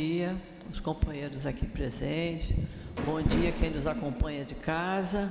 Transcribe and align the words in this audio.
dia, 0.00 0.34
os 0.72 0.80
companheiros 0.80 1.44
aqui 1.44 1.66
presentes. 1.66 2.56
Bom 3.04 3.20
dia 3.20 3.52
quem 3.52 3.68
nos 3.68 3.86
acompanha 3.86 4.46
de 4.46 4.54
casa. 4.54 5.30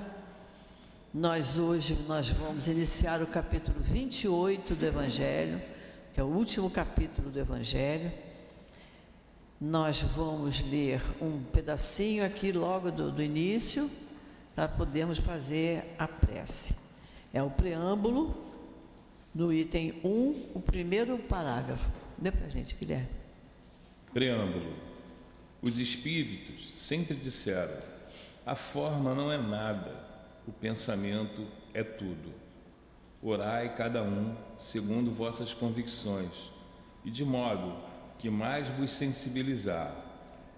Nós 1.12 1.58
hoje 1.58 1.98
nós 2.08 2.30
vamos 2.30 2.68
iniciar 2.68 3.20
o 3.20 3.26
capítulo 3.26 3.80
28 3.80 4.76
do 4.76 4.86
Evangelho, 4.86 5.60
que 6.14 6.20
é 6.20 6.24
o 6.24 6.28
último 6.28 6.70
capítulo 6.70 7.32
do 7.32 7.40
Evangelho. 7.40 8.12
Nós 9.60 10.02
vamos 10.02 10.62
ler 10.62 11.02
um 11.20 11.42
pedacinho 11.52 12.24
aqui 12.24 12.52
logo 12.52 12.92
do, 12.92 13.12
do 13.12 13.24
início, 13.24 13.90
para 14.56 14.68
podermos 14.68 15.18
fazer 15.18 15.96
a 15.98 16.08
prece. 16.08 16.76
É 17.34 17.42
o 17.42 17.50
preâmbulo, 17.50 18.38
no 19.34 19.52
item 19.52 20.00
1, 20.04 20.52
o 20.54 20.62
primeiro 20.64 21.18
parágrafo. 21.18 21.90
Dê 22.20 22.32
para 22.32 22.46
a 22.46 22.50
gente, 22.50 22.76
Guilherme. 22.76 23.19
Preâmbulo. 24.14 24.74
Os 25.62 25.78
espíritos 25.78 26.72
sempre 26.76 27.16
disseram: 27.16 27.78
a 28.44 28.56
forma 28.56 29.14
não 29.14 29.32
é 29.32 29.38
nada, 29.38 29.94
o 30.48 30.52
pensamento 30.52 31.46
é 31.76 31.84
tudo. 31.84 32.34
Orai 33.22 33.76
cada 33.76 34.02
um 34.02 34.36
segundo 34.58 35.12
vossas 35.12 35.54
convicções, 35.54 36.50
e 37.06 37.12
de 37.12 37.24
modo 37.24 37.76
que 38.18 38.32
mais 38.32 38.68
vos 38.70 38.92
sensibilizar. 38.92 39.96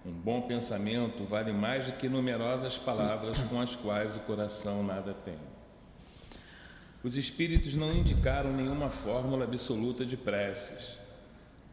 Um 0.04 0.12
bom 0.12 0.42
pensamento 0.42 1.24
vale 1.24 1.52
mais 1.52 1.86
do 1.86 1.92
que 1.92 2.08
numerosas 2.08 2.78
palavras 2.78 3.36
com 3.44 3.60
as 3.60 3.76
quais 3.76 4.16
o 4.16 4.20
coração 4.20 4.82
nada 4.82 5.12
tem. 5.12 5.36
Os 7.04 7.16
espíritos 7.16 7.74
não 7.74 7.92
indicaram 7.92 8.50
nenhuma 8.50 8.88
fórmula 8.88 9.44
absoluta 9.44 10.06
de 10.06 10.16
preces 10.16 11.01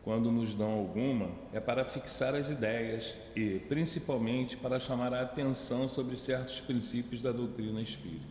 quando 0.04 0.32
nos 0.32 0.54
dão 0.54 0.72
alguma, 0.72 1.30
é 1.52 1.60
para 1.60 1.84
fixar 1.84 2.34
as 2.34 2.50
ideias 2.50 3.16
e, 3.36 3.60
principalmente, 3.68 4.56
para 4.56 4.80
chamar 4.80 5.14
a 5.14 5.22
atenção 5.22 5.88
sobre 5.88 6.18
certos 6.18 6.62
princípios 6.62 7.22
da 7.22 7.32
doutrina 7.32 7.82
espírita. 7.82 8.26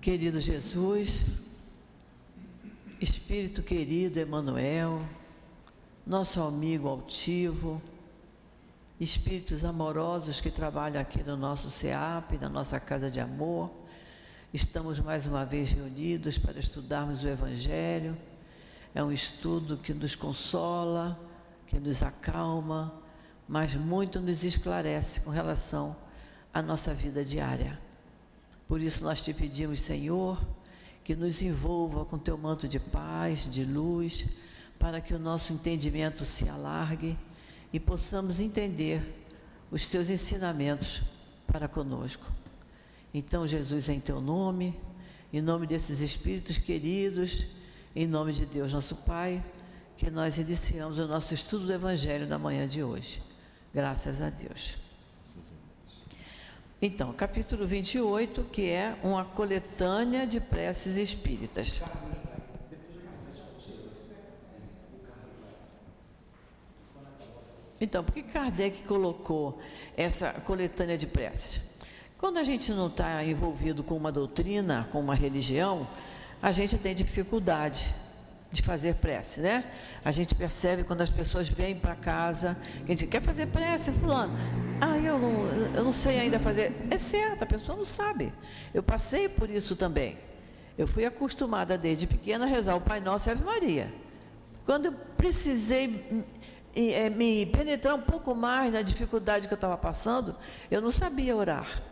Querido 0.00 0.40
Jesus, 0.40 1.26
Espírito 3.00 3.62
querido 3.62 4.18
Emanuel, 4.18 5.06
nosso 6.04 6.42
amigo 6.42 6.88
altivo, 6.88 7.80
espíritos 8.98 9.64
amorosos 9.64 10.40
que 10.40 10.50
trabalham 10.50 11.00
aqui 11.00 11.22
no 11.22 11.36
nosso 11.36 11.70
SEAP, 11.70 12.38
na 12.40 12.48
nossa 12.48 12.80
casa 12.80 13.08
de 13.08 13.20
amor, 13.20 13.70
estamos 14.52 14.98
mais 14.98 15.28
uma 15.28 15.44
vez 15.44 15.70
reunidos 15.70 16.38
para 16.38 16.58
estudarmos 16.58 17.22
o 17.22 17.28
Evangelho 17.28 18.16
é 18.98 19.04
um 19.04 19.12
estudo 19.12 19.76
que 19.76 19.94
nos 19.94 20.16
consola, 20.16 21.16
que 21.68 21.78
nos 21.78 22.02
acalma, 22.02 22.92
mas 23.46 23.76
muito 23.76 24.18
nos 24.18 24.42
esclarece 24.42 25.20
com 25.20 25.30
relação 25.30 25.96
à 26.52 26.60
nossa 26.60 26.92
vida 26.92 27.24
diária. 27.24 27.80
Por 28.66 28.80
isso 28.80 29.04
nós 29.04 29.22
te 29.22 29.32
pedimos, 29.32 29.78
Senhor, 29.78 30.44
que 31.04 31.14
nos 31.14 31.40
envolva 31.42 32.04
com 32.04 32.18
teu 32.18 32.36
manto 32.36 32.66
de 32.66 32.80
paz, 32.80 33.48
de 33.48 33.64
luz, 33.64 34.26
para 34.80 35.00
que 35.00 35.14
o 35.14 35.18
nosso 35.18 35.52
entendimento 35.52 36.24
se 36.24 36.48
alargue 36.48 37.16
e 37.72 37.78
possamos 37.78 38.40
entender 38.40 39.24
os 39.70 39.86
teus 39.86 40.10
ensinamentos 40.10 41.02
para 41.46 41.68
conosco. 41.68 42.26
Então, 43.14 43.46
Jesus, 43.46 43.88
em 43.88 44.00
teu 44.00 44.20
nome, 44.20 44.76
em 45.32 45.40
nome 45.40 45.68
desses 45.68 46.00
espíritos 46.00 46.58
queridos, 46.58 47.46
em 48.00 48.06
nome 48.06 48.32
de 48.32 48.46
Deus, 48.46 48.72
nosso 48.72 48.94
Pai, 48.94 49.44
que 49.96 50.08
nós 50.08 50.38
iniciamos 50.38 51.00
o 51.00 51.08
nosso 51.08 51.34
estudo 51.34 51.66
do 51.66 51.72
Evangelho 51.72 52.28
na 52.28 52.38
manhã 52.38 52.64
de 52.64 52.80
hoje. 52.80 53.20
Graças 53.74 54.22
a 54.22 54.30
Deus. 54.30 54.78
Então, 56.80 57.12
capítulo 57.12 57.66
28, 57.66 58.44
que 58.52 58.70
é 58.70 58.96
uma 59.02 59.24
coletânea 59.24 60.28
de 60.28 60.38
preces 60.38 60.94
espíritas. 60.94 61.82
Então, 67.80 68.04
por 68.04 68.14
que 68.14 68.22
Kardec 68.22 68.84
colocou 68.84 69.58
essa 69.96 70.34
coletânea 70.34 70.96
de 70.96 71.08
preces? 71.08 71.60
Quando 72.16 72.38
a 72.38 72.44
gente 72.44 72.70
não 72.70 72.86
está 72.86 73.24
envolvido 73.24 73.82
com 73.82 73.96
uma 73.96 74.12
doutrina, 74.12 74.88
com 74.92 75.00
uma 75.00 75.16
religião, 75.16 75.84
a 76.40 76.52
gente 76.52 76.78
tem 76.78 76.94
dificuldade 76.94 77.94
de 78.50 78.62
fazer 78.62 78.94
prece, 78.94 79.40
né? 79.40 79.64
A 80.04 80.10
gente 80.10 80.34
percebe 80.34 80.82
quando 80.82 81.02
as 81.02 81.10
pessoas 81.10 81.48
vêm 81.48 81.76
para 81.76 81.94
casa, 81.94 82.56
que 82.86 82.92
a 82.92 82.94
gente 82.94 83.06
quer 83.06 83.20
fazer 83.20 83.46
prece, 83.46 83.92
fulano. 83.92 84.34
Ah, 84.80 84.96
eu 84.98 85.18
não, 85.18 85.46
eu 85.74 85.84
não 85.84 85.92
sei 85.92 86.18
ainda 86.18 86.38
fazer. 86.38 86.72
É 86.90 86.96
certo, 86.96 87.42
a 87.42 87.46
pessoa 87.46 87.76
não 87.76 87.84
sabe. 87.84 88.32
Eu 88.72 88.82
passei 88.82 89.28
por 89.28 89.50
isso 89.50 89.76
também. 89.76 90.16
Eu 90.78 90.86
fui 90.86 91.04
acostumada 91.04 91.76
desde 91.76 92.06
pequena 92.06 92.46
a 92.46 92.48
rezar 92.48 92.76
o 92.76 92.80
Pai 92.80 93.00
Nosso 93.00 93.28
e 93.28 93.30
a 93.30 93.32
Ave 93.32 93.44
Maria. 93.44 93.92
Quando 94.64 94.86
eu 94.86 94.92
precisei 94.92 96.24
é, 96.74 97.10
me 97.10 97.44
penetrar 97.46 97.94
um 97.96 98.02
pouco 98.02 98.34
mais 98.34 98.72
na 98.72 98.80
dificuldade 98.80 99.48
que 99.48 99.52
eu 99.52 99.56
estava 99.56 99.76
passando, 99.76 100.36
eu 100.70 100.80
não 100.80 100.90
sabia 100.90 101.36
orar. 101.36 101.82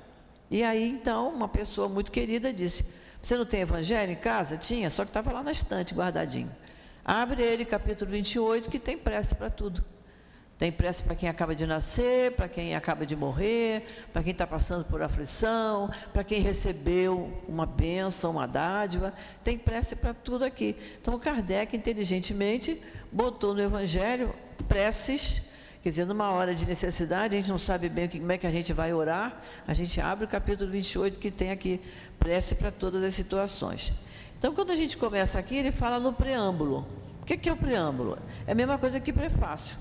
E 0.50 0.62
aí, 0.62 0.88
então, 0.88 1.28
uma 1.30 1.48
pessoa 1.48 1.88
muito 1.88 2.12
querida 2.12 2.52
disse: 2.52 2.86
você 3.26 3.36
não 3.36 3.44
tem 3.44 3.62
evangelho 3.62 4.12
em 4.12 4.16
casa? 4.16 4.56
Tinha, 4.56 4.88
só 4.88 5.02
que 5.02 5.10
estava 5.10 5.32
lá 5.32 5.42
na 5.42 5.50
estante, 5.50 5.92
guardadinho. 5.92 6.48
Abre 7.04 7.42
ele, 7.42 7.64
capítulo 7.64 8.08
28, 8.12 8.70
que 8.70 8.78
tem 8.78 8.96
prece 8.96 9.34
para 9.34 9.50
tudo. 9.50 9.84
Tem 10.56 10.70
prece 10.70 11.02
para 11.02 11.16
quem 11.16 11.28
acaba 11.28 11.52
de 11.52 11.66
nascer, 11.66 12.36
para 12.36 12.48
quem 12.48 12.76
acaba 12.76 13.04
de 13.04 13.16
morrer, 13.16 13.84
para 14.12 14.22
quem 14.22 14.30
está 14.30 14.46
passando 14.46 14.84
por 14.84 15.02
aflição, 15.02 15.90
para 16.12 16.22
quem 16.22 16.40
recebeu 16.40 17.42
uma 17.48 17.66
bênção, 17.66 18.30
uma 18.30 18.46
dádiva. 18.46 19.12
Tem 19.42 19.58
prece 19.58 19.96
para 19.96 20.14
tudo 20.14 20.44
aqui. 20.44 20.76
Então, 21.02 21.18
Kardec, 21.18 21.76
inteligentemente, 21.76 22.80
botou 23.10 23.54
no 23.54 23.60
Evangelho 23.60 24.32
preces 24.68 25.42
Quer 25.86 25.90
dizer, 25.90 26.06
numa 26.06 26.32
hora 26.32 26.52
de 26.52 26.66
necessidade, 26.66 27.36
a 27.36 27.40
gente 27.40 27.48
não 27.48 27.60
sabe 27.60 27.88
bem 27.88 28.08
como 28.08 28.32
é 28.32 28.36
que 28.36 28.44
a 28.44 28.50
gente 28.50 28.72
vai 28.72 28.92
orar, 28.92 29.40
a 29.68 29.72
gente 29.72 30.00
abre 30.00 30.24
o 30.24 30.28
capítulo 30.28 30.68
28 30.68 31.16
que 31.16 31.30
tem 31.30 31.52
aqui 31.52 31.80
prece 32.18 32.56
para 32.56 32.72
todas 32.72 33.04
as 33.04 33.14
situações. 33.14 33.92
Então, 34.36 34.52
quando 34.52 34.72
a 34.72 34.74
gente 34.74 34.96
começa 34.96 35.38
aqui, 35.38 35.54
ele 35.54 35.70
fala 35.70 36.00
no 36.00 36.12
preâmbulo. 36.12 36.84
O 37.22 37.24
que 37.24 37.48
é 37.48 37.52
o 37.52 37.56
preâmbulo? 37.56 38.18
É 38.48 38.50
a 38.50 38.54
mesma 38.56 38.76
coisa 38.76 38.98
que 38.98 39.12
prefácio. 39.12 39.78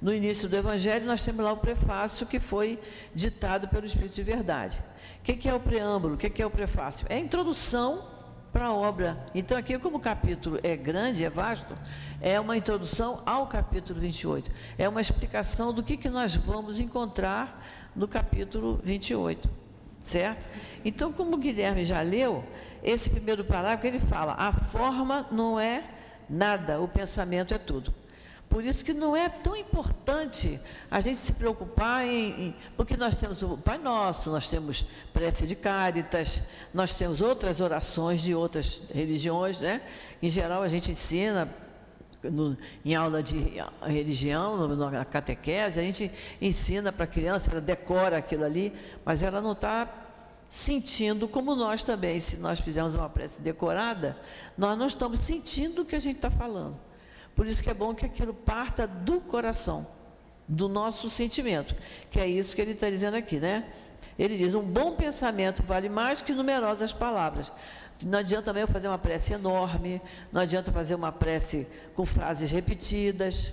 No 0.00 0.14
início 0.14 0.48
do 0.48 0.54
Evangelho, 0.54 1.04
nós 1.04 1.24
temos 1.24 1.44
lá 1.44 1.50
o 1.50 1.56
prefácio 1.56 2.24
que 2.24 2.38
foi 2.38 2.78
ditado 3.12 3.66
pelo 3.66 3.84
Espírito 3.84 4.14
de 4.14 4.22
Verdade. 4.22 4.80
O 5.18 5.22
que 5.24 5.48
é 5.48 5.54
o 5.54 5.58
preâmbulo? 5.58 6.14
O 6.14 6.16
que 6.16 6.40
é 6.40 6.46
o 6.46 6.50
prefácio? 6.50 7.04
É 7.10 7.16
a 7.16 7.18
introdução 7.18 8.06
para 8.52 8.66
a 8.66 8.74
obra. 8.74 9.18
Então, 9.34 9.56
aqui, 9.56 9.78
como 9.78 9.98
o 9.98 10.00
capítulo 10.00 10.58
é 10.62 10.76
grande, 10.76 11.24
é 11.24 11.30
vasto, 11.30 11.76
é 12.20 12.38
uma 12.40 12.56
introdução 12.56 13.22
ao 13.26 13.46
capítulo 13.46 14.00
28. 14.00 14.50
É 14.76 14.88
uma 14.88 15.00
explicação 15.00 15.72
do 15.72 15.82
que, 15.82 15.96
que 15.96 16.08
nós 16.08 16.34
vamos 16.34 16.80
encontrar 16.80 17.64
no 17.94 18.08
capítulo 18.08 18.80
28. 18.82 19.48
Certo? 20.00 20.46
Então, 20.84 21.12
como 21.12 21.34
o 21.34 21.38
Guilherme 21.38 21.84
já 21.84 22.00
leu, 22.02 22.44
esse 22.82 23.10
primeiro 23.10 23.44
parágrafo 23.44 23.86
ele 23.86 23.98
fala: 23.98 24.34
a 24.34 24.52
forma 24.52 25.26
não 25.30 25.58
é 25.58 25.84
nada, 26.28 26.80
o 26.80 26.88
pensamento 26.88 27.52
é 27.52 27.58
tudo. 27.58 27.92
Por 28.48 28.64
isso 28.64 28.84
que 28.84 28.94
não 28.94 29.14
é 29.14 29.28
tão 29.28 29.54
importante 29.54 30.58
a 30.90 31.00
gente 31.00 31.16
se 31.16 31.32
preocupar 31.34 32.06
em, 32.06 32.46
em, 32.46 32.56
porque 32.76 32.96
nós 32.96 33.14
temos 33.14 33.42
o 33.42 33.58
Pai 33.58 33.76
Nosso, 33.76 34.30
nós 34.30 34.48
temos 34.48 34.86
prece 35.12 35.46
de 35.46 35.54
cáritas, 35.54 36.42
nós 36.72 36.94
temos 36.94 37.20
outras 37.20 37.60
orações 37.60 38.22
de 38.22 38.34
outras 38.34 38.82
religiões, 38.92 39.60
né? 39.60 39.82
Em 40.22 40.30
geral 40.30 40.62
a 40.62 40.68
gente 40.68 40.90
ensina 40.90 41.48
no, 42.22 42.56
em 42.84 42.94
aula 42.94 43.22
de 43.22 43.62
religião, 43.82 44.56
no, 44.56 44.90
na 44.90 45.04
catequese, 45.04 45.78
a 45.78 45.82
gente 45.82 46.10
ensina 46.40 46.90
para 46.90 47.04
a 47.04 47.08
criança, 47.08 47.50
ela 47.50 47.60
decora 47.60 48.16
aquilo 48.16 48.44
ali, 48.44 48.72
mas 49.04 49.22
ela 49.22 49.42
não 49.42 49.52
está 49.52 49.88
sentindo 50.48 51.28
como 51.28 51.54
nós 51.54 51.84
também. 51.84 52.18
Se 52.18 52.38
nós 52.38 52.58
fizermos 52.58 52.94
uma 52.94 53.10
prece 53.10 53.42
decorada, 53.42 54.16
nós 54.56 54.76
não 54.76 54.86
estamos 54.86 55.20
sentindo 55.20 55.82
o 55.82 55.84
que 55.84 55.94
a 55.94 56.00
gente 56.00 56.16
está 56.16 56.30
falando. 56.30 56.87
Por 57.38 57.46
isso 57.46 57.62
que 57.62 57.70
é 57.70 57.74
bom 57.74 57.94
que 57.94 58.04
aquilo 58.04 58.34
parta 58.34 58.84
do 58.84 59.20
coração, 59.20 59.86
do 60.48 60.68
nosso 60.68 61.08
sentimento, 61.08 61.72
que 62.10 62.18
é 62.18 62.26
isso 62.26 62.52
que 62.52 62.60
ele 62.60 62.72
está 62.72 62.90
dizendo 62.90 63.16
aqui, 63.16 63.38
né? 63.38 63.64
Ele 64.18 64.36
diz: 64.36 64.54
um 64.54 64.62
bom 64.62 64.96
pensamento 64.96 65.62
vale 65.62 65.88
mais 65.88 66.20
que 66.20 66.32
numerosas 66.32 66.92
palavras. 66.92 67.52
Não 68.04 68.18
adianta 68.18 68.46
também 68.46 68.62
eu 68.62 68.66
fazer 68.66 68.88
uma 68.88 68.98
prece 68.98 69.34
enorme, 69.34 70.02
não 70.32 70.40
adianta 70.40 70.72
fazer 70.72 70.96
uma 70.96 71.12
prece 71.12 71.64
com 71.94 72.04
frases 72.04 72.50
repetidas. 72.50 73.50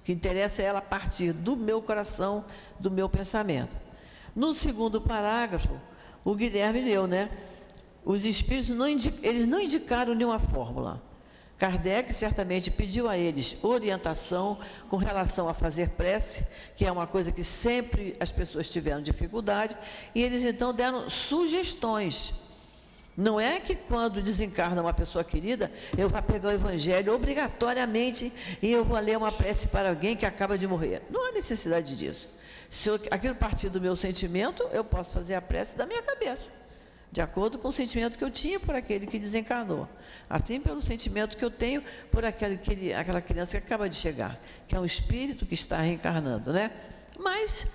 O 0.00 0.02
que 0.02 0.10
interessa 0.10 0.60
é 0.60 0.64
ela 0.64 0.80
partir 0.80 1.32
do 1.32 1.56
meu 1.56 1.80
coração, 1.80 2.44
do 2.80 2.90
meu 2.90 3.08
pensamento. 3.08 3.76
No 4.34 4.52
segundo 4.52 5.00
parágrafo, 5.00 5.80
o 6.24 6.34
Guilherme 6.34 6.80
leu, 6.80 7.06
né? 7.06 7.30
Os 8.04 8.24
espíritos 8.24 8.70
não, 8.70 8.88
eles 8.88 9.46
não 9.46 9.60
indicaram 9.60 10.12
nenhuma 10.12 10.40
fórmula. 10.40 11.06
Kardec 11.58 12.12
certamente 12.14 12.70
pediu 12.70 13.08
a 13.08 13.18
eles 13.18 13.56
orientação 13.62 14.58
com 14.88 14.96
relação 14.96 15.48
a 15.48 15.54
fazer 15.54 15.90
prece, 15.90 16.46
que 16.76 16.86
é 16.86 16.92
uma 16.92 17.06
coisa 17.06 17.32
que 17.32 17.42
sempre 17.42 18.16
as 18.20 18.30
pessoas 18.30 18.70
tiveram 18.70 19.02
dificuldade, 19.02 19.76
e 20.14 20.22
eles 20.22 20.44
então 20.44 20.72
deram 20.72 21.10
sugestões. 21.10 22.32
Não 23.16 23.40
é 23.40 23.58
que 23.58 23.74
quando 23.74 24.22
desencarna 24.22 24.80
uma 24.80 24.94
pessoa 24.94 25.24
querida, 25.24 25.72
eu 25.96 26.08
vou 26.08 26.22
pegar 26.22 26.50
o 26.50 26.52
evangelho 26.52 27.12
obrigatoriamente 27.12 28.32
e 28.62 28.70
eu 28.70 28.84
vou 28.84 28.96
ler 29.00 29.18
uma 29.18 29.32
prece 29.32 29.66
para 29.66 29.88
alguém 29.88 30.14
que 30.14 30.24
acaba 30.24 30.56
de 30.56 30.68
morrer. 30.68 31.02
Não 31.10 31.28
há 31.28 31.32
necessidade 31.32 31.96
disso. 31.96 32.28
Se 32.70 32.88
eu, 32.88 33.00
aquilo 33.10 33.34
partir 33.34 33.70
do 33.70 33.80
meu 33.80 33.96
sentimento, 33.96 34.62
eu 34.70 34.84
posso 34.84 35.12
fazer 35.12 35.34
a 35.34 35.42
prece 35.42 35.76
da 35.76 35.84
minha 35.84 36.02
cabeça 36.02 36.52
de 37.10 37.20
acordo 37.20 37.58
com 37.58 37.68
o 37.68 37.72
sentimento 37.72 38.18
que 38.18 38.24
eu 38.24 38.30
tinha 38.30 38.60
por 38.60 38.74
aquele 38.74 39.06
que 39.06 39.18
desencarnou. 39.18 39.88
Assim, 40.28 40.60
pelo 40.60 40.80
sentimento 40.82 41.36
que 41.36 41.44
eu 41.44 41.50
tenho 41.50 41.82
por 42.10 42.24
aquele, 42.24 42.92
aquela 42.92 43.20
criança 43.20 43.58
que 43.58 43.66
acaba 43.66 43.88
de 43.88 43.96
chegar, 43.96 44.38
que 44.66 44.76
é 44.76 44.80
um 44.80 44.84
espírito 44.84 45.46
que 45.46 45.54
está 45.54 45.80
reencarnando, 45.80 46.52
né? 46.52 46.70
Mas, 47.18 47.66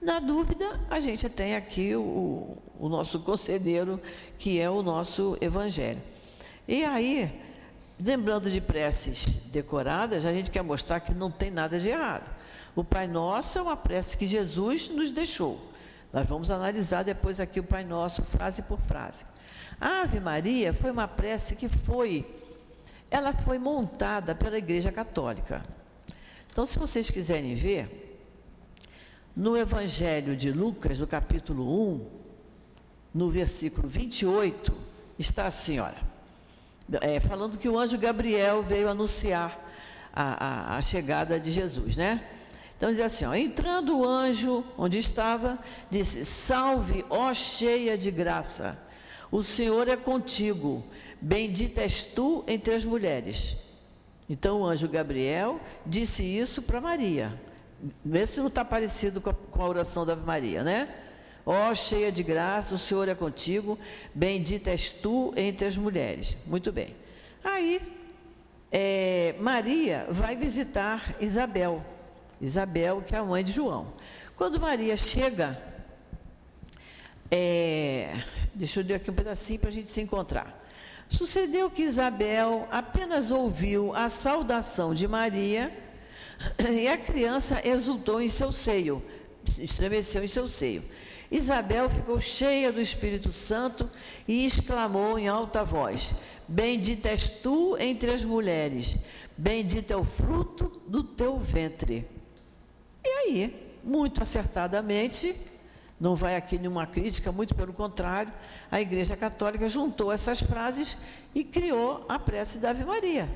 na 0.00 0.18
dúvida, 0.18 0.80
a 0.88 0.98
gente 0.98 1.28
tem 1.28 1.54
aqui 1.54 1.94
o, 1.94 2.56
o 2.78 2.88
nosso 2.88 3.20
conselheiro, 3.20 4.00
que 4.38 4.58
é 4.58 4.70
o 4.70 4.82
nosso 4.82 5.36
evangelho. 5.40 6.02
E 6.66 6.84
aí, 6.84 7.40
lembrando 8.00 8.50
de 8.50 8.60
preces 8.60 9.36
decoradas, 9.46 10.24
a 10.24 10.32
gente 10.32 10.50
quer 10.50 10.62
mostrar 10.62 11.00
que 11.00 11.12
não 11.12 11.30
tem 11.30 11.50
nada 11.50 11.78
de 11.78 11.90
errado. 11.90 12.28
O 12.74 12.82
Pai 12.82 13.06
Nosso 13.06 13.58
é 13.58 13.62
uma 13.62 13.76
prece 13.76 14.16
que 14.16 14.26
Jesus 14.26 14.88
nos 14.88 15.12
deixou. 15.12 15.71
Nós 16.12 16.28
vamos 16.28 16.50
analisar 16.50 17.02
depois 17.02 17.40
aqui 17.40 17.58
o 17.58 17.64
Pai 17.64 17.84
Nosso, 17.84 18.22
frase 18.22 18.62
por 18.62 18.78
frase. 18.80 19.24
A 19.80 20.02
Ave 20.02 20.20
Maria 20.20 20.74
foi 20.74 20.90
uma 20.90 21.08
prece 21.08 21.56
que 21.56 21.68
foi, 21.68 22.26
ela 23.10 23.32
foi 23.32 23.58
montada 23.58 24.34
pela 24.34 24.58
Igreja 24.58 24.92
Católica. 24.92 25.62
Então, 26.50 26.66
se 26.66 26.78
vocês 26.78 27.10
quiserem 27.10 27.54
ver, 27.54 28.20
no 29.34 29.56
Evangelho 29.56 30.36
de 30.36 30.52
Lucas, 30.52 30.98
no 30.98 31.06
capítulo 31.06 31.94
1, 31.94 32.06
no 33.14 33.30
versículo 33.30 33.88
28, 33.88 34.76
está 35.18 35.46
assim, 35.46 35.78
olha, 35.78 35.96
é, 37.00 37.18
falando 37.20 37.56
que 37.56 37.68
o 37.70 37.78
anjo 37.78 37.96
Gabriel 37.96 38.62
veio 38.62 38.90
anunciar 38.90 39.58
a, 40.12 40.74
a, 40.74 40.76
a 40.76 40.82
chegada 40.82 41.40
de 41.40 41.50
Jesus, 41.50 41.96
né? 41.96 42.22
Então 42.82 42.90
diz 42.90 42.98
assim: 42.98 43.24
ó, 43.24 43.32
entrando 43.32 43.96
o 43.96 44.04
anjo 44.04 44.64
onde 44.76 44.98
estava, 44.98 45.56
disse: 45.88 46.24
Salve, 46.24 47.04
ó 47.08 47.32
cheia 47.32 47.96
de 47.96 48.10
graça, 48.10 48.76
o 49.30 49.40
Senhor 49.40 49.86
é 49.86 49.96
contigo, 49.96 50.82
bendita 51.20 51.82
és 51.82 52.02
tu 52.02 52.42
entre 52.44 52.74
as 52.74 52.84
mulheres. 52.84 53.56
Então 54.28 54.62
o 54.62 54.64
anjo 54.64 54.88
Gabriel 54.88 55.60
disse 55.86 56.24
isso 56.24 56.60
para 56.60 56.80
Maria. 56.80 57.40
Vê 58.04 58.26
se 58.26 58.40
não 58.40 58.48
está 58.48 58.64
parecido 58.64 59.20
com 59.20 59.30
a, 59.30 59.34
com 59.34 59.62
a 59.62 59.68
oração 59.68 60.04
da 60.04 60.14
Ave 60.14 60.26
Maria, 60.26 60.64
né? 60.64 60.92
Ó 61.46 61.72
cheia 61.76 62.10
de 62.10 62.24
graça, 62.24 62.74
o 62.74 62.78
Senhor 62.78 63.08
é 63.08 63.14
contigo, 63.14 63.78
bendita 64.12 64.70
és 64.70 64.90
tu 64.90 65.32
entre 65.36 65.68
as 65.68 65.78
mulheres. 65.78 66.36
Muito 66.44 66.72
bem. 66.72 66.96
Aí, 67.44 67.80
é, 68.72 69.36
Maria 69.38 70.04
vai 70.10 70.34
visitar 70.34 71.14
Isabel. 71.20 71.80
Isabel, 72.42 73.02
que 73.06 73.14
é 73.14 73.18
a 73.18 73.24
mãe 73.24 73.44
de 73.44 73.52
João. 73.52 73.92
Quando 74.36 74.60
Maria 74.60 74.96
chega, 74.96 75.56
é, 77.30 78.12
deixa 78.52 78.80
eu 78.80 78.84
ler 78.84 78.94
aqui 78.94 79.10
um 79.10 79.14
pedacinho 79.14 79.60
para 79.60 79.68
a 79.68 79.72
gente 79.72 79.88
se 79.88 80.00
encontrar. 80.00 80.60
Sucedeu 81.08 81.70
que 81.70 81.82
Isabel 81.82 82.66
apenas 82.70 83.30
ouviu 83.30 83.94
a 83.94 84.08
saudação 84.08 84.92
de 84.92 85.06
Maria 85.06 85.72
e 86.68 86.88
a 86.88 86.96
criança 86.96 87.60
exultou 87.64 88.20
em 88.20 88.28
seu 88.28 88.50
seio, 88.50 89.00
estremeceu 89.58 90.24
em 90.24 90.28
seu 90.28 90.48
seio. 90.48 90.82
Isabel 91.30 91.88
ficou 91.88 92.18
cheia 92.18 92.72
do 92.72 92.80
Espírito 92.80 93.30
Santo 93.30 93.88
e 94.26 94.44
exclamou 94.44 95.18
em 95.18 95.28
alta 95.28 95.62
voz: 95.62 96.12
Bendita 96.48 97.08
és 97.08 97.30
tu 97.30 97.76
entre 97.78 98.10
as 98.10 98.24
mulheres, 98.24 98.96
bendito 99.38 99.92
é 99.92 99.96
o 99.96 100.04
fruto 100.04 100.82
do 100.88 101.04
teu 101.04 101.38
ventre. 101.38 102.06
Aí, 103.24 103.54
muito 103.84 104.22
acertadamente, 104.22 105.34
não 106.00 106.16
vai 106.16 106.34
aqui 106.34 106.58
nenhuma 106.58 106.86
crítica, 106.86 107.30
muito 107.30 107.54
pelo 107.54 107.72
contrário, 107.72 108.32
a 108.70 108.80
Igreja 108.80 109.16
Católica 109.16 109.68
juntou 109.68 110.10
essas 110.10 110.42
frases 110.42 110.98
e 111.32 111.44
criou 111.44 112.04
a 112.08 112.18
prece 112.18 112.58
da 112.58 112.70
Ave 112.70 112.84
Maria. 112.84 113.28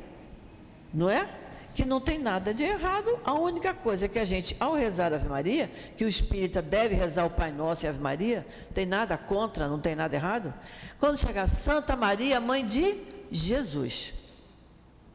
Não 0.93 1.09
é? 1.09 1.29
Que 1.77 1.85
não 1.85 2.01
tem 2.01 2.19
nada 2.19 2.53
de 2.53 2.65
errado, 2.65 3.21
a 3.25 3.35
única 3.35 3.73
coisa 3.73 4.09
que 4.09 4.19
a 4.19 4.25
gente, 4.25 4.57
ao 4.59 4.75
rezar 4.75 5.13
a 5.13 5.17
Ave 5.17 5.29
Maria, 5.29 5.71
que 5.97 6.05
o 6.05 6.09
espírita 6.09 6.61
deve 6.61 6.95
rezar 6.97 7.25
o 7.27 7.31
Pai 7.31 7.53
Nosso 7.53 7.85
e 7.85 7.87
a 7.87 7.91
Ave 7.91 8.01
Maria, 8.01 8.45
tem 8.75 8.85
nada 8.85 9.17
contra, 9.17 9.69
não 9.69 9.79
tem 9.79 9.95
nada 9.95 10.17
errado. 10.17 10.53
Quando 10.99 11.19
chegar 11.19 11.49
Santa 11.49 11.95
Maria, 11.95 12.41
mãe 12.41 12.67
de 12.67 12.99
Jesus, 13.31 14.13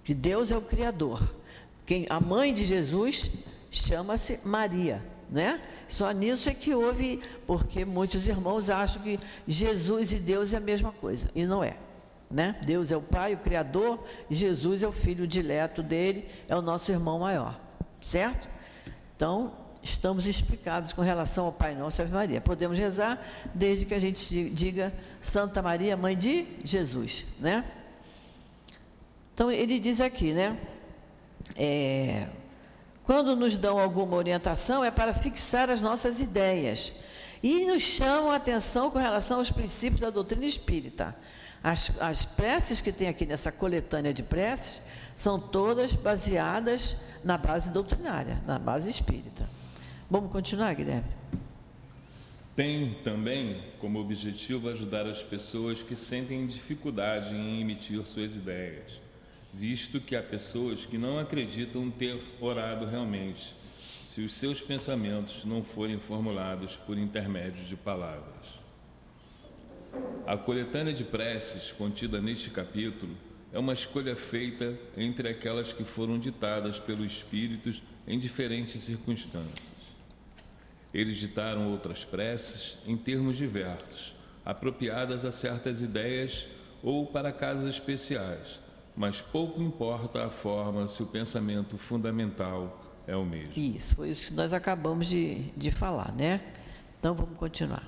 que 0.06 0.13
Deus 0.13 0.51
é 0.51 0.57
o 0.57 0.62
Criador. 0.62 1.35
Quem, 1.85 2.06
a 2.09 2.19
mãe 2.21 2.53
de 2.53 2.63
Jesus 2.63 3.29
chama-se 3.71 4.41
Maria, 4.44 5.01
né? 5.29 5.62
Só 5.88 6.12
nisso 6.12 6.50
é 6.50 6.53
que 6.53 6.75
houve, 6.75 7.21
porque 7.47 7.85
muitos 7.85 8.27
irmãos 8.27 8.69
acham 8.69 9.01
que 9.01 9.18
Jesus 9.47 10.12
e 10.12 10.19
Deus 10.19 10.53
é 10.53 10.57
a 10.57 10.59
mesma 10.59 10.91
coisa, 10.91 11.29
e 11.33 11.45
não 11.45 11.63
é. 11.63 11.77
Né? 12.29 12.56
Deus 12.65 12.91
é 12.91 12.97
o 12.97 13.01
Pai, 13.01 13.33
o 13.33 13.38
Criador, 13.38 14.03
Jesus 14.29 14.83
é 14.83 14.88
o 14.88 14.91
Filho 14.91 15.25
dileto 15.25 15.81
dele, 15.81 16.27
é 16.47 16.56
o 16.56 16.62
nosso 16.62 16.91
irmão 16.91 17.19
maior, 17.19 17.59
certo? 18.00 18.50
Então, 19.15 19.53
estamos 19.83 20.25
explicados 20.25 20.94
com 20.94 21.01
relação 21.01 21.45
ao 21.45 21.51
Pai 21.51 21.75
Nosso 21.75 22.01
e 22.01 22.03
Ave 22.03 22.13
Maria. 22.13 22.39
Podemos 22.39 22.77
rezar 22.77 23.21
desde 23.53 23.85
que 23.85 23.94
a 23.94 24.00
gente 24.00 24.50
diga 24.50 24.94
Santa 25.19 25.62
Maria, 25.62 25.97
Mãe 25.97 26.15
de 26.15 26.45
Jesus, 26.63 27.25
né? 27.39 27.65
Então, 29.33 29.51
ele 29.51 29.79
diz 29.79 30.00
aqui, 30.00 30.33
né? 30.33 30.57
É, 31.57 32.27
quando 33.03 33.36
nos 33.36 33.57
dão 33.57 33.80
alguma 33.80 34.15
orientação, 34.15 34.83
é 34.83 34.92
para 34.92 35.13
fixar 35.13 35.69
as 35.69 35.81
nossas 35.81 36.19
ideias 36.19 36.94
e 37.42 37.65
nos 37.65 37.81
chamam 37.81 38.31
a 38.31 38.36
atenção 38.36 38.92
com 38.92 39.00
relação 39.00 39.39
aos 39.39 39.51
princípios 39.51 40.01
da 40.01 40.09
doutrina 40.09 40.45
espírita. 40.45 41.15
As, 41.63 41.92
as 42.00 42.25
preces 42.25 42.81
que 42.81 42.92
tem 42.92 43.07
aqui 43.07 43.25
nessa 43.25 43.51
coletânea 43.51 44.13
de 44.13 44.24
preces 44.24 44.81
são 45.15 45.39
todas 45.39 45.95
baseadas 45.95 46.95
na 47.24 47.38
base 47.38 47.71
doutrinária, 47.71 48.42
na 48.45 48.57
base 48.57 48.89
espírita. 48.89 49.48
Vamos 50.09 50.31
continuar, 50.31 50.74
Guilherme? 50.75 51.09
Tem 52.55 52.96
também 53.03 53.63
como 53.79 54.00
objetivo 54.00 54.70
ajudar 54.70 55.08
as 55.08 55.24
pessoas 55.24 55.81
que 55.81 55.96
sentem 55.96 56.46
dificuldade 56.46 57.34
em 57.34 57.62
emitir 57.62 58.03
suas 58.05 58.36
ideias 58.36 59.00
visto 59.53 60.00
que 60.00 60.15
há 60.15 60.24
pessoas 60.24 60.86
que 60.86 60.98
não 60.98 61.20
acreditam 61.20 61.89
ter 61.91 62.20
orado 62.39 62.86
realmente, 62.86 63.53
se 64.05 64.22
os 64.22 64.34
seus 64.34 64.62
pensamentos 64.62 65.46
não 65.46 65.63
forem 65.63 66.00
formulados 66.00 66.75
por 66.75 66.98
intermédio 66.98 67.63
de 67.63 67.75
palavras. 67.75 68.62
A 70.25 70.38
coletânea 70.38 70.93
de 70.93 71.03
preces 71.03 71.72
contida 71.72 72.22
neste 72.22 72.50
capítulo 72.50 73.15
é 73.51 73.60
uma 73.60 73.74
escolha 73.74 74.15
feita 74.15 74.77
entre 74.96 75.27
aquelas 75.27 75.74
que 75.74 75.84
foram 75.84 76.17
ditadas 76.17 76.79
pelos 76.79 77.12
Espíritos 77.12 77.81
em 78.08 78.17
diferentes 78.17 78.81
circunstâncias. 78.81 79.81
Eles 80.93 81.17
ditaram 81.17 81.72
outras 81.72 82.03
preces 82.03 82.77
em 82.86 82.98
termos 82.98 83.38
diversos, 83.38 84.13
apropriadas 84.46 85.25
a 85.25 85.31
certas 85.31 85.81
ideias 85.81 86.48
ou 86.81 87.05
para 87.05 87.31
casos 87.31 87.70
especiais, 87.70 88.60
mas 88.95 89.21
pouco 89.21 89.62
importa 89.62 90.25
a 90.25 90.29
forma 90.29 90.88
se 90.88 91.01
o 91.01 91.05
pensamento 91.05 91.77
fundamental 91.77 92.79
é 93.07 93.15
o 93.15 93.25
mesmo. 93.25 93.53
Isso, 93.55 93.95
foi 93.95 94.10
isso 94.10 94.27
que 94.27 94.33
nós 94.33 94.53
acabamos 94.53 95.07
de, 95.07 95.43
de 95.55 95.71
falar, 95.71 96.12
né? 96.13 96.41
Então 97.00 97.15
vamos 97.15 97.38
continuar. 97.38 97.88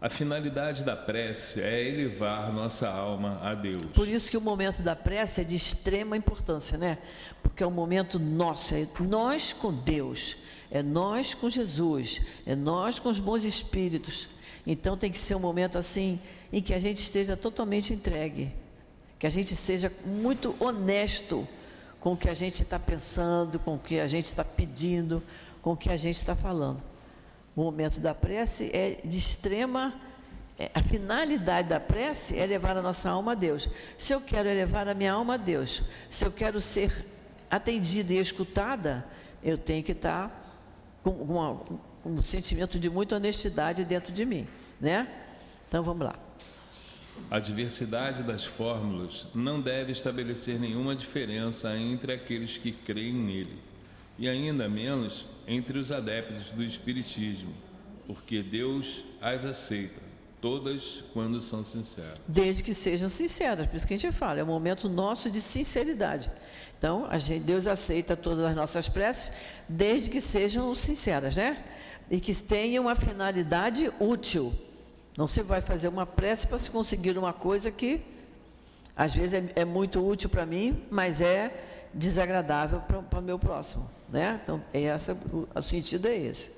A 0.00 0.08
finalidade 0.08 0.82
da 0.82 0.96
prece 0.96 1.60
é 1.60 1.86
elevar 1.86 2.50
nossa 2.54 2.88
alma 2.88 3.38
a 3.42 3.54
Deus. 3.54 3.84
Por 3.94 4.08
isso 4.08 4.30
que 4.30 4.36
o 4.36 4.40
momento 4.40 4.82
da 4.82 4.96
prece 4.96 5.42
é 5.42 5.44
de 5.44 5.54
extrema 5.54 6.16
importância, 6.16 6.78
né? 6.78 6.96
Porque 7.42 7.62
é 7.62 7.66
um 7.66 7.70
momento 7.70 8.18
nosso, 8.18 8.74
é 8.74 8.88
nós 9.00 9.52
com 9.52 9.70
Deus, 9.70 10.38
é 10.70 10.82
nós 10.82 11.34
com 11.34 11.50
Jesus, 11.50 12.22
é 12.46 12.56
nós 12.56 12.98
com 12.98 13.10
os 13.10 13.20
bons 13.20 13.44
espíritos. 13.44 14.26
Então 14.66 14.96
tem 14.96 15.10
que 15.10 15.18
ser 15.18 15.34
um 15.34 15.40
momento 15.40 15.78
assim 15.78 16.18
em 16.50 16.62
que 16.62 16.72
a 16.72 16.78
gente 16.78 16.96
esteja 16.96 17.36
totalmente 17.36 17.92
entregue 17.92 18.50
que 19.20 19.26
a 19.26 19.30
gente 19.30 19.54
seja 19.54 19.92
muito 20.04 20.56
honesto 20.58 21.46
com 22.00 22.14
o 22.14 22.16
que 22.16 22.28
a 22.28 22.34
gente 22.34 22.62
está 22.62 22.78
pensando, 22.78 23.58
com 23.60 23.74
o 23.74 23.78
que 23.78 24.00
a 24.00 24.08
gente 24.08 24.24
está 24.24 24.42
pedindo, 24.42 25.22
com 25.60 25.72
o 25.72 25.76
que 25.76 25.90
a 25.90 25.96
gente 25.96 26.16
está 26.16 26.34
falando. 26.34 26.82
O 27.54 27.62
momento 27.62 28.00
da 28.00 28.14
prece 28.14 28.70
é 28.72 28.98
de 29.04 29.18
extrema 29.18 29.94
é, 30.58 30.70
a 30.74 30.82
finalidade 30.82 31.68
da 31.68 31.80
prece 31.80 32.38
é 32.38 32.44
levar 32.44 32.76
a 32.76 32.82
nossa 32.82 33.08
alma 33.08 33.32
a 33.32 33.34
Deus. 33.34 33.66
Se 33.96 34.12
eu 34.12 34.20
quero 34.20 34.46
elevar 34.46 34.86
a 34.88 34.94
minha 34.94 35.12
alma 35.12 35.34
a 35.34 35.36
Deus, 35.38 35.82
se 36.10 36.22
eu 36.22 36.30
quero 36.30 36.60
ser 36.60 37.06
atendida 37.50 38.12
e 38.12 38.18
escutada, 38.18 39.06
eu 39.42 39.56
tenho 39.56 39.82
que 39.82 39.92
estar 39.92 40.30
com, 41.02 41.10
uma, 41.10 41.56
com 42.02 42.10
um 42.10 42.20
sentimento 42.20 42.78
de 42.78 42.90
muita 42.90 43.16
honestidade 43.16 43.86
dentro 43.86 44.12
de 44.12 44.26
mim, 44.26 44.46
né? 44.78 45.08
Então 45.66 45.82
vamos 45.82 46.06
lá. 46.06 46.29
A 47.30 47.38
diversidade 47.38 48.22
das 48.22 48.44
fórmulas 48.44 49.26
não 49.34 49.60
deve 49.60 49.92
estabelecer 49.92 50.58
nenhuma 50.58 50.94
diferença 50.94 51.76
entre 51.76 52.12
aqueles 52.12 52.58
que 52.58 52.72
creem 52.72 53.14
nele, 53.14 53.58
e 54.18 54.28
ainda 54.28 54.68
menos 54.68 55.26
entre 55.46 55.78
os 55.78 55.90
adeptos 55.90 56.50
do 56.50 56.62
Espiritismo, 56.62 57.52
porque 58.06 58.42
Deus 58.42 59.04
as 59.20 59.44
aceita, 59.44 60.00
todas 60.40 61.04
quando 61.12 61.40
são 61.40 61.64
sinceras. 61.64 62.20
Desde 62.26 62.62
que 62.62 62.74
sejam 62.74 63.08
sinceras, 63.08 63.66
por 63.66 63.76
isso 63.76 63.86
que 63.86 63.94
a 63.94 63.96
gente 63.96 64.12
fala, 64.12 64.40
é 64.40 64.42
um 64.42 64.46
momento 64.46 64.88
nosso 64.88 65.30
de 65.30 65.40
sinceridade. 65.40 66.30
Então, 66.78 67.06
gente, 67.18 67.44
Deus 67.44 67.66
aceita 67.66 68.16
todas 68.16 68.44
as 68.44 68.56
nossas 68.56 68.88
preces, 68.88 69.30
desde 69.68 70.08
que 70.08 70.20
sejam 70.20 70.74
sinceras, 70.74 71.36
né? 71.36 71.62
E 72.10 72.18
que 72.18 72.34
tenham 72.34 72.84
uma 72.84 72.96
finalidade 72.96 73.92
útil. 74.00 74.52
Não 75.16 75.26
se 75.26 75.42
vai 75.42 75.60
fazer 75.60 75.88
uma 75.88 76.06
prece 76.06 76.46
para 76.46 76.58
se 76.58 76.70
conseguir 76.70 77.18
uma 77.18 77.32
coisa 77.32 77.70
que, 77.70 78.00
às 78.96 79.14
vezes, 79.14 79.34
é, 79.34 79.62
é 79.62 79.64
muito 79.64 80.06
útil 80.06 80.30
para 80.30 80.46
mim, 80.46 80.82
mas 80.90 81.20
é 81.20 81.88
desagradável 81.92 82.80
para 82.80 83.18
o 83.18 83.22
meu 83.22 83.38
próximo, 83.38 83.90
né? 84.08 84.40
Então, 84.42 84.62
é 84.72 84.82
essa, 84.82 85.14
o, 85.14 85.48
o 85.54 85.62
sentido 85.62 86.06
é 86.06 86.16
esse. 86.16 86.52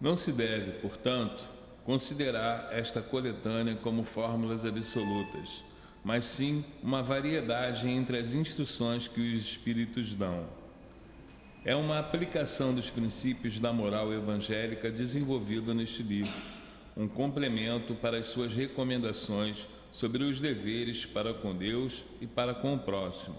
Não 0.00 0.16
se 0.16 0.32
deve, 0.32 0.72
portanto, 0.80 1.44
considerar 1.84 2.68
esta 2.72 3.02
coletânea 3.02 3.76
como 3.76 4.02
fórmulas 4.02 4.64
absolutas 4.64 5.62
mas 6.04 6.26
sim 6.26 6.62
uma 6.82 7.02
variedade 7.02 7.88
entre 7.88 8.18
as 8.18 8.34
instruções 8.34 9.08
que 9.08 9.34
os 9.34 9.42
Espíritos 9.42 10.12
dão. 10.12 10.44
É 11.66 11.74
uma 11.74 11.98
aplicação 11.98 12.74
dos 12.74 12.90
princípios 12.90 13.58
da 13.58 13.72
moral 13.72 14.12
evangélica 14.12 14.90
desenvolvida 14.90 15.72
neste 15.72 16.02
livro, 16.02 16.30
um 16.94 17.08
complemento 17.08 17.94
para 17.94 18.18
as 18.18 18.26
suas 18.26 18.52
recomendações 18.52 19.66
sobre 19.90 20.24
os 20.24 20.42
deveres 20.42 21.06
para 21.06 21.32
com 21.32 21.56
Deus 21.56 22.04
e 22.20 22.26
para 22.26 22.52
com 22.52 22.74
o 22.74 22.78
próximo, 22.78 23.36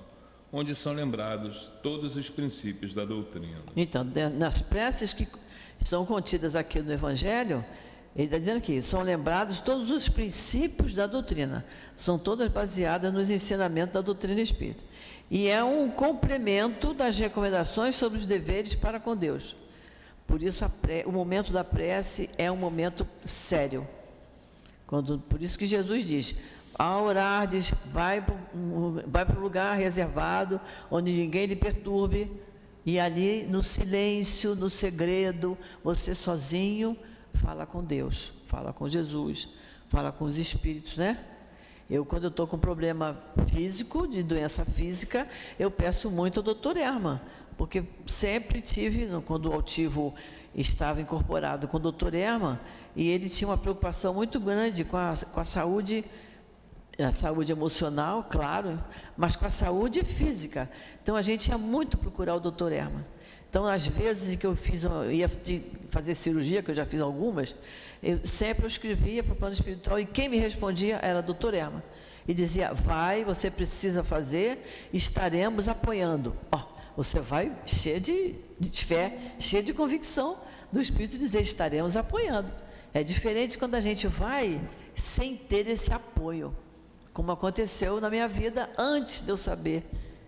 onde 0.52 0.74
são 0.74 0.94
lembrados 0.94 1.70
todos 1.84 2.16
os 2.16 2.28
princípios 2.28 2.94
da 2.94 3.06
doutrina. 3.06 3.62
Então, 3.76 4.04
nas 4.34 4.60
preces 4.60 5.14
que 5.14 5.28
estão 5.80 6.04
contidas 6.04 6.56
aqui 6.56 6.82
no 6.82 6.92
Evangelho, 6.92 7.64
ele 8.16 8.26
está 8.26 8.40
dizendo 8.40 8.58
aqui, 8.58 8.82
são 8.82 9.04
lembrados 9.04 9.60
todos 9.60 9.92
os 9.92 10.10
princípios 10.10 10.96
da 10.96 11.06
doutrina, 11.06 11.64
são 11.96 12.18
todas 12.18 12.48
baseadas 12.48 13.14
nos 13.14 13.30
ensinamentos 13.30 13.94
da 13.94 14.02
doutrina 14.02 14.42
espírita. 14.42 14.84
E 15.30 15.48
é 15.48 15.64
um 15.64 15.90
complemento 15.90 16.94
das 16.94 17.18
recomendações 17.18 17.96
sobre 17.96 18.20
os 18.20 18.26
deveres 18.26 18.76
para 18.76 19.00
com 19.00 19.16
Deus. 19.16 19.56
Por 20.28 20.42
isso, 20.42 20.68
pré, 20.82 21.04
o 21.06 21.12
momento 21.12 21.52
da 21.52 21.64
prece 21.64 22.30
é 22.38 22.52
um 22.52 22.56
momento 22.56 23.08
sério. 23.24 23.88
Quando, 24.88 25.20
por 25.20 25.42
isso 25.42 25.58
que 25.58 25.66
Jesus 25.66 26.06
diz: 26.06 26.36
ao 26.78 27.06
orar, 27.06 27.48
diz, 27.48 27.74
vai 27.92 28.22
para 28.22 29.38
o 29.38 29.42
lugar 29.42 29.78
reservado, 29.78 30.60
onde 30.92 31.12
ninguém 31.12 31.46
lhe 31.46 31.56
perturbe, 31.56 32.32
e 32.86 33.00
ali 33.00 33.44
no 33.44 33.64
silêncio, 33.64 34.56
no 34.56 34.70
segredo, 34.70 35.58
você 35.84 36.14
sozinho 36.14 36.98
fala 37.34 37.66
com 37.66 37.84
Deus, 37.84 38.34
fala 38.46 38.72
com 38.72 38.88
Jesus, 38.88 39.50
fala 39.88 40.12
com 40.12 40.26
os 40.26 40.38
espíritos, 40.38 40.98
né? 40.98 41.24
Eu, 41.90 42.04
quando 42.04 42.24
eu 42.24 42.30
estou 42.30 42.48
com 42.48 42.58
problema 42.58 43.16
físico, 43.52 44.08
de 44.08 44.24
doença 44.24 44.66
física, 44.66 45.28
eu 45.60 45.70
peço 45.70 46.10
muito 46.10 46.40
ao 46.40 46.44
doutor 46.44 46.78
Erma, 46.78 47.22
porque 47.58 47.84
sempre 48.08 48.60
tive, 48.60 49.08
quando 49.26 49.50
o 49.50 49.54
altivo 49.54 50.14
estava 50.56 51.00
incorporado 51.00 51.68
com 51.68 51.78
o 51.78 51.80
doutor 51.80 52.16
Erma, 52.16 52.60
e 52.96 53.10
ele 53.10 53.30
tinha 53.30 53.48
uma 53.48 53.58
preocupação 53.58 54.16
muito 54.16 54.40
grande 54.40 54.84
com 54.84 54.98
a, 54.98 55.14
com 55.32 55.40
a 55.40 55.44
saúde, 55.44 56.04
a 56.98 57.12
saúde 57.12 57.52
emocional, 57.52 58.26
claro, 58.28 58.84
mas 59.16 59.36
com 59.36 59.46
a 59.46 59.50
saúde 59.50 60.04
física. 60.04 60.68
Então 61.04 61.16
a 61.16 61.22
gente 61.22 61.50
ia 61.50 61.58
muito 61.58 62.00
procurar 62.00 62.34
o 62.36 62.40
doutor 62.40 62.72
Erma. 62.72 63.06
Então, 63.48 63.66
às 63.66 63.88
vezes 63.88 64.36
que 64.36 64.46
eu 64.46 64.54
fiz, 64.54 64.84
eu 64.84 65.10
ia 65.12 65.30
fazer 65.88 66.14
cirurgia, 66.14 66.62
que 66.62 66.72
eu 66.72 66.76
já 66.76 66.86
fiz 66.86 67.00
algumas, 67.00 67.56
eu 68.02 68.26
sempre 68.26 68.66
eu 68.66 68.68
escrevia 68.68 69.24
para 69.24 69.34
o 69.34 69.36
plano 69.36 69.54
espiritual 69.54 70.00
e 70.00 70.06
quem 70.06 70.30
me 70.30 70.38
respondia 70.38 71.00
era 71.02 71.20
a 71.20 71.22
doutora 71.22 71.58
Erma. 71.58 71.84
E 72.28 72.34
dizia, 72.34 72.74
vai, 72.74 73.24
você 73.24 73.52
precisa 73.52 74.04
fazer, 74.04 74.90
estaremos 74.92 75.70
apoiando. 75.70 76.36
Ó, 76.52 76.66
você 76.98 77.20
vai 77.20 77.56
cheio 77.66 78.00
de, 78.00 78.36
de 78.60 78.86
fé, 78.86 79.18
cheio 79.38 79.62
de 79.62 79.74
convicção 79.74 80.38
do 80.72 80.82
Espírito 80.82 81.20
dizer, 81.20 81.42
estaremos 81.42 81.96
apoiando. 81.96 82.52
É 82.94 83.04
diferente 83.04 83.58
quando 83.58 83.76
a 83.76 83.80
gente 83.80 84.08
vai 84.08 84.62
sem 84.94 85.36
ter 85.36 85.68
esse 85.68 85.94
apoio, 85.94 86.56
como 87.14 87.32
aconteceu 87.32 88.00
na 88.00 88.10
minha 88.10 88.28
vida 88.28 88.70
antes 88.78 89.22
de 89.22 89.30
eu 89.30 89.38
saber 89.38 89.84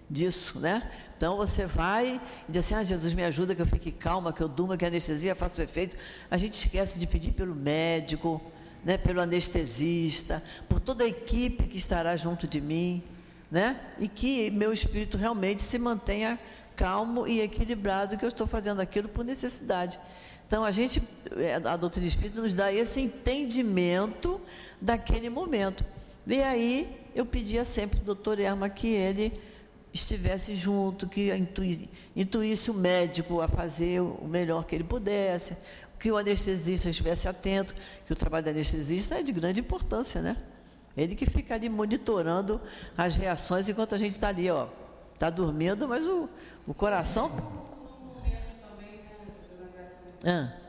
disso, 0.09 0.59
né? 0.59 0.89
Então 1.17 1.35
você 1.35 1.65
vai 1.65 2.21
e 2.47 2.51
diz 2.51 2.63
assim: 2.63 2.75
Ah, 2.75 2.83
Jesus, 2.83 3.13
me 3.15 3.23
ajuda 3.23 3.55
que 3.55 3.61
eu 3.61 3.65
fique 3.65 3.91
calma, 3.91 4.31
que 4.31 4.41
eu 4.41 4.47
durma, 4.47 4.77
que 4.77 4.85
a 4.85 4.87
anestesia 4.87 5.33
faça 5.33 5.59
o 5.59 5.63
efeito. 5.63 5.97
A 6.29 6.37
gente 6.37 6.53
esquece 6.53 6.99
de 6.99 7.07
pedir 7.07 7.31
pelo 7.31 7.55
médico, 7.55 8.39
né, 8.85 8.97
pelo 8.97 9.19
anestesista, 9.19 10.43
por 10.69 10.79
toda 10.79 11.03
a 11.03 11.07
equipe 11.07 11.63
que 11.63 11.77
estará 11.77 12.15
junto 12.15 12.47
de 12.47 12.61
mim, 12.61 13.03
né? 13.49 13.81
E 13.97 14.07
que 14.07 14.51
meu 14.51 14.71
espírito 14.71 15.17
realmente 15.17 15.63
se 15.63 15.79
mantenha 15.79 16.37
calmo 16.75 17.27
e 17.27 17.41
equilibrado, 17.41 18.15
que 18.15 18.23
eu 18.23 18.29
estou 18.29 18.45
fazendo 18.45 18.79
aquilo 18.79 19.09
por 19.09 19.25
necessidade. 19.25 19.99
Então 20.45 20.63
a 20.63 20.69
gente, 20.69 21.01
é, 21.35 21.55
a 21.55 21.75
doutrina 21.75 22.07
espírita 22.07 22.39
nos 22.39 22.53
dá 22.53 22.71
esse 22.71 23.01
entendimento 23.01 24.39
daquele 24.79 25.29
momento. 25.29 25.83
E 26.27 26.41
aí 26.41 27.09
eu 27.15 27.25
pedia 27.25 27.65
sempre 27.65 27.99
ao 27.99 28.05
doutor 28.05 28.39
Erma 28.39 28.69
que 28.69 28.87
ele 28.87 29.33
estivesse 30.01 30.55
junto, 30.55 31.07
que 31.07 31.33
intui, 31.35 31.89
intuísse 32.15 32.71
o 32.71 32.73
médico 32.73 33.41
a 33.41 33.47
fazer 33.47 34.01
o 34.01 34.27
melhor 34.27 34.65
que 34.65 34.75
ele 34.75 34.83
pudesse, 34.83 35.57
que 35.99 36.11
o 36.11 36.17
anestesista 36.17 36.89
estivesse 36.89 37.27
atento, 37.27 37.73
que 38.05 38.13
o 38.13 38.15
trabalho 38.15 38.45
do 38.45 38.49
anestesista 38.49 39.19
é 39.19 39.23
de 39.23 39.31
grande 39.31 39.61
importância, 39.61 40.21
né? 40.21 40.37
Ele 40.95 41.15
que 41.15 41.25
fica 41.25 41.53
ali 41.53 41.69
monitorando 41.69 42.59
as 42.97 43.15
reações 43.15 43.69
enquanto 43.69 43.93
a 43.93 43.97
gente 43.97 44.11
está 44.11 44.29
ali, 44.29 44.49
ó, 44.49 44.67
está 45.13 45.29
dormindo, 45.29 45.87
mas 45.87 46.05
o, 46.05 46.29
o 46.65 46.73
coração. 46.73 47.31
Ah. 50.25 50.66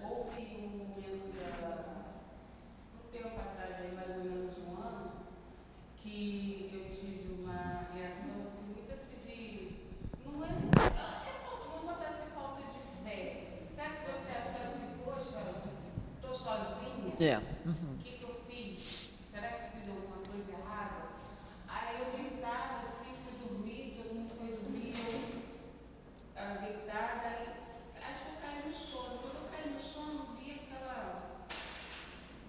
É. 17.21 17.37
Uhum. 17.67 17.95
O 17.95 17.99
que, 17.99 18.13
que, 18.13 18.23
eu 18.23 18.41
fiz? 18.49 19.11
Será 19.29 19.49
que 19.49 19.65
eu 19.65 19.71
fiz 19.81 19.91
alguma 19.91 20.19
coisa 20.25 20.53
errada? 20.53 21.09
Aí 21.67 21.99
eu 21.99 22.13
deitada 22.17 22.83
assim, 22.83 23.11
fui 23.25 23.35
dormir, 23.43 24.01
todo 24.01 24.15
mundo 24.15 24.33
foi 24.39 24.47
dormir, 24.55 24.95
eu 24.95 25.43
estava 26.29 26.59
deitada, 26.61 27.27
acho 28.07 28.23
que 28.23 28.31
eu 28.31 28.41
caí 28.41 28.69
no 28.69 28.73
sono. 28.73 29.19
Quando 29.19 29.35
eu 29.35 29.51
caí 29.51 29.69
no 29.69 29.81
sono, 29.83 30.37
vi 30.39 30.63
aquela 30.63 31.41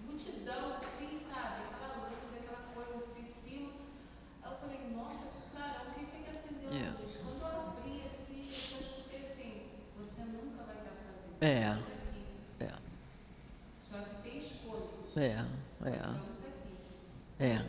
multidão 0.06 0.76
assim, 0.76 1.18
sabe? 1.18 1.62
Aquela 1.74 2.06
luz, 2.06 2.30
aquela 2.38 2.62
coisa 2.72 2.98
assim 2.98 3.22
em 3.22 3.26
cima. 3.26 3.72
Aí 4.40 4.52
eu 4.52 4.56
falei, 4.56 4.78
nossa, 4.94 5.26
quem 5.96 6.06
foi 6.06 6.22
que 6.22 6.30
acendeu 6.30 6.70
a 6.70 7.02
luz? 7.02 7.16
Quando 7.16 7.40
eu 7.40 7.60
abri 7.60 8.02
assim, 8.06 8.46
eu 8.46 8.86
escutei 8.86 9.22
assim, 9.24 9.66
você 9.98 10.22
nunca 10.22 10.62
vai 10.62 10.76
estar 10.76 10.94
sozinho. 10.94 11.42
É. 11.42 11.90
É, 15.16 15.44
é. 17.40 17.64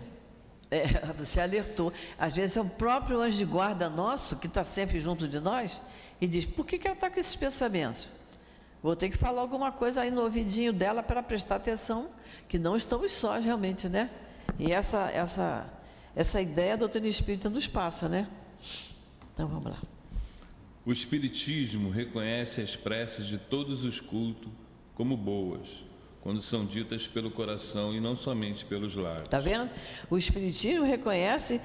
É. 0.70 1.11
Você 1.26 1.40
alertou. 1.40 1.92
Às 2.18 2.36
vezes 2.36 2.58
é 2.58 2.62
o 2.62 2.66
próprio 2.66 3.20
anjo 3.20 3.38
de 3.38 3.46
guarda 3.46 3.90
nosso, 3.90 4.38
que 4.38 4.48
está 4.48 4.64
sempre 4.64 5.00
junto 5.00 5.28
de 5.28 5.40
nós, 5.40 5.82
e 6.20 6.28
diz: 6.28 6.46
por 6.46 6.66
que, 6.66 6.78
que 6.78 6.88
ela 6.88 6.96
está 6.96 7.10
com 7.10 7.20
esses 7.20 7.36
pensamentos? 7.36 8.10
Vou 8.82 8.96
ter 8.96 9.10
que 9.10 9.18
falar 9.18 9.42
alguma 9.42 9.72
coisa 9.72 10.02
aí 10.02 10.10
no 10.10 10.22
ouvidinho 10.22 10.74
dela 10.74 11.04
para 11.04 11.22
prestar 11.22 11.56
atenção, 11.56 12.10
que 12.48 12.58
não 12.58 12.76
estamos 12.76 13.12
sós 13.12 13.46
realmente, 13.46 13.88
né? 13.88 14.10
E 14.58 14.72
essa, 14.72 15.10
essa, 15.12 15.72
essa 16.16 16.42
ideia 16.42 16.74
a 16.74 16.78
doutrina 16.78 17.08
espírita 17.08 17.50
nos 17.50 17.68
passa, 17.68 18.10
né? 18.10 18.28
Então 19.34 19.48
vamos 19.48 19.72
lá. 19.72 19.82
O 20.84 20.92
Espiritismo 20.92 21.92
reconhece 21.92 22.60
as 22.60 22.76
preces 22.76 23.28
de 23.28 23.38
todos 23.38 23.84
os 23.84 24.00
cultos 24.00 24.52
como 24.96 25.16
boas 25.16 25.84
quando 26.22 26.42
são 26.42 26.66
ditas 26.66 27.08
pelo 27.08 27.32
coração 27.32 27.94
e 27.94 28.00
não 28.00 28.16
somente 28.16 28.64
pelos 28.66 28.96
lábios. 28.96 29.28
Tá 29.30 29.40
vendo? 29.40 29.70
O 30.10 30.18
Espiritismo 30.18 30.86
reconhece 30.86 31.60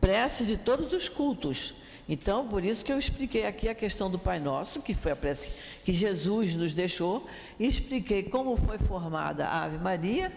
prece 0.00 0.46
de 0.46 0.56
todos 0.56 0.92
os 0.92 1.08
cultos. 1.08 1.74
Então, 2.08 2.46
por 2.46 2.64
isso 2.64 2.84
que 2.84 2.92
eu 2.92 2.98
expliquei 2.98 3.46
aqui 3.46 3.68
a 3.68 3.74
questão 3.74 4.08
do 4.08 4.18
Pai 4.18 4.38
Nosso, 4.38 4.80
que 4.80 4.94
foi 4.94 5.10
a 5.10 5.16
prece 5.16 5.50
que 5.82 5.92
Jesus 5.92 6.54
nos 6.54 6.72
deixou, 6.72 7.26
e 7.58 7.66
expliquei 7.66 8.22
como 8.22 8.56
foi 8.56 8.78
formada 8.78 9.46
a 9.46 9.64
Ave 9.64 9.78
Maria, 9.78 10.32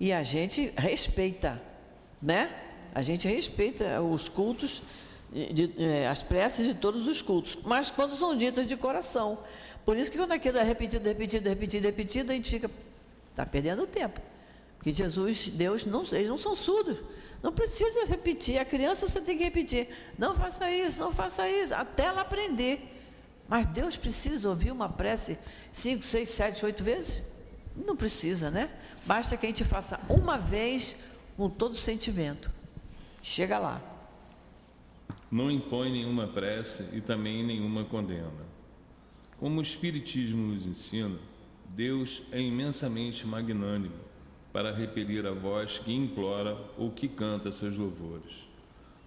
e 0.00 0.12
a 0.12 0.24
gente 0.24 0.72
respeita, 0.76 1.62
né? 2.20 2.50
A 2.92 3.02
gente 3.02 3.28
respeita 3.28 4.02
os 4.02 4.28
cultos, 4.28 4.82
de, 5.32 5.68
de, 5.68 5.72
eh, 5.78 6.08
as 6.08 6.22
preces 6.22 6.66
de 6.66 6.74
todos 6.74 7.06
os 7.06 7.22
cultos, 7.22 7.56
mas 7.64 7.90
quando 7.90 8.16
são 8.16 8.36
ditas 8.36 8.66
de 8.66 8.76
coração. 8.76 9.38
Por 9.84 9.96
isso 9.96 10.10
que 10.10 10.18
quando 10.18 10.32
aquilo 10.32 10.58
é 10.58 10.64
repetido, 10.64 11.06
repetido, 11.06 11.48
repetido, 11.48 11.86
repetido, 11.86 12.32
a 12.32 12.34
gente 12.34 12.50
fica, 12.50 12.68
está 13.36 13.44
perdendo 13.44 13.86
tempo. 13.86 14.20
Porque 14.78 14.90
Jesus, 14.90 15.50
Deus, 15.50 15.84
não, 15.84 16.04
eles 16.10 16.28
não 16.28 16.38
são 16.38 16.54
surdos. 16.54 17.02
Não 17.42 17.52
precisa 17.52 18.06
repetir. 18.06 18.58
A 18.58 18.64
criança 18.64 19.06
você 19.06 19.20
tem 19.20 19.36
que 19.36 19.44
repetir. 19.44 19.88
Não 20.18 20.34
faça 20.34 20.70
isso, 20.70 21.00
não 21.00 21.12
faça 21.12 21.48
isso, 21.48 21.74
até 21.74 22.04
ela 22.04 22.22
aprender. 22.22 22.94
Mas 23.46 23.66
Deus 23.66 23.96
precisa 23.96 24.48
ouvir 24.48 24.72
uma 24.72 24.88
prece 24.88 25.38
cinco, 25.70 26.02
seis, 26.02 26.30
sete, 26.30 26.64
oito 26.64 26.82
vezes? 26.82 27.22
Não 27.76 27.94
precisa, 27.94 28.50
né? 28.50 28.70
Basta 29.04 29.36
que 29.36 29.46
a 29.46 29.48
gente 29.48 29.64
faça 29.64 30.00
uma 30.08 30.38
vez 30.38 30.96
com 31.36 31.48
todo 31.50 31.76
sentimento. 31.76 32.50
Chega 33.22 33.58
lá. 33.58 33.82
Não 35.30 35.50
impõe 35.50 35.92
nenhuma 35.92 36.26
prece 36.26 36.88
e 36.92 37.00
também 37.00 37.44
nenhuma 37.44 37.84
condena. 37.84 38.46
Como 39.38 39.58
o 39.58 39.62
Espiritismo 39.62 40.46
nos 40.48 40.64
ensina, 40.64 41.18
Deus 41.76 42.22
é 42.32 42.40
imensamente 42.40 43.26
magnânimo 43.26 44.00
para 44.50 44.72
repelir 44.72 45.26
a 45.26 45.32
voz 45.32 45.78
que 45.78 45.92
implora 45.92 46.56
ou 46.78 46.90
que 46.90 47.06
canta 47.06 47.52
seus 47.52 47.76
louvores, 47.76 48.48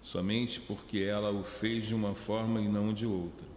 somente 0.03 0.59
porque 0.59 0.99
ela 0.99 1.31
o 1.31 1.43
fez 1.43 1.87
de 1.87 1.95
uma 1.95 2.13
forma 2.13 2.61
e 2.61 2.67
não 2.67 2.93
de 2.93 3.07
outra. 3.07 3.47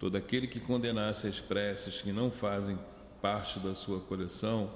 Todo 0.00 0.16
aquele 0.16 0.48
que 0.48 0.58
condenasse 0.58 1.28
as 1.28 1.38
preces 1.38 2.02
que 2.02 2.10
não 2.10 2.32
fazem 2.32 2.76
parte 3.20 3.60
da 3.60 3.76
sua 3.76 4.00
coleção 4.00 4.68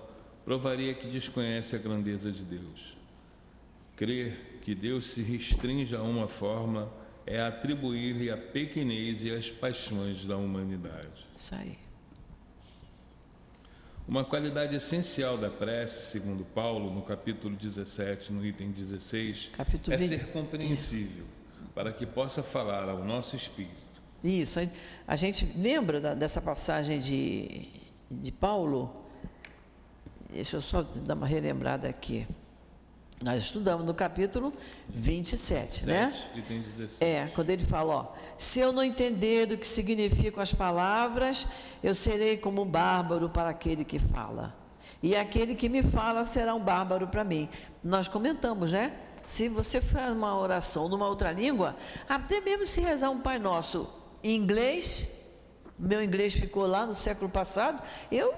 provaria 0.45 0.95
que 0.95 1.09
desconhece 1.09 1.75
a 1.75 1.81
grandeza 1.81 2.31
de 2.31 2.45
Deus. 2.45 2.97
Crer 3.97 4.61
que 4.63 4.77
Deus 4.77 5.07
se 5.07 5.23
restringe 5.23 5.97
a 5.97 6.03
uma 6.03 6.29
forma 6.29 6.89
é 7.27 7.41
atribuir-lhe 7.41 8.31
a 8.31 8.37
pequenez 8.37 9.25
e 9.25 9.33
as 9.33 9.51
paixões 9.51 10.25
da 10.25 10.37
humanidade. 10.37 11.27
Isso 11.35 11.53
aí. 11.53 11.86
Uma 14.09 14.25
qualidade 14.25 14.77
essencial 14.77 15.37
da 15.37 15.51
prece, 15.51 16.13
segundo 16.13 16.45
Paulo, 16.45 16.95
no 16.95 17.03
capítulo 17.03 17.57
17, 17.57 18.33
no 18.33 18.47
item 18.47 18.71
16, 18.71 19.51
capítulo 19.53 19.95
é 19.95 19.97
20. 19.97 20.09
ser 20.09 20.27
compreensível, 20.29 21.25
para 21.75 21.93
que 21.93 22.07
possa 22.07 22.41
falar 22.41 22.89
ao 22.89 23.03
nosso 23.05 23.35
espírito. 23.35 23.75
Isso, 24.23 24.61
a 25.09 25.17
gente 25.17 25.45
lembra 25.57 26.01
da, 26.01 26.15
dessa 26.15 26.41
passagem 26.41 27.01
de, 27.01 27.69
de 28.09 28.31
Paulo? 28.31 29.05
Deixa 30.31 30.57
eu 30.57 30.63
só 30.63 30.83
dar 30.83 31.15
uma 31.15 31.27
relembrada 31.27 31.89
aqui. 31.89 32.29
Nós 33.23 33.41
estudamos 33.41 33.87
no 33.87 33.95
capítulo 33.95 34.53
27, 34.89 35.81
7, 35.81 35.87
né? 35.87 36.15
Item 36.35 36.61
16. 36.61 37.01
É, 37.01 37.27
quando 37.35 37.49
ele 37.49 37.65
fala, 37.65 37.95
ó, 37.95 38.07
se 38.37 38.61
eu 38.61 38.73
não 38.73 38.83
entender 38.83 39.47
do 39.47 39.57
que 39.57 39.67
significam 39.67 40.43
as 40.43 40.53
palavras, 40.53 41.47
eu 41.83 41.95
serei 41.95 42.37
como 42.37 42.63
um 42.63 42.67
bárbaro 42.67 43.31
para 43.31 43.49
aquele 43.49 43.85
que 43.85 43.99
fala. 43.99 44.55
E 45.03 45.17
aquele 45.17 45.55
que 45.55 45.69
me 45.69 45.83
fala 45.83 46.25
será 46.25 46.55
um 46.55 46.61
bárbaro 46.61 47.09
para 47.09 47.25
mim. 47.25 47.49
Nós 47.83 48.07
comentamos, 48.07 48.73
né? 48.73 48.93
Se 49.25 49.49
você 49.49 49.81
faz 49.81 50.15
uma 50.15 50.39
oração 50.39 50.89
numa 50.89 51.09
outra 51.09 51.33
língua, 51.33 51.75
até 52.09 52.41
mesmo 52.41 52.67
se 52.67 52.83
rezar 52.83 53.11
um 53.11 53.21
Pai 53.21 53.39
Nosso 53.39 53.89
em 54.23 54.37
inglês, 54.37 55.11
meu 55.79 56.03
inglês 56.03 56.35
ficou 56.35 56.67
lá 56.67 56.85
no 56.87 56.95
século 56.95 57.31
passado, 57.31 57.83
eu 58.13 58.35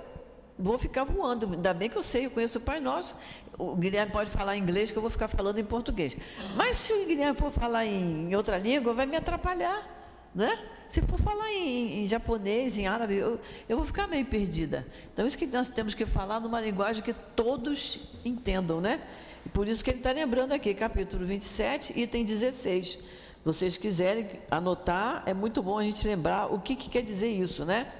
vou 0.58 0.78
ficar 0.78 1.04
voando. 1.04 1.47
Ainda 1.52 1.75
bem 1.75 1.88
que 1.88 1.97
eu 1.97 2.02
sei, 2.02 2.26
eu 2.26 2.31
conheço 2.31 2.59
o 2.59 2.62
Pai 2.62 2.81
Nosso. 2.81 3.14
O 3.59 3.75
Guilherme 3.75 4.12
pode 4.12 4.31
falar 4.31 4.57
inglês, 4.57 4.92
que 4.92 4.97
eu 4.97 5.03
vou 5.03 5.11
ficar 5.11 5.27
falando 5.27 5.59
em 5.59 5.64
português. 5.64 6.16
Mas 6.55 6.77
se 6.77 6.92
o 6.92 7.07
Guilherme 7.07 7.37
for 7.37 7.51
falar 7.51 7.85
em, 7.85 8.35
outra 8.37 8.57
língua, 8.57 8.92
vai 8.92 9.05
me 9.05 9.16
atrapalhar, 9.16 9.85
né? 10.33 10.57
Se 10.88 11.03
for 11.03 11.18
falar 11.18 11.53
em, 11.53 12.05
em 12.05 12.07
japonês, 12.07 12.79
em 12.79 12.87
árabe, 12.87 13.16
eu, 13.16 13.40
eu, 13.68 13.77
vou 13.77 13.85
ficar 13.85 14.07
meio 14.07 14.25
perdida. 14.25 14.87
Então, 15.12 15.27
isso 15.27 15.37
que 15.37 15.47
nós 15.47 15.68
temos 15.68 15.92
que 15.94 16.07
falar 16.07 16.40
numa 16.40 16.61
linguagem 16.61 17.03
que 17.03 17.12
todos 17.12 17.99
entendam, 18.25 18.81
né? 18.81 19.03
E 19.44 19.49
por 19.49 19.66
isso 19.66 19.83
que 19.83 19.90
ele 19.90 19.99
está 19.99 20.12
lembrando 20.12 20.53
aqui, 20.53 20.73
capítulo 20.73 21.27
27, 21.27 21.99
item 21.99 22.25
16. 22.25 22.87
Se 22.88 22.99
vocês 23.44 23.77
quiserem 23.77 24.29
anotar, 24.51 25.23
é 25.27 25.35
muito 25.35 25.62
bom 25.62 25.79
a 25.79 25.83
gente 25.83 26.07
lembrar 26.07 26.47
o 26.47 26.61
que, 26.61 26.77
que 26.77 26.88
quer 26.88 27.03
dizer 27.03 27.29
isso, 27.29 27.64
né? 27.64 27.92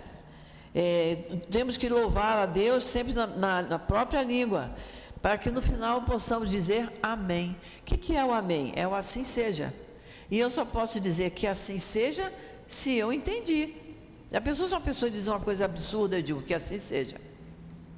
É, 0.75 1.17
temos 1.51 1.77
que 1.77 1.89
louvar 1.89 2.39
a 2.39 2.47
Deus 2.47 2.85
sempre 2.85 3.15
na, 3.15 3.27
na, 3.27 3.63
na, 3.63 3.79
própria 3.79 4.23
língua, 4.23 4.71
para 5.21 5.37
que 5.37 5.51
no 5.51 5.61
final 5.61 6.03
possamos 6.03 6.51
dizer 6.51 6.89
amém. 7.03 7.57
O 7.81 7.85
que, 7.85 7.97
que 7.97 8.17
é 8.17 8.25
o 8.25 8.33
amém? 8.33 8.73
É 8.77 8.87
o 8.87 8.95
assim 8.95 9.25
seja. 9.25 9.75
E 10.31 10.39
eu 10.39 10.51
só 10.51 10.65
posso 10.65 11.01
dizer 11.01 11.31
que 11.31 11.47
assim 11.47 11.79
seja 11.79 12.33
se 12.67 12.95
eu 12.95 13.13
entendi. 13.13 13.75
A 14.33 14.41
pessoa, 14.41 14.69
se 14.69 14.75
uma 14.75 14.81
pessoa 14.81 15.11
diz 15.11 15.27
uma 15.27 15.41
coisa 15.41 15.65
absurda, 15.65 16.19
eu 16.19 16.23
digo 16.23 16.43
que 16.43 16.53
assim 16.53 16.79
seja. 16.79 17.17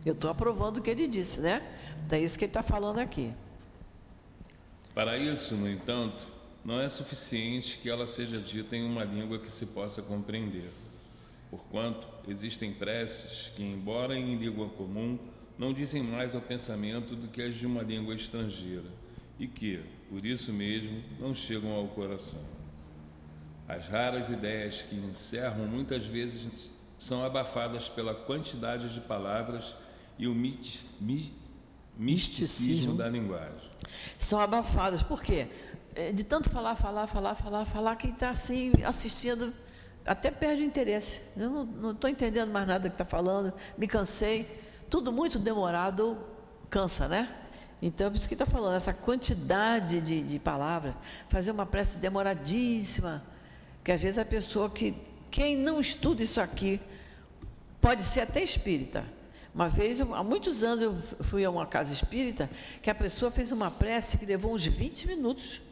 Eu 0.05 0.13
estou 0.13 0.31
aprovando 0.31 0.79
o 0.79 0.83
que 0.83 0.89
ele 0.89 1.07
disse, 1.07 1.41
né? 1.41 1.63
Então 2.07 2.19
é 2.19 2.23
isso 2.23 2.39
que 2.39 2.45
ele 2.45 2.51
está 2.51 2.63
falando 2.63 3.01
aqui. 3.01 3.33
Para 4.95 5.19
isso, 5.19 5.55
no 5.55 5.69
entanto, 5.69 6.25
não 6.65 6.81
é 6.81 6.89
suficiente 6.89 7.79
que 7.79 7.91
ela 7.91 8.07
seja 8.07 8.39
dita 8.39 8.77
em 8.77 8.85
uma 8.85 9.05
língua 9.05 9.39
que 9.39 9.51
se 9.51 9.67
possa 9.67 10.01
compreender. 10.01 10.71
Porquanto 11.51 12.07
existem 12.29 12.73
preces 12.73 13.51
que, 13.57 13.63
embora 13.63 14.17
em 14.17 14.37
língua 14.37 14.69
comum, 14.69 15.19
não 15.61 15.75
dizem 15.75 16.03
mais 16.03 16.35
ao 16.35 16.41
pensamento 16.41 17.15
do 17.15 17.29
que 17.29 17.43
as 17.43 17.55
de 17.55 17.67
uma 17.67 17.83
língua 17.83 18.15
estrangeira 18.15 18.91
e 19.39 19.47
que, 19.47 19.85
por 20.09 20.25
isso 20.25 20.55
mesmo, 20.55 21.05
não 21.19 21.35
chegam 21.35 21.71
ao 21.73 21.87
coração. 21.89 22.41
As 23.69 23.87
raras 23.87 24.31
ideias 24.31 24.81
que 24.81 24.97
encerram 24.97 25.67
muitas 25.67 26.07
vezes 26.07 26.71
são 26.99 27.23
abafadas 27.23 27.91
pela 27.91 28.15
quantidade 28.15 28.89
de 28.89 29.03
palavras 29.03 29.75
e 30.19 30.27
o 30.27 30.35
misticismo, 30.35 31.35
misticismo 31.95 32.97
da 32.97 33.07
linguagem. 33.11 33.71
São 34.17 34.41
abafadas, 34.41 35.03
por 35.03 35.23
quê? 35.23 35.47
É, 35.95 36.11
de 36.11 36.25
tanto 36.25 36.49
falar, 36.49 36.75
falar, 36.75 37.07
falar, 37.07 37.35
falar, 37.35 37.67
falar, 37.67 37.97
quem 37.97 38.13
está 38.13 38.31
assim 38.31 38.73
assistindo 38.83 39.53
até 40.07 40.31
perde 40.31 40.63
o 40.63 40.65
interesse. 40.65 41.21
Eu 41.37 41.51
não 41.51 41.91
estou 41.91 42.09
entendendo 42.09 42.51
mais 42.51 42.67
nada 42.67 42.89
que 42.89 42.95
está 42.95 43.05
falando, 43.05 43.53
me 43.77 43.87
cansei. 43.87 44.60
Tudo 44.91 45.13
muito 45.13 45.39
demorado 45.39 46.19
cansa, 46.69 47.09
né? 47.09 47.35
Então, 47.81 48.09
é 48.09 48.11
por 48.11 48.17
isso 48.17 48.29
que 48.29 48.35
está 48.35 48.45
falando, 48.45 48.75
essa 48.75 48.93
quantidade 48.93 50.01
de, 50.03 50.21
de 50.21 50.39
palavras, 50.39 50.95
fazer 51.29 51.51
uma 51.51 51.65
prece 51.65 51.99
demoradíssima, 51.99 53.25
que 53.83 53.91
às 53.91 54.01
vezes 54.01 54.19
a 54.19 54.25
pessoa 54.25 54.69
que, 54.69 54.95
quem 55.31 55.57
não 55.57 55.81
estuda 55.81 56.23
isso 56.23 56.41
aqui, 56.41 56.79
pode 57.81 58.03
ser 58.03 58.21
até 58.21 58.43
espírita. 58.43 59.05
Uma 59.55 59.69
vez, 59.69 60.01
há 60.01 60.23
muitos 60.23 60.63
anos, 60.63 60.83
eu 60.83 61.25
fui 61.25 61.45
a 61.45 61.51
uma 61.51 61.67
casa 61.67 61.93
espírita, 61.93 62.51
que 62.83 62.91
a 62.91 62.95
pessoa 62.95 63.31
fez 63.31 63.51
uma 63.51 63.71
prece 63.71 64.19
que 64.19 64.27
levou 64.27 64.53
uns 64.53 64.65
20 64.65 65.07
minutos. 65.07 65.63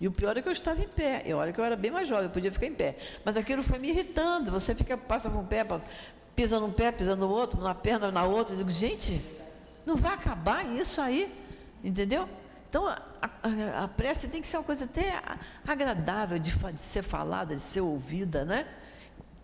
E 0.00 0.06
o 0.06 0.12
pior 0.12 0.36
é 0.36 0.42
que 0.42 0.48
eu 0.48 0.52
estava 0.52 0.82
em 0.82 0.88
pé. 0.88 1.22
Eu 1.24 1.38
olha 1.38 1.52
que 1.52 1.58
eu 1.58 1.64
era 1.64 1.76
bem 1.76 1.90
mais 1.90 2.06
jovem, 2.06 2.24
eu 2.24 2.30
podia 2.30 2.52
ficar 2.52 2.66
em 2.66 2.74
pé. 2.74 2.96
Mas 3.24 3.36
aquilo 3.36 3.62
foi 3.62 3.78
me 3.78 3.88
irritando. 3.88 4.50
Você 4.50 4.74
fica, 4.74 4.96
passa 4.96 5.30
com 5.30 5.40
o 5.40 5.46
pé, 5.46 5.64
pisa 6.34 6.58
num 6.60 6.72
pé, 6.72 6.90
pisa 6.92 7.14
no 7.16 7.28
outro, 7.28 7.60
na 7.60 7.74
perna, 7.74 8.10
na 8.10 8.24
outra. 8.24 8.54
Eu 8.54 8.58
digo, 8.58 8.70
gente, 8.70 9.20
não 9.86 9.96
vai 9.96 10.14
acabar 10.14 10.64
isso 10.66 11.00
aí, 11.00 11.32
entendeu? 11.82 12.28
Então, 12.68 12.88
a, 12.88 13.00
a, 13.22 13.84
a 13.84 13.88
prece 13.88 14.28
tem 14.28 14.40
que 14.40 14.46
ser 14.46 14.56
uma 14.56 14.64
coisa 14.64 14.84
até 14.84 15.20
agradável 15.66 16.38
de, 16.38 16.50
de 16.50 16.80
ser 16.80 17.02
falada, 17.02 17.54
de 17.54 17.62
ser 17.62 17.80
ouvida, 17.80 18.44
né? 18.44 18.66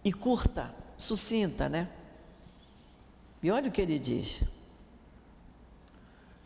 E 0.03 0.13
curta, 0.13 0.75
sucinta, 0.99 1.69
né? 1.69 1.89
E 3.43 3.51
olha 3.51 3.69
o 3.69 3.73
que 3.73 3.81
ele 3.81 3.99
diz. 3.99 4.43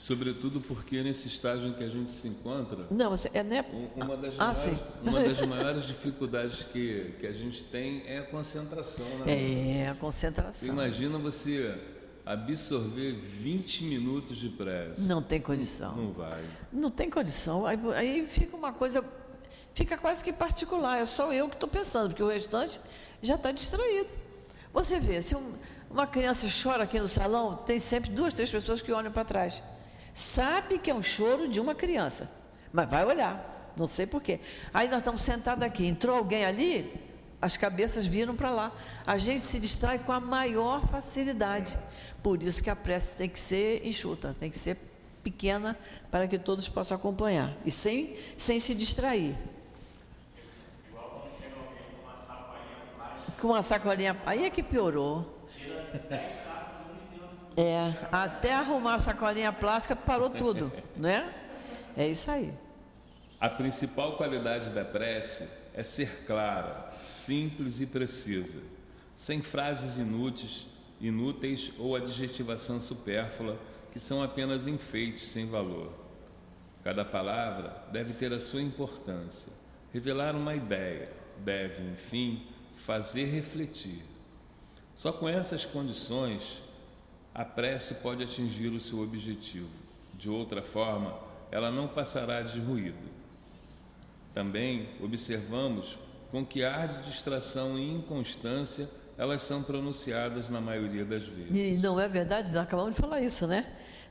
Sobretudo 0.05 0.61
porque 0.61 1.03
nesse 1.03 1.29
estágio 1.29 1.67
em 1.67 1.73
que 1.73 1.83
a 1.83 1.89
gente 1.89 2.13
se 2.13 2.29
encontra. 2.29 2.87
Não, 2.91 3.15
é 3.33 3.43
né? 3.43 3.65
Uma 3.97 4.19
das, 4.19 4.35
ah, 4.39 4.53
maiores, 4.53 4.81
uma 5.03 5.21
das 5.23 5.41
maiores 5.49 5.87
dificuldades 5.87 6.63
que, 6.63 7.15
que 7.19 7.27
a 7.27 7.33
gente 7.33 7.65
tem 7.65 8.03
é 8.07 8.19
a 8.19 8.23
concentração. 8.25 9.07
Né? 9.21 9.79
É, 9.81 9.89
a 9.89 9.95
concentração. 9.95 10.69
Imagina 10.69 11.17
você 11.17 11.75
absorver 12.27 13.13
20 13.13 13.85
minutos 13.85 14.37
de 14.37 14.51
prece. 14.51 15.01
Não 15.01 15.23
tem 15.23 15.41
condição. 15.41 15.97
Não, 15.97 16.05
não 16.05 16.13
vai. 16.13 16.45
Não 16.71 16.91
tem 16.91 17.09
condição. 17.09 17.65
Aí, 17.65 17.79
aí 17.97 18.27
fica 18.27 18.55
uma 18.55 18.75
coisa, 18.75 19.03
fica 19.73 19.97
quase 19.97 20.23
que 20.23 20.35
particular. 20.35 20.99
É 20.99 21.07
só 21.07 21.33
eu 21.33 21.49
que 21.49 21.55
estou 21.55 21.69
pensando, 21.69 22.09
porque 22.09 22.23
o 22.23 22.29
restante 22.29 22.79
já 23.23 23.37
está 23.37 23.51
distraído. 23.51 24.11
Você 24.71 25.01
vê, 25.01 25.23
se 25.23 25.35
um, 25.35 25.55
uma 25.91 26.07
criança 26.07 26.47
chora 26.63 26.85
aqui 26.85 27.01
no 27.01 27.09
salão, 27.09 27.57
tem 27.57 27.79
sempre 27.79 28.11
duas, 28.11 28.35
três 28.35 28.51
pessoas 28.51 28.83
que 28.83 28.93
olham 28.93 29.11
para 29.11 29.25
trás. 29.25 29.63
Sabe 30.15 30.79
que 30.79 30.93
é 30.93 30.95
um 30.95 31.03
choro 31.03 31.49
de 31.49 31.61
uma 31.61 31.75
criança, 31.75 32.31
mas 32.73 32.89
vai 32.89 33.05
olhar, 33.05 33.73
não 33.77 33.89
sei 33.89 34.07
porquê. 34.07 34.39
Aí 34.73 34.89
nós 34.89 34.99
estamos 34.99 35.21
sentados 35.21 35.65
aqui, 35.65 35.85
entrou 35.87 36.17
alguém 36.17 36.45
ali, 36.45 36.95
as 37.43 37.57
cabeças 37.57 38.07
viram 38.07 38.37
para 38.37 38.49
lá. 38.49 38.73
A 39.05 39.19
gente 39.19 39.43
se 39.43 39.59
distrai 39.59 39.99
com 39.99 40.13
a 40.13 40.21
maior 40.21 40.87
facilidade. 40.87 41.77
Por 42.23 42.41
isso 42.43 42.63
que 42.63 42.71
a 42.71 42.77
prece 42.77 43.17
tem 43.17 43.29
que 43.29 43.39
ser 43.39 43.85
enxuta, 43.85 44.37
tem 44.39 44.49
que 44.49 44.57
ser 44.57 44.79
pequena 45.25 45.77
para 46.13 46.29
que 46.29 46.39
todos 46.39 46.69
possam 46.69 46.97
acompanhar 46.97 47.53
e 47.65 47.71
sem, 47.71 48.17
sem 48.37 48.61
se 48.61 48.73
distrair. 48.73 49.35
Com 53.41 53.49
uma 53.49 53.63
sacolinha. 53.63 54.17
Aí 54.25 54.45
é 54.47 54.51
que 54.51 54.63
piorou. 54.63 55.49
É, 57.57 57.93
até 58.11 58.53
arrumar 58.53 58.97
a 58.97 58.99
sacolinha 58.99 59.53
plástica 59.53 59.95
parou 59.95 60.31
tudo, 60.31 60.73
né? 60.97 61.33
É 61.97 62.09
isso 62.09 62.31
aí. 62.31 62.53
A 63.41 63.49
principal 63.49 64.17
qualidade 64.17 64.71
da 64.71 64.85
prece 64.85 65.49
é 65.73 65.83
ser 65.83 66.25
clara, 66.27 66.93
simples 67.03 67.81
e 67.81 67.87
precisa, 67.87 68.61
sem 69.15 69.43
frases 69.43 69.97
inúteis, 69.97 70.67
inúteis 71.01 71.71
ou 71.79 71.95
adjetivação 71.95 72.81
supérflua 72.81 73.59
que 73.93 74.01
são 74.01 74.23
apenas 74.23 74.67
enfeites 74.67 75.29
sem 75.29 75.47
valor. 75.47 75.93
Cada 76.83 77.05
palavra 77.05 77.85
deve 77.93 78.15
ter 78.15 78.33
a 78.33 78.41
sua 78.41 78.61
importância, 78.61 79.53
revelar 79.93 80.35
uma 80.35 80.55
ideia, 80.55 81.11
deve, 81.39 81.83
enfim, 81.85 82.47
fazer 82.77 83.27
refletir. 83.27 84.03
Só 84.95 85.13
com 85.13 85.29
essas 85.29 85.65
condições 85.65 86.64
a 87.35 87.45
prece 87.45 87.97
pode 87.97 88.23
atingir 88.23 88.69
o 88.69 88.81
seu 88.81 89.01
objetivo. 89.01 89.69
De 90.15 90.31
outra 90.31 90.63
forma, 90.63 91.19
ela 91.51 91.71
não 91.71 91.89
passará 91.89 92.43
de 92.43 92.61
ruído. 92.61 93.13
Também 94.33 94.89
observamos 95.03 95.99
com 96.31 96.45
que 96.45 96.65
ar 96.65 96.89
de 96.89 97.11
distração 97.11 97.79
e 97.79 97.93
inconstância 97.93 98.89
elas 99.17 99.43
são 99.43 99.63
pronunciadas 99.63 100.51
na 100.51 100.61
maioria 100.61 101.05
das 101.05 101.25
vezes. 101.25 101.51
E 101.55 101.79
não 101.79 102.01
é 102.01 102.09
verdade? 102.09 102.49
Nós 102.49 102.59
acabamos 102.59 102.95
de 102.95 103.01
falar 103.01 103.21
isso, 103.21 103.47
né? 103.47 103.67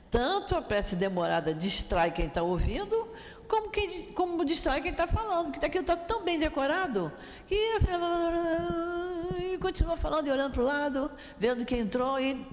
Tanto 0.10 0.56
a 0.56 0.62
prece 0.62 0.96
demorada 0.96 1.54
distrai 1.54 2.12
quem 2.12 2.28
está 2.28 2.42
ouvindo, 2.44 3.08
como, 3.48 3.70
quem, 3.70 4.14
como 4.14 4.46
distrai 4.46 4.82
quem 4.82 4.92
está 4.92 5.08
falando, 5.08 5.52
porque 5.52 5.66
aquilo 5.66 5.82
está 5.82 5.98
tão 5.98 6.24
bem 6.24 6.40
decorado 6.40 7.12
que 7.48 7.56
e 9.42 9.58
continua 9.58 9.98
falando 9.98 10.28
e 10.28 10.32
olhando 10.32 10.54
para 10.54 10.62
o 10.62 10.66
lado, 10.66 11.12
vendo 11.38 11.66
quem 11.66 11.80
entrou 11.80 12.20
e 12.20 12.46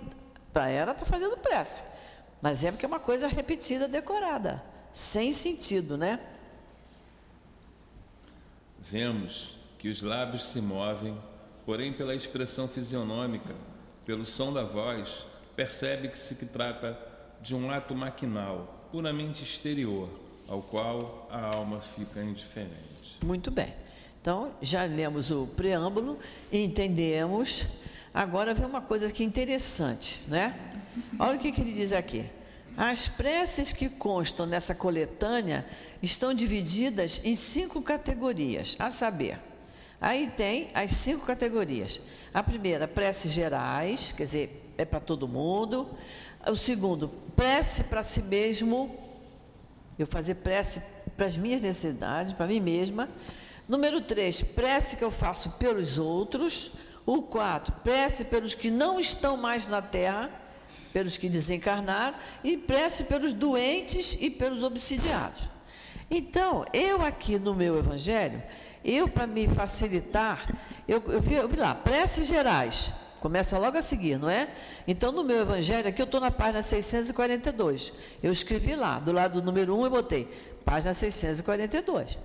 para 0.53 0.69
ela 0.69 0.93
está 0.93 1.05
fazendo 1.05 1.37
prece. 1.37 1.85
Mas 2.43 2.65
é 2.65 2.71
porque 2.71 2.85
é 2.85 2.89
uma 2.89 3.01
coisa 3.01 3.29
repetida, 3.29 3.87
decorada, 3.87 4.63
sem 4.93 5.31
sentido, 5.31 5.97
né? 5.97 6.19
Vemos 8.79 9.59
que 9.79 9.89
os 9.89 10.03
lábios 10.03 10.47
se 10.49 10.61
movem, 10.61 11.17
porém 11.67 11.93
pela 11.93 12.15
expressão 12.15 12.67
fisionômica, 12.67 13.55
pelo 14.05 14.25
som 14.25 14.53
da 14.53 14.65
voz, 14.65 15.27
percebe 15.55 16.09
que 16.09 16.19
se 16.19 16.35
trata 16.47 16.99
de 17.41 17.55
um 17.55 17.71
ato 17.71 17.95
maquinal, 17.95 18.89
puramente 18.91 19.43
exterior, 19.43 20.09
ao 20.49 20.63
qual 20.63 21.29
a 21.31 21.55
alma 21.55 21.81
fica 21.81 22.23
indiferente. 22.23 23.17
Muito 23.25 23.51
bem. 23.51 23.73
Então, 24.21 24.53
já 24.61 24.85
lemos 24.85 25.31
o 25.31 25.47
preâmbulo 25.47 26.19
e 26.51 26.59
entendemos. 26.59 27.65
Agora 28.13 28.53
vem 28.53 28.67
uma 28.67 28.81
coisa 28.81 29.11
que 29.11 29.23
é 29.23 29.27
interessante, 29.27 30.23
né? 30.27 30.59
Olha 31.19 31.37
o 31.37 31.39
que, 31.39 31.53
que 31.53 31.61
ele 31.61 31.73
diz 31.73 31.93
aqui. 31.93 32.27
As 32.77 33.07
preces 33.07 33.73
que 33.73 33.89
constam 33.89 34.47
nessa 34.47 34.75
coletânea 34.75 35.65
estão 36.03 36.35
divididas 36.35 37.21
em 37.25 37.35
cinco 37.35 37.81
categorias, 37.83 38.77
a 38.79 38.91
saber, 38.91 39.39
aí 40.01 40.29
tem 40.29 40.71
as 40.75 40.91
cinco 40.91 41.25
categorias. 41.25 42.01
A 42.33 42.43
primeira, 42.43 42.89
preces 42.89 43.33
gerais, 43.33 44.13
quer 44.13 44.25
dizer, 44.25 44.73
é 44.77 44.85
para 44.85 44.99
todo 44.99 45.29
mundo. 45.29 45.89
O 46.47 46.57
segundo, 46.57 47.09
prece 47.37 47.85
para 47.85 48.03
si 48.03 48.23
mesmo, 48.23 48.99
eu 49.99 50.07
fazer 50.07 50.37
prece 50.37 50.83
para 51.17 51.27
as 51.27 51.37
minhas 51.37 51.63
necessidades, 51.63 52.33
para 52.33 52.47
mim 52.47 52.61
mesma. 52.61 53.09
Número 53.69 54.01
3, 54.01 54.43
prece 54.43 54.97
que 54.97 55.05
eu 55.05 55.11
faço 55.11 55.51
pelos 55.53 55.99
outros. 55.99 56.73
O 57.11 57.23
4, 57.23 57.73
prece 57.83 58.25
pelos 58.25 58.55
que 58.55 58.71
não 58.71 59.01
estão 59.01 59.37
mais 59.37 59.67
na 59.67 59.83
terra, 59.83 60.31
pelos 60.93 61.17
que 61.17 61.29
desencarnaram. 61.29 62.17
E 62.45 62.57
prece 62.57 63.03
pelos 63.03 63.33
doentes 63.33 64.17
e 64.21 64.31
pelos 64.31 64.63
obsidiados. 64.63 65.49
Então, 66.09 66.65
eu 66.73 67.03
aqui 67.03 67.37
no 67.37 67.53
meu 67.53 67.77
evangelho, 67.77 68.41
eu 68.85 69.09
para 69.09 69.27
me 69.27 69.49
facilitar, 69.49 70.57
eu, 70.87 71.03
eu, 71.09 71.21
vi, 71.21 71.35
eu 71.35 71.49
vi 71.49 71.57
lá, 71.57 71.75
preces 71.75 72.29
gerais. 72.29 72.93
Começa 73.19 73.59
logo 73.59 73.77
a 73.77 73.83
seguir, 73.83 74.17
não 74.17 74.31
é? 74.31 74.49
Então, 74.87 75.11
no 75.11 75.25
meu 75.25 75.41
evangelho, 75.41 75.89
aqui 75.89 76.01
eu 76.01 76.07
estou 76.07 76.21
na 76.21 76.31
página 76.31 76.63
642. 76.63 77.93
Eu 78.23 78.31
escrevi 78.31 78.77
lá, 78.77 79.01
do 79.01 79.11
lado 79.11 79.41
do 79.41 79.45
número 79.45 79.77
1, 79.77 79.85
eu 79.85 79.91
botei 79.91 80.29
página 80.65 80.95
642. 80.95 82.21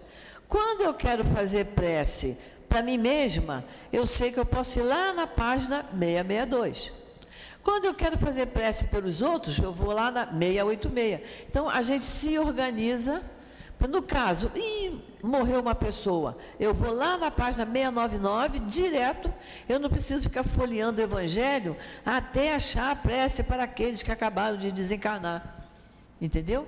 Quando 0.47 0.81
eu 0.81 0.93
quero 0.93 1.25
fazer 1.25 1.65
prece 1.65 2.37
para 2.75 2.83
mim 2.83 2.97
mesma, 2.97 3.63
eu 3.93 4.05
sei 4.05 4.33
que 4.33 4.37
eu 4.37 4.45
posso 4.45 4.79
ir 4.79 4.83
lá 4.83 5.13
na 5.13 5.25
página 5.25 5.85
662. 5.97 6.91
Quando 7.63 7.85
eu 7.85 7.93
quero 7.93 8.17
fazer 8.17 8.47
prece 8.47 8.87
pelos 8.87 9.21
outros, 9.21 9.57
eu 9.57 9.71
vou 9.71 9.93
lá 9.93 10.11
na 10.11 10.25
686. 10.25 11.21
Então, 11.47 11.69
a 11.69 11.81
gente 11.81 12.03
se 12.03 12.37
organiza 12.37 13.23
no 13.87 14.01
caso, 14.01 14.51
e 14.55 14.99
morreu 15.23 15.61
uma 15.61 15.73
pessoa, 15.75 16.37
eu 16.59 16.73
vou 16.73 16.91
lá 16.91 17.17
na 17.17 17.31
página 17.31 17.65
699, 17.65 18.59
direto, 18.59 19.33
eu 19.69 19.79
não 19.79 19.89
preciso 19.89 20.23
ficar 20.23 20.43
folheando 20.43 20.99
o 20.99 21.03
Evangelho 21.03 21.77
até 22.05 22.55
achar 22.55 22.91
a 22.91 22.95
prece 22.95 23.41
para 23.41 23.63
aqueles 23.63 24.03
que 24.03 24.11
acabaram 24.11 24.57
de 24.57 24.69
desencarnar. 24.69 25.65
Entendeu? 26.19 26.67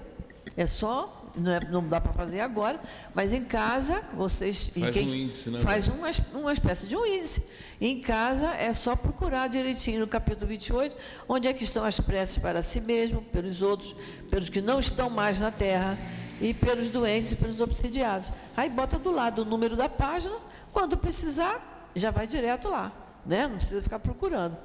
É 0.56 0.66
só, 0.66 1.17
não, 1.38 1.52
é, 1.52 1.60
não 1.70 1.88
dá 1.88 2.02
para 2.02 2.12
fazer 2.14 2.42
agora, 2.42 2.80
mas 3.14 3.34
em 3.34 3.44
casa, 3.44 4.02
vocês. 4.14 4.70
Faz 4.70 4.94
quem, 4.94 5.08
um 5.08 5.16
índice, 5.16 5.50
né? 5.50 5.60
Faz 5.60 5.88
uma, 5.88 6.10
uma 6.34 6.52
espécie 6.52 6.88
de 6.88 6.96
um 6.96 7.06
índice. 7.06 7.44
Em 7.80 8.02
casa 8.02 8.52
é 8.54 8.74
só 8.74 8.96
procurar 8.96 9.48
direitinho 9.48 10.00
no 10.00 10.08
capítulo 10.08 10.48
28, 10.48 10.96
onde 11.30 11.48
é 11.48 11.54
que 11.54 11.64
estão 11.64 11.84
as 11.84 12.00
preces 12.00 12.38
para 12.38 12.62
si 12.62 12.82
mesmo, 12.82 13.22
pelos 13.22 13.62
outros, 13.62 13.96
pelos 14.30 14.50
que 14.50 14.62
não 14.62 14.80
estão 14.80 15.10
mais 15.10 15.40
na 15.40 15.52
terra 15.52 15.98
e 16.42 16.54
pelos 16.54 16.90
doentes 16.90 17.32
e 17.32 17.36
pelos 17.36 17.60
obsidiados. 17.60 18.32
Aí 18.56 18.70
bota 18.70 18.98
do 18.98 19.12
lado 19.12 19.44
o 19.44 19.46
número 19.46 19.76
da 19.76 19.88
página, 19.88 20.36
quando 20.72 20.98
precisar, 20.98 21.90
já 21.96 22.12
vai 22.12 22.26
direto 22.28 22.68
lá, 22.68 22.92
né? 23.26 23.48
não 23.48 23.58
precisa 23.58 23.82
ficar 23.82 24.00
procurando. 24.00 24.58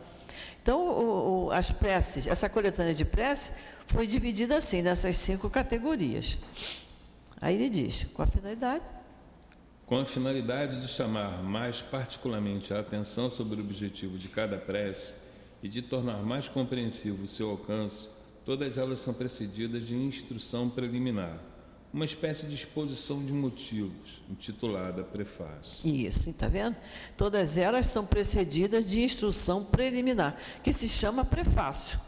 Então, 0.62 0.80
o, 0.80 1.46
o, 1.46 1.50
as 1.50 1.70
preces, 1.70 2.26
essa 2.26 2.48
coletânea 2.48 2.94
de 2.94 3.04
preces 3.04 3.52
foi 3.86 4.06
dividida 4.06 4.56
assim, 4.56 4.82
nessas 4.82 5.16
cinco 5.16 5.50
categorias. 5.50 6.38
Aí 7.40 7.54
ele 7.54 7.68
diz, 7.68 8.04
com 8.14 8.22
a 8.22 8.26
finalidade? 8.26 8.84
Com 9.86 9.98
a 9.98 10.04
finalidade 10.04 10.80
de 10.80 10.88
chamar 10.88 11.42
mais 11.42 11.80
particularmente 11.80 12.72
a 12.72 12.80
atenção 12.80 13.28
sobre 13.28 13.60
o 13.60 13.64
objetivo 13.64 14.16
de 14.16 14.28
cada 14.28 14.56
prece 14.56 15.14
e 15.62 15.68
de 15.68 15.82
tornar 15.82 16.22
mais 16.22 16.48
compreensivo 16.48 17.24
o 17.24 17.28
seu 17.28 17.50
alcance, 17.50 18.08
todas 18.44 18.78
elas 18.78 19.00
são 19.00 19.12
precedidas 19.12 19.86
de 19.86 19.94
instrução 19.94 20.70
preliminar 20.70 21.51
uma 21.92 22.06
espécie 22.06 22.46
de 22.46 22.54
exposição 22.54 23.22
de 23.24 23.32
motivos, 23.32 24.22
intitulada 24.30 25.04
Prefácio. 25.04 25.84
Isso, 25.84 26.30
está 26.30 26.48
vendo? 26.48 26.74
Todas 27.16 27.58
elas 27.58 27.86
são 27.86 28.06
precedidas 28.06 28.86
de 28.86 29.02
instrução 29.02 29.62
preliminar, 29.62 30.36
que 30.62 30.72
se 30.72 30.88
chama 30.88 31.24
prefácio. 31.24 32.00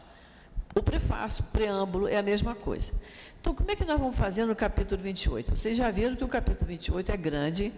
O 0.73 0.81
prefácio, 0.81 1.45
o 1.47 1.51
preâmbulo, 1.51 2.07
é 2.07 2.17
a 2.17 2.23
mesma 2.23 2.55
coisa. 2.55 2.91
Então, 3.39 3.53
como 3.53 3.69
é 3.69 3.75
que 3.75 3.85
nós 3.85 3.99
vamos 3.99 4.17
fazer 4.17 4.45
no 4.45 4.55
capítulo 4.55 5.01
28? 5.01 5.55
Vocês 5.55 5.77
já 5.77 5.91
viram 5.91 6.15
que 6.15 6.23
o 6.23 6.27
capítulo 6.27 6.67
28 6.67 7.11
é 7.11 7.17
grande, 7.17 7.71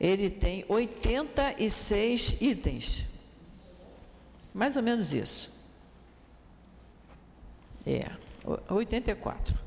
ele 0.00 0.28
tem 0.28 0.64
86 0.68 2.42
itens. 2.42 3.06
Mais 4.52 4.76
ou 4.76 4.82
menos 4.82 5.14
isso. 5.14 5.50
É, 7.86 8.10
84 8.68 9.61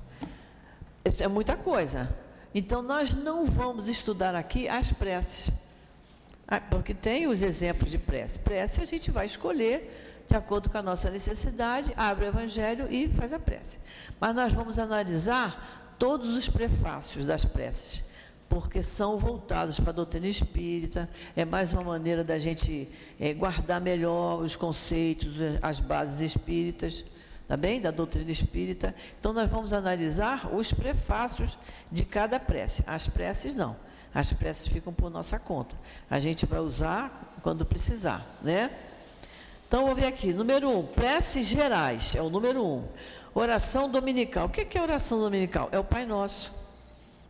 é 1.20 1.28
muita 1.28 1.56
coisa. 1.56 2.10
Então, 2.54 2.82
nós 2.82 3.14
não 3.14 3.46
vamos 3.46 3.88
estudar 3.88 4.34
aqui 4.34 4.68
as 4.68 4.92
preces, 4.92 5.52
ah, 6.48 6.60
porque 6.60 6.94
tem 6.94 7.28
os 7.28 7.42
exemplos 7.42 7.92
de 7.92 7.98
prece. 7.98 8.40
Prece 8.40 8.82
a 8.82 8.86
gente 8.86 9.12
vai 9.12 9.26
escolher 9.26 10.24
de 10.28 10.36
acordo 10.36 10.70
com 10.70 10.78
a 10.78 10.82
nossa 10.82 11.10
necessidade, 11.10 11.94
abre 11.96 12.26
o 12.26 12.28
Evangelho 12.28 12.88
e 12.90 13.08
faz 13.10 13.32
a 13.34 13.40
prece. 13.40 13.80
Mas 14.20 14.36
nós 14.36 14.52
vamos 14.52 14.80
analisar 14.80 15.96
todos 16.00 16.36
os 16.36 16.50
prefácios 16.50 17.26
das 17.26 17.46
preces. 17.46 18.04
porque 18.48 18.84
são 18.84 19.18
voltados 19.18 19.80
para 19.80 19.90
a 19.90 19.94
doutrina 19.94 20.28
espírita, 20.28 21.10
é 21.36 21.44
mais 21.44 21.74
uma 21.74 21.82
maneira 21.84 22.24
da 22.24 22.38
gente 22.38 22.88
é, 23.20 23.34
guardar 23.34 23.82
melhor 23.82 24.40
os 24.40 24.56
conceitos, 24.56 25.34
as 25.64 25.80
bases 25.80 26.22
espíritas, 26.22 27.04
tá 27.48 27.56
bem? 27.58 27.82
Da 27.82 27.92
doutrina 27.92 28.32
espírita. 28.32 28.96
Então, 29.20 29.34
nós 29.34 29.50
vamos 29.50 29.74
analisar 29.74 30.54
os 30.54 30.72
prefácios 30.72 31.58
de 31.92 32.06
cada 32.06 32.40
prece. 32.40 32.84
As 32.88 33.08
preces 33.08 33.56
não. 33.56 33.76
As 34.14 34.32
preces 34.32 34.68
ficam 34.68 34.94
por 34.94 35.10
nossa 35.10 35.38
conta. 35.38 35.76
A 36.10 36.20
gente 36.20 36.46
vai 36.46 36.60
usar 36.60 37.36
quando 37.42 37.66
precisar, 37.66 38.26
né? 38.42 38.72
Então, 39.68 39.86
vou 39.86 39.96
ver 39.96 40.06
aqui. 40.06 40.32
Número 40.32 40.70
um, 40.70 40.86
preces 40.86 41.46
gerais, 41.46 42.16
é 42.16 42.22
o 42.22 42.30
número 42.30 42.64
um. 42.64 42.88
Oração 43.34 43.90
dominical. 43.90 44.46
O 44.48 44.50
que 44.50 44.78
é 44.78 44.82
oração 44.82 45.20
dominical? 45.20 45.68
É 45.72 45.80
o 45.80 45.84
Pai 45.84 46.06
Nosso 46.06 46.52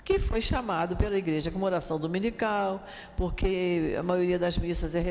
que 0.05 0.19
foi 0.19 0.39
chamado 0.39 0.95
pela 0.95 1.17
igreja 1.17 1.49
como 1.49 1.65
oração 1.65 1.99
dominical, 1.99 2.85
porque 3.17 3.95
a 3.97 4.03
maioria 4.03 4.37
das 4.37 4.55
missas 4.55 4.93
é, 4.93 5.03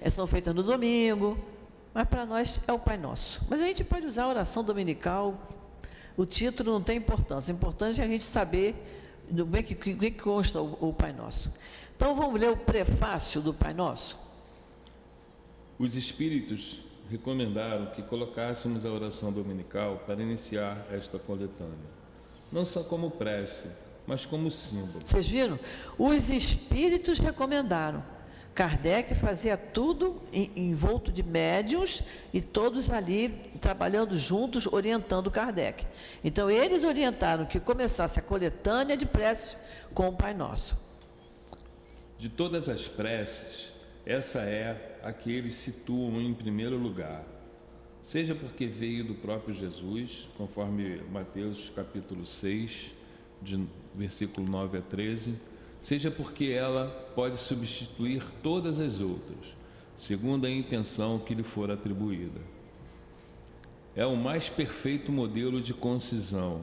é, 0.00 0.10
são 0.10 0.26
feitas 0.26 0.52
no 0.52 0.64
domingo, 0.64 1.38
mas 1.94 2.08
para 2.08 2.24
nós 2.24 2.60
é 2.66 2.72
o 2.72 2.78
Pai 2.78 2.96
Nosso. 2.96 3.42
Mas 3.48 3.60
a 3.60 3.66
gente 3.66 3.84
pode 3.84 4.06
usar 4.06 4.24
a 4.24 4.28
oração 4.28 4.64
dominical, 4.64 5.48
o 6.16 6.24
título 6.26 6.72
não 6.72 6.82
tem 6.82 6.98
importância, 6.98 7.52
o 7.52 7.56
importante 7.56 8.00
é 8.00 8.04
a 8.04 8.06
gente 8.06 8.24
saber 8.24 8.74
do 9.28 9.46
bem 9.46 9.62
que, 9.62 9.74
que, 9.74 9.94
que 9.94 10.10
consta 10.10 10.60
o, 10.60 10.88
o 10.88 10.92
Pai 10.92 11.12
Nosso. 11.12 11.52
Então 11.96 12.14
vamos 12.14 12.40
ler 12.40 12.50
o 12.50 12.56
prefácio 12.56 13.40
do 13.40 13.54
Pai 13.54 13.72
Nosso. 13.72 14.18
Os 15.78 15.94
Espíritos 15.94 16.80
recomendaram 17.10 17.86
que 17.86 18.02
colocássemos 18.02 18.86
a 18.86 18.90
oração 18.90 19.32
dominical 19.32 20.02
para 20.06 20.22
iniciar 20.22 20.86
esta 20.90 21.18
coletânea, 21.18 21.76
não 22.50 22.64
só 22.64 22.82
como 22.82 23.10
prece, 23.10 23.68
mas 24.06 24.24
como 24.24 24.50
símbolo. 24.50 25.04
Vocês 25.04 25.26
viram? 25.26 25.58
Os 25.98 26.30
espíritos 26.30 27.18
recomendaram. 27.18 28.02
Kardec 28.54 29.14
fazia 29.14 29.56
tudo 29.56 30.20
envolto 30.32 31.10
de 31.10 31.22
médiums 31.22 32.02
e 32.34 32.40
todos 32.40 32.90
ali 32.90 33.28
trabalhando 33.60 34.16
juntos, 34.16 34.66
orientando 34.66 35.30
Kardec. 35.30 35.86
Então, 36.22 36.50
eles 36.50 36.84
orientaram 36.84 37.46
que 37.46 37.58
começasse 37.58 38.20
a 38.20 38.22
coletânea 38.22 38.96
de 38.96 39.06
preces 39.06 39.56
com 39.94 40.08
o 40.08 40.12
Pai 40.12 40.34
Nosso. 40.34 40.76
De 42.18 42.28
todas 42.28 42.68
as 42.68 42.86
preces, 42.86 43.72
essa 44.04 44.40
é 44.40 44.98
a 45.02 45.12
que 45.12 45.32
eles 45.32 45.54
situam 45.54 46.20
em 46.20 46.34
primeiro 46.34 46.76
lugar. 46.76 47.24
Seja 48.02 48.34
porque 48.34 48.66
veio 48.66 49.04
do 49.04 49.14
próprio 49.14 49.54
Jesus, 49.54 50.28
conforme 50.36 51.00
Mateus 51.10 51.72
capítulo 51.74 52.26
6, 52.26 52.94
de 53.40 53.64
versículo 53.94 54.46
9 54.46 54.78
a 54.78 54.82
13, 54.82 55.38
seja 55.82 56.12
porque 56.12 56.44
ela 56.44 56.86
pode 57.12 57.36
substituir 57.38 58.22
todas 58.40 58.78
as 58.78 59.00
outras, 59.00 59.56
segundo 59.96 60.46
a 60.46 60.50
intenção 60.50 61.18
que 61.18 61.34
lhe 61.34 61.42
for 61.42 61.72
atribuída. 61.72 62.40
É 63.96 64.06
o 64.06 64.16
mais 64.16 64.48
perfeito 64.48 65.10
modelo 65.10 65.60
de 65.60 65.74
concisão, 65.74 66.60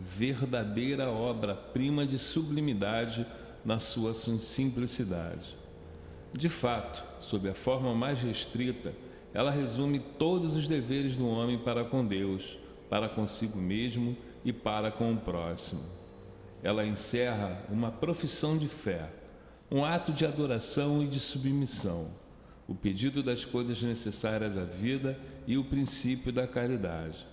verdadeira 0.00 1.10
obra-prima 1.10 2.06
de 2.06 2.18
sublimidade 2.18 3.26
na 3.62 3.78
sua 3.78 4.14
simplicidade. 4.14 5.58
De 6.32 6.48
fato, 6.48 7.04
sob 7.20 7.46
a 7.50 7.54
forma 7.54 7.94
mais 7.94 8.22
restrita, 8.22 8.94
ela 9.34 9.50
resume 9.50 10.00
todos 10.18 10.56
os 10.56 10.66
deveres 10.66 11.16
do 11.16 11.28
homem 11.28 11.58
para 11.58 11.84
com 11.84 12.04
Deus, 12.04 12.58
para 12.88 13.10
consigo 13.10 13.58
mesmo 13.58 14.16
e 14.42 14.54
para 14.54 14.90
com 14.90 15.12
o 15.12 15.16
próximo 15.18 16.03
ela 16.64 16.84
encerra 16.84 17.62
uma 17.68 17.92
profissão 17.92 18.56
de 18.56 18.66
fé, 18.68 19.10
um 19.70 19.84
ato 19.84 20.12
de 20.12 20.24
adoração 20.24 21.02
e 21.02 21.06
de 21.06 21.20
submissão, 21.20 22.08
o 22.66 22.74
pedido 22.74 23.22
das 23.22 23.44
coisas 23.44 23.82
necessárias 23.82 24.56
à 24.56 24.64
vida 24.64 25.18
e 25.46 25.58
o 25.58 25.64
princípio 25.64 26.32
da 26.32 26.46
caridade. 26.46 27.26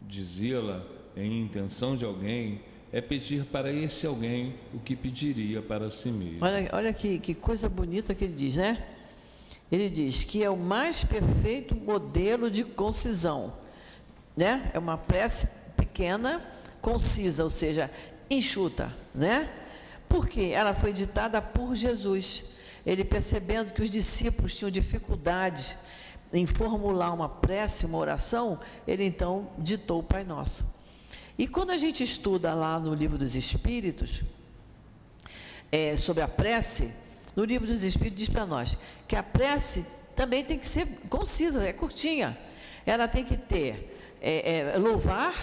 Dizê-la 0.00 0.82
em 1.14 1.42
intenção 1.42 1.94
de 1.94 2.06
alguém 2.06 2.62
é 2.90 3.02
pedir 3.02 3.44
para 3.44 3.70
esse 3.70 4.06
alguém 4.06 4.54
o 4.72 4.78
que 4.78 4.96
pediria 4.96 5.60
para 5.60 5.90
si 5.90 6.08
mesmo. 6.08 6.38
Olha, 6.42 6.70
olha 6.72 6.92
que, 6.94 7.18
que 7.18 7.34
coisa 7.34 7.68
bonita 7.68 8.14
que 8.14 8.24
ele 8.24 8.32
diz, 8.32 8.56
né? 8.56 8.86
Ele 9.70 9.90
diz 9.90 10.24
que 10.24 10.42
é 10.42 10.48
o 10.48 10.56
mais 10.56 11.04
perfeito 11.04 11.74
modelo 11.74 12.50
de 12.50 12.64
concisão, 12.64 13.52
né? 14.34 14.70
É 14.72 14.78
uma 14.78 14.96
prece 14.96 15.46
pequena, 15.76 16.42
concisa, 16.80 17.44
ou 17.44 17.50
seja, 17.50 17.90
enxuta, 18.34 18.94
né? 19.14 19.50
Porque 20.08 20.52
ela 20.54 20.74
foi 20.74 20.92
ditada 20.92 21.40
por 21.40 21.74
Jesus. 21.74 22.44
Ele 22.84 23.04
percebendo 23.04 23.72
que 23.72 23.82
os 23.82 23.90
discípulos 23.90 24.56
tinham 24.56 24.70
dificuldade 24.70 25.76
em 26.32 26.46
formular 26.46 27.12
uma 27.12 27.28
prece, 27.28 27.86
uma 27.86 27.98
oração, 27.98 28.58
ele 28.86 29.04
então 29.04 29.50
ditou 29.58 30.00
o 30.00 30.02
Pai 30.02 30.24
Nosso. 30.24 30.66
E 31.38 31.46
quando 31.46 31.70
a 31.70 31.76
gente 31.76 32.02
estuda 32.02 32.54
lá 32.54 32.78
no 32.78 32.94
livro 32.94 33.18
dos 33.18 33.36
Espíritos, 33.36 34.22
é, 35.70 35.96
sobre 35.96 36.22
a 36.22 36.28
prece, 36.28 36.92
no 37.36 37.44
livro 37.44 37.66
dos 37.66 37.82
Espíritos 37.82 38.18
diz 38.18 38.28
para 38.28 38.46
nós 38.46 38.76
que 39.06 39.16
a 39.16 39.22
prece 39.22 39.86
também 40.14 40.44
tem 40.44 40.58
que 40.58 40.66
ser 40.66 40.86
concisa, 41.08 41.66
é 41.66 41.72
curtinha. 41.72 42.38
Ela 42.84 43.08
tem 43.08 43.24
que 43.24 43.36
ter 43.36 43.98
é, 44.20 44.58
é, 44.58 44.78
louvar, 44.78 45.34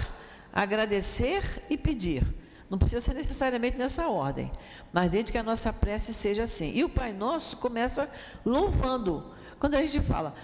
agradecer 0.54 1.63
e 1.69 1.78
pedir. 1.78 2.23
Não 2.69 2.77
precisa 2.77 3.01
ser 3.01 3.15
necessariamente 3.15 3.77
nessa 3.77 4.08
ordem, 4.08 4.51
mas 4.93 5.10
desde 5.10 5.32
que 5.32 5.38
a 5.38 5.43
nossa 5.43 5.73
prece 5.73 6.13
seja 6.13 6.43
assim. 6.43 6.71
E 6.75 6.84
o 6.84 6.89
Pai 6.89 7.12
Nosso 7.12 7.58
começa 7.58 8.08
louvando. 8.45 9.34
Quando 9.60 9.75
a 9.75 9.82
gente 9.82 9.99
fala, 10.01 10.36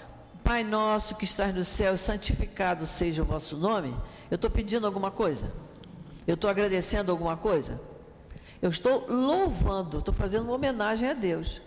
Pai 0.44 0.64
Nosso 0.64 1.16
que 1.16 1.24
estás 1.24 1.54
no 1.54 1.64
céu, 1.64 1.96
santificado 1.96 2.88
seja 2.88 3.22
o 3.22 3.26
vosso 3.26 3.56
nome, 3.58 3.96
eu 4.32 4.36
estou 4.36 4.50
pedindo 4.50 4.88
alguma 4.88 5.12
coisa? 5.12 5.52
Eu 6.26 6.34
estou 6.34 6.50
agradecendo 6.50 7.12
alguma 7.12 7.38
coisa? 7.38 7.80
Eu 8.60 8.70
estou 8.72 9.06
louvando, 9.08 10.00
estou 10.00 10.14
fazendo 10.14 10.46
uma 10.46 10.54
homenagem 10.54 11.08
a 11.08 11.14
Deus, 11.14 11.62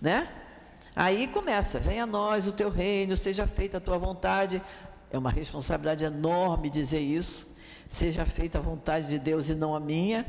né? 0.00 0.28
Aí 0.96 1.28
começa, 1.28 1.78
venha 1.78 2.04
a 2.04 2.06
nós 2.06 2.46
o 2.46 2.52
teu 2.52 2.70
reino, 2.70 3.16
seja 3.16 3.46
feita 3.46 3.76
a 3.76 3.80
tua 3.80 3.98
vontade. 3.98 4.62
É 5.10 5.18
uma 5.18 5.30
responsabilidade 5.30 6.04
enorme 6.04 6.70
dizer 6.70 7.00
isso. 7.00 7.48
Seja 7.90 8.24
feita 8.24 8.58
a 8.58 8.60
vontade 8.60 9.08
de 9.08 9.18
Deus 9.18 9.48
e 9.48 9.54
não 9.56 9.74
a 9.74 9.80
minha. 9.80 10.24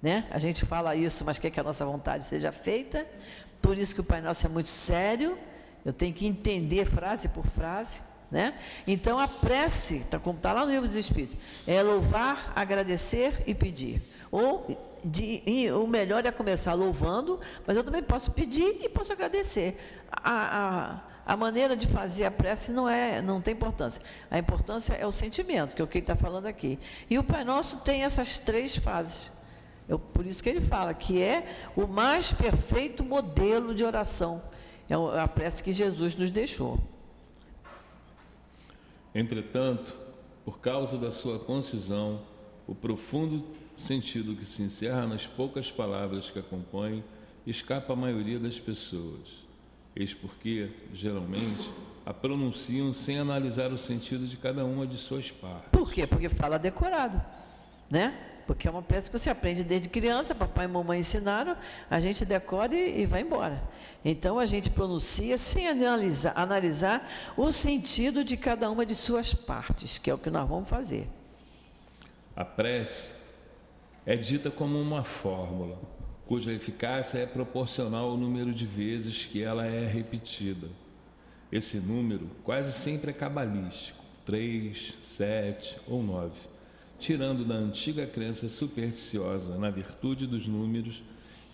Né? 0.00 0.28
A 0.30 0.38
gente 0.38 0.64
fala 0.64 0.94
isso, 0.94 1.24
mas 1.24 1.36
quer 1.36 1.50
que 1.50 1.58
a 1.58 1.62
nossa 1.64 1.84
vontade 1.84 2.22
seja 2.22 2.52
feita. 2.52 3.04
Por 3.60 3.76
isso 3.76 3.92
que 3.92 4.00
o 4.00 4.04
Pai 4.04 4.20
Nosso 4.20 4.46
é 4.46 4.48
muito 4.48 4.68
sério. 4.68 5.36
Eu 5.84 5.92
tenho 5.92 6.14
que 6.14 6.24
entender 6.24 6.86
frase 6.86 7.28
por 7.30 7.44
frase. 7.44 8.00
Né? 8.30 8.54
Então 8.86 9.18
a 9.18 9.26
prece, 9.26 10.04
tá, 10.08 10.20
como 10.20 10.36
está 10.36 10.52
lá 10.52 10.64
no 10.64 10.70
livro 10.70 10.86
dos 10.86 10.94
Espíritos, 10.94 11.36
é 11.66 11.82
louvar, 11.82 12.52
agradecer 12.54 13.42
e 13.44 13.56
pedir. 13.56 14.00
Ou 14.30 14.87
de, 15.10 15.42
e, 15.46 15.70
o 15.70 15.86
melhor 15.86 16.24
é 16.24 16.30
começar 16.30 16.74
louvando, 16.74 17.40
mas 17.66 17.76
eu 17.76 17.84
também 17.84 18.02
posso 18.02 18.30
pedir 18.32 18.78
e 18.82 18.88
posso 18.88 19.12
agradecer. 19.12 19.76
A, 20.10 21.00
a, 21.26 21.32
a 21.32 21.36
maneira 21.36 21.76
de 21.76 21.86
fazer 21.86 22.24
a 22.24 22.30
prece 22.30 22.72
não 22.72 22.88
é, 22.88 23.22
não 23.22 23.40
tem 23.40 23.54
importância. 23.54 24.02
A 24.30 24.38
importância 24.38 24.94
é 24.94 25.06
o 25.06 25.12
sentimento, 25.12 25.74
que 25.74 25.82
é 25.82 25.84
o 25.84 25.88
que 25.88 25.98
ele 25.98 26.02
está 26.02 26.16
falando 26.16 26.46
aqui. 26.46 26.78
E 27.08 27.18
o 27.18 27.24
Pai 27.24 27.44
Nosso 27.44 27.78
tem 27.78 28.04
essas 28.04 28.38
três 28.38 28.76
fases. 28.76 29.32
Eu, 29.88 29.98
por 29.98 30.26
isso 30.26 30.42
que 30.42 30.48
ele 30.50 30.60
fala 30.60 30.92
que 30.92 31.22
é 31.22 31.48
o 31.74 31.86
mais 31.86 32.32
perfeito 32.32 33.02
modelo 33.02 33.74
de 33.74 33.84
oração. 33.84 34.42
É 34.88 34.94
a 34.94 35.28
prece 35.28 35.64
que 35.64 35.72
Jesus 35.72 36.16
nos 36.16 36.30
deixou. 36.30 36.78
Entretanto, 39.14 39.94
por 40.44 40.60
causa 40.60 40.98
da 40.98 41.10
sua 41.10 41.38
concisão, 41.38 42.22
o 42.66 42.74
profundo 42.74 43.44
sentido 43.80 44.34
que 44.34 44.44
se 44.44 44.62
encerra 44.62 45.06
nas 45.06 45.26
poucas 45.26 45.70
palavras 45.70 46.30
que 46.30 46.38
a 46.38 46.42
compõem 46.42 47.04
escapa 47.46 47.92
à 47.92 47.96
maioria 47.96 48.38
das 48.38 48.58
pessoas. 48.58 49.46
Eis 49.94 50.12
porque, 50.12 50.70
geralmente, 50.92 51.70
a 52.04 52.12
pronunciam 52.12 52.92
sem 52.92 53.18
analisar 53.18 53.72
o 53.72 53.78
sentido 53.78 54.26
de 54.26 54.36
cada 54.36 54.64
uma 54.64 54.86
de 54.86 54.96
suas 54.96 55.30
partes. 55.30 55.70
Por 55.70 55.90
quê? 55.90 56.06
Porque 56.06 56.28
fala 56.28 56.58
decorado, 56.58 57.20
né? 57.90 58.14
Porque 58.46 58.66
é 58.66 58.70
uma 58.70 58.80
peça 58.82 59.10
que 59.10 59.18
você 59.18 59.28
aprende 59.28 59.62
desde 59.62 59.90
criança, 59.90 60.34
papai 60.34 60.64
e 60.64 60.68
mamãe 60.68 61.00
ensinaram, 61.00 61.54
a 61.90 62.00
gente 62.00 62.24
decora 62.24 62.74
e, 62.74 63.02
e 63.02 63.06
vai 63.06 63.20
embora. 63.20 63.62
Então 64.02 64.38
a 64.38 64.46
gente 64.46 64.70
pronuncia 64.70 65.36
sem 65.36 65.68
analisar, 65.68 66.32
analisar 66.34 67.06
o 67.36 67.52
sentido 67.52 68.24
de 68.24 68.36
cada 68.36 68.70
uma 68.70 68.86
de 68.86 68.94
suas 68.94 69.34
partes, 69.34 69.98
que 69.98 70.10
é 70.10 70.14
o 70.14 70.18
que 70.18 70.30
nós 70.30 70.48
vamos 70.48 70.70
fazer. 70.70 71.06
A 72.34 72.44
prece 72.44 73.27
é 74.08 74.16
dita 74.16 74.50
como 74.50 74.80
uma 74.80 75.04
fórmula 75.04 75.78
cuja 76.24 76.50
eficácia 76.50 77.18
é 77.18 77.26
proporcional 77.26 78.08
ao 78.08 78.16
número 78.16 78.54
de 78.54 78.64
vezes 78.64 79.26
que 79.26 79.42
ela 79.42 79.66
é 79.66 79.86
repetida. 79.86 80.66
Esse 81.52 81.78
número 81.78 82.30
quase 82.42 82.72
sempre 82.72 83.10
é 83.10 83.12
cabalístico, 83.12 84.02
3, 84.24 84.94
7 85.02 85.76
ou 85.86 86.02
9, 86.02 86.32
tirando 86.98 87.44
da 87.44 87.54
antiga 87.54 88.06
crença 88.06 88.48
supersticiosa 88.48 89.58
na 89.58 89.68
virtude 89.68 90.26
dos 90.26 90.46
números 90.46 91.02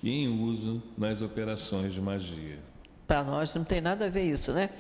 e 0.00 0.10
em 0.10 0.28
uso 0.28 0.80
nas 0.96 1.22
operações 1.22 1.92
de 1.92 2.00
magia. 2.00 2.60
Para 3.04 3.24
nós 3.24 3.52
não 3.56 3.64
tem 3.64 3.80
nada 3.80 4.06
a 4.06 4.08
ver 4.08 4.30
isso, 4.30 4.52
né? 4.52 4.70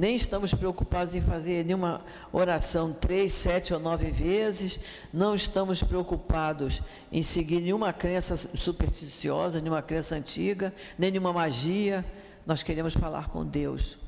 Nem 0.00 0.14
estamos 0.14 0.54
preocupados 0.54 1.14
em 1.14 1.20
fazer 1.20 1.62
nenhuma 1.62 2.02
oração 2.32 2.90
três, 2.90 3.32
sete 3.32 3.74
ou 3.74 3.78
nove 3.78 4.10
vezes, 4.10 4.80
não 5.12 5.34
estamos 5.34 5.82
preocupados 5.82 6.80
em 7.12 7.22
seguir 7.22 7.60
nenhuma 7.60 7.92
crença 7.92 8.34
supersticiosa, 8.34 9.60
nenhuma 9.60 9.82
crença 9.82 10.14
antiga, 10.14 10.72
nem 10.98 11.10
nenhuma 11.10 11.34
magia. 11.34 12.02
Nós 12.46 12.62
queremos 12.62 12.94
falar 12.94 13.28
com 13.28 13.44
Deus, 13.44 13.98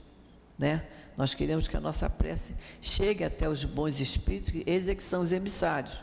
né? 0.58 0.82
Nós 1.14 1.34
queremos 1.34 1.68
que 1.68 1.76
a 1.76 1.80
nossa 1.80 2.08
prece 2.08 2.54
chegue 2.80 3.22
até 3.22 3.46
os 3.46 3.62
bons 3.62 4.00
espíritos, 4.00 4.54
eles 4.64 4.88
é 4.88 4.94
que 4.94 5.02
são 5.02 5.20
os 5.20 5.30
emissários. 5.30 6.02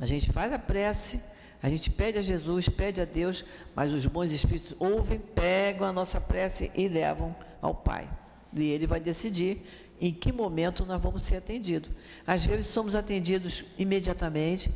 A 0.00 0.06
gente 0.06 0.32
faz 0.32 0.50
a 0.50 0.58
prece, 0.58 1.20
a 1.62 1.68
gente 1.68 1.90
pede 1.90 2.18
a 2.18 2.22
Jesus, 2.22 2.70
pede 2.70 3.02
a 3.02 3.04
Deus, 3.04 3.44
mas 3.74 3.92
os 3.92 4.06
bons 4.06 4.32
espíritos 4.32 4.74
ouvem, 4.78 5.18
pegam 5.18 5.86
a 5.86 5.92
nossa 5.92 6.18
prece 6.18 6.70
e 6.74 6.88
levam 6.88 7.36
ao 7.60 7.74
Pai. 7.74 8.08
E 8.56 8.64
ele 8.64 8.86
vai 8.86 9.00
decidir 9.00 9.62
em 10.00 10.12
que 10.12 10.32
momento 10.32 10.84
nós 10.84 11.00
vamos 11.00 11.22
ser 11.22 11.36
atendidos. 11.36 11.90
Às 12.26 12.44
vezes 12.44 12.66
somos 12.66 12.94
atendidos 12.94 13.64
imediatamente, 13.78 14.72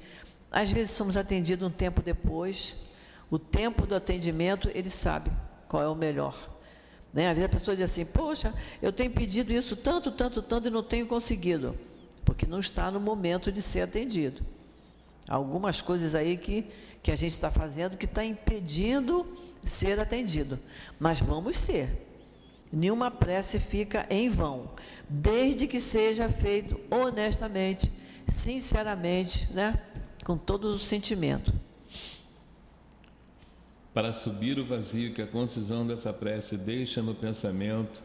às 0.50 0.70
vezes 0.70 0.92
somos 0.92 1.16
atendidos 1.16 1.66
um 1.66 1.70
tempo 1.70 2.02
depois. 2.02 2.76
O 3.30 3.38
tempo 3.38 3.86
do 3.86 3.94
atendimento, 3.94 4.70
ele 4.74 4.88
sabe 4.88 5.30
qual 5.68 5.82
é 5.82 5.88
o 5.88 5.94
melhor. 5.94 6.34
Né? 7.12 7.28
Às 7.28 7.36
vezes 7.36 7.44
a 7.44 7.52
pessoa 7.52 7.76
diz 7.76 7.90
assim: 7.90 8.04
Poxa, 8.04 8.54
eu 8.80 8.92
tenho 8.92 9.10
pedido 9.10 9.52
isso 9.52 9.76
tanto, 9.76 10.10
tanto, 10.10 10.40
tanto 10.40 10.68
e 10.68 10.70
não 10.70 10.82
tenho 10.82 11.06
conseguido, 11.06 11.76
porque 12.24 12.46
não 12.46 12.58
está 12.58 12.90
no 12.90 13.00
momento 13.00 13.52
de 13.52 13.60
ser 13.60 13.82
atendido. 13.82 14.42
Algumas 15.28 15.82
coisas 15.82 16.14
aí 16.14 16.38
que, 16.38 16.66
que 17.02 17.10
a 17.10 17.16
gente 17.16 17.32
está 17.32 17.50
fazendo 17.50 17.98
que 17.98 18.06
está 18.06 18.24
impedindo 18.24 19.26
ser 19.62 20.00
atendido, 20.00 20.58
mas 20.98 21.20
vamos 21.20 21.56
ser. 21.56 22.07
Nenhuma 22.72 23.10
prece 23.10 23.58
fica 23.58 24.06
em 24.10 24.28
vão, 24.28 24.70
desde 25.08 25.66
que 25.66 25.80
seja 25.80 26.28
feito 26.28 26.78
honestamente, 26.90 27.90
sinceramente, 28.26 29.52
né? 29.52 29.80
com 30.24 30.36
todo 30.36 30.66
o 30.66 30.78
sentimento 30.78 31.52
para 33.98 34.12
subir 34.12 34.60
o 34.60 34.64
vazio 34.64 35.12
que 35.12 35.20
a 35.20 35.26
concisão 35.26 35.84
dessa 35.84 36.12
prece 36.12 36.56
deixa 36.56 37.02
no 37.02 37.16
pensamento, 37.16 38.00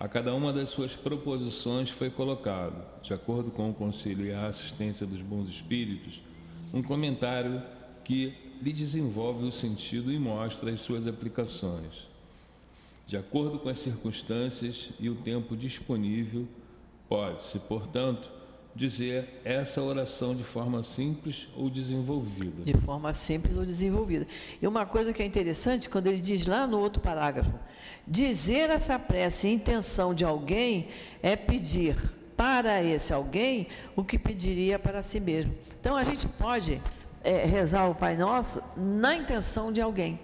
a 0.00 0.08
cada 0.08 0.34
uma 0.34 0.50
das 0.50 0.70
suas 0.70 0.96
proposições 0.96 1.90
foi 1.90 2.08
colocado, 2.08 2.82
de 3.02 3.12
acordo 3.12 3.50
com 3.50 3.68
o 3.68 3.74
conselho 3.74 4.24
e 4.24 4.32
a 4.32 4.46
assistência 4.46 5.06
dos 5.06 5.20
bons 5.20 5.50
espíritos, 5.50 6.22
um 6.72 6.82
comentário 6.82 7.62
que 8.02 8.32
lhe 8.62 8.72
desenvolve 8.72 9.44
o 9.44 9.52
sentido 9.52 10.10
e 10.10 10.18
mostra 10.18 10.70
as 10.70 10.80
suas 10.80 11.06
aplicações. 11.06 12.08
De 13.06 13.16
acordo 13.16 13.58
com 13.58 13.68
as 13.68 13.78
circunstâncias 13.78 14.90
e 14.98 15.08
o 15.08 15.14
tempo 15.14 15.56
disponível, 15.56 16.46
pode-se, 17.08 17.60
portanto, 17.60 18.28
dizer 18.74 19.40
essa 19.44 19.80
oração 19.80 20.34
de 20.34 20.44
forma 20.44 20.82
simples 20.82 21.48
ou 21.56 21.70
desenvolvida. 21.70 22.62
De 22.62 22.74
forma 22.74 23.12
simples 23.14 23.56
ou 23.56 23.64
desenvolvida. 23.64 24.26
E 24.60 24.66
uma 24.66 24.84
coisa 24.84 25.12
que 25.12 25.22
é 25.22 25.26
interessante, 25.26 25.88
quando 25.88 26.08
ele 26.08 26.20
diz 26.20 26.46
lá 26.46 26.66
no 26.66 26.78
outro 26.78 27.00
parágrafo, 27.00 27.52
dizer 28.06 28.68
essa 28.68 28.98
prece 28.98 29.48
em 29.48 29.54
intenção 29.54 30.12
de 30.12 30.24
alguém 30.24 30.88
é 31.22 31.36
pedir 31.36 31.96
para 32.36 32.82
esse 32.82 33.14
alguém 33.14 33.68
o 33.94 34.04
que 34.04 34.18
pediria 34.18 34.78
para 34.78 35.00
si 35.00 35.18
mesmo. 35.20 35.54
Então 35.80 35.96
a 35.96 36.04
gente 36.04 36.28
pode 36.28 36.82
é, 37.24 37.46
rezar 37.46 37.88
o 37.88 37.94
Pai 37.94 38.16
Nosso 38.16 38.60
na 38.76 39.16
intenção 39.16 39.72
de 39.72 39.80
alguém. 39.80 40.20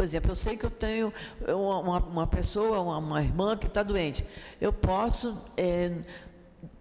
Por 0.00 0.04
exemplo, 0.04 0.30
eu 0.30 0.34
sei 0.34 0.56
que 0.56 0.64
eu 0.64 0.70
tenho 0.70 1.12
uma, 1.46 1.98
uma 1.98 2.26
pessoa, 2.26 2.80
uma, 2.80 2.96
uma 2.96 3.22
irmã 3.22 3.54
que 3.54 3.66
está 3.66 3.82
doente. 3.82 4.24
Eu 4.58 4.72
posso, 4.72 5.36
é, 5.58 5.92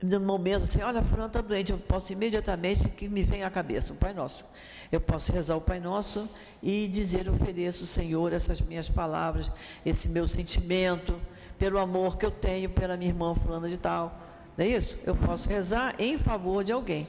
no 0.01 0.21
momento 0.21 0.63
assim, 0.63 0.81
olha, 0.81 1.03
fulano 1.03 1.27
está 1.27 1.41
doente, 1.41 1.73
eu 1.73 1.77
posso 1.77 2.13
imediatamente 2.13 2.87
que 2.87 3.09
me 3.09 3.21
vem 3.21 3.43
à 3.43 3.49
cabeça 3.49 3.91
o 3.91 3.97
Pai 3.97 4.13
Nosso. 4.13 4.45
Eu 4.89 5.01
posso 5.01 5.33
rezar 5.33 5.57
o 5.57 5.59
Pai 5.59 5.81
Nosso 5.81 6.29
e 6.63 6.87
dizer, 6.87 7.27
ofereço, 7.27 7.85
Senhor, 7.85 8.31
essas 8.31 8.61
minhas 8.61 8.89
palavras, 8.89 9.51
esse 9.85 10.07
meu 10.07 10.25
sentimento, 10.25 11.19
pelo 11.57 11.77
amor 11.77 12.17
que 12.17 12.25
eu 12.25 12.31
tenho 12.31 12.69
pela 12.69 12.95
minha 12.95 13.11
irmã 13.11 13.35
fulana 13.35 13.67
de 13.67 13.77
tal. 13.77 14.17
Não 14.57 14.63
é 14.63 14.69
isso? 14.69 14.97
Eu 15.03 15.13
posso 15.13 15.49
rezar 15.49 15.93
em 15.99 16.17
favor 16.17 16.63
de 16.63 16.71
alguém. 16.71 17.05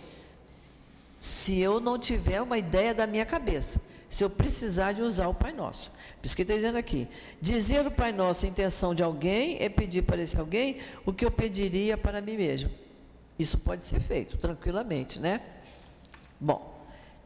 Se 1.20 1.61
eu 1.61 1.79
não 1.79 1.96
tiver 1.96 2.42
uma 2.42 2.59
ideia 2.59 2.92
da 2.92 3.07
minha 3.07 3.25
cabeça, 3.25 3.81
se 4.11 4.25
eu 4.25 4.29
precisar 4.29 4.92
de 4.92 5.03
usar 5.03 5.29
o 5.29 5.35
Pai 5.35 5.53
Nosso. 5.53 5.90
Por 5.90 6.27
isso 6.27 6.35
que 6.35 6.42
está 6.42 6.53
dizendo 6.53 6.77
aqui. 6.77 7.07
Dizer 7.40 7.87
o 7.87 7.92
Pai 7.92 8.11
Nosso 8.11 8.44
em 8.44 8.49
intenção 8.49 8.92
de 8.92 9.05
alguém 9.05 9.57
é 9.62 9.68
pedir 9.68 10.03
para 10.03 10.20
esse 10.20 10.37
alguém 10.37 10.79
o 11.07 11.12
que 11.12 11.25
eu 11.25 11.31
pediria 11.31 11.96
para 11.96 12.20
mim 12.20 12.37
mesmo. 12.37 12.68
Isso 13.38 13.57
pode 13.57 13.83
ser 13.83 14.01
feito 14.01 14.37
tranquilamente, 14.37 15.20
né? 15.20 15.40
Bom, 16.40 16.77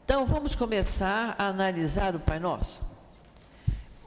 então 0.05 0.27
vamos 0.27 0.55
começar 0.55 1.35
a 1.39 1.47
analisar 1.47 2.15
o 2.15 2.21
Pai 2.21 2.39
Nosso. 2.39 2.81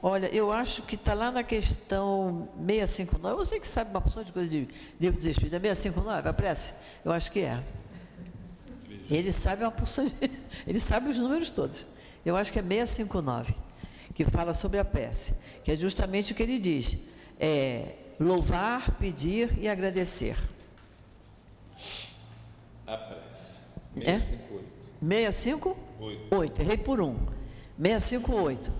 Olha, 0.00 0.32
eu 0.32 0.52
acho 0.52 0.82
que 0.82 0.94
está 0.94 1.12
lá 1.12 1.32
na 1.32 1.42
questão 1.42 2.48
659. 2.64 3.36
Você 3.44 3.58
que 3.58 3.66
sabe 3.66 3.90
uma 3.90 4.00
porção 4.00 4.22
de 4.22 4.32
coisa 4.32 4.48
de 4.48 4.68
livro 5.00 5.16
dos 5.16 5.26
Espíritos. 5.26 5.58
É 5.58 5.74
659 5.74 6.28
a 6.28 6.32
prece? 6.32 6.74
Eu 7.04 7.10
acho 7.10 7.32
que 7.32 7.40
é. 7.40 7.60
Ele 9.10 9.32
sabe 9.32 9.64
uma 9.64 9.72
porção 9.72 10.04
de. 10.04 10.14
Ele 10.64 10.78
sabe 10.78 11.08
os 11.08 11.18
números 11.18 11.50
todos. 11.50 11.84
Eu 12.28 12.36
acho 12.36 12.52
que 12.52 12.58
é 12.58 12.62
659 12.62 13.54
que 14.14 14.24
fala 14.24 14.52
sobre 14.52 14.78
a 14.78 14.84
prece, 14.84 15.34
que 15.64 15.70
é 15.70 15.76
justamente 15.76 16.32
o 16.32 16.34
que 16.34 16.42
ele 16.42 16.58
diz: 16.58 16.98
é, 17.40 17.94
louvar, 18.20 18.96
pedir 18.98 19.56
e 19.58 19.66
agradecer. 19.66 20.36
A 22.86 22.96
prece. 22.98 23.66
658. 23.94 24.64
É? 25.20 25.32
658. 25.32 26.60
Errei 26.60 26.76
por 26.76 27.00
um. 27.00 27.16
658. 27.80 28.72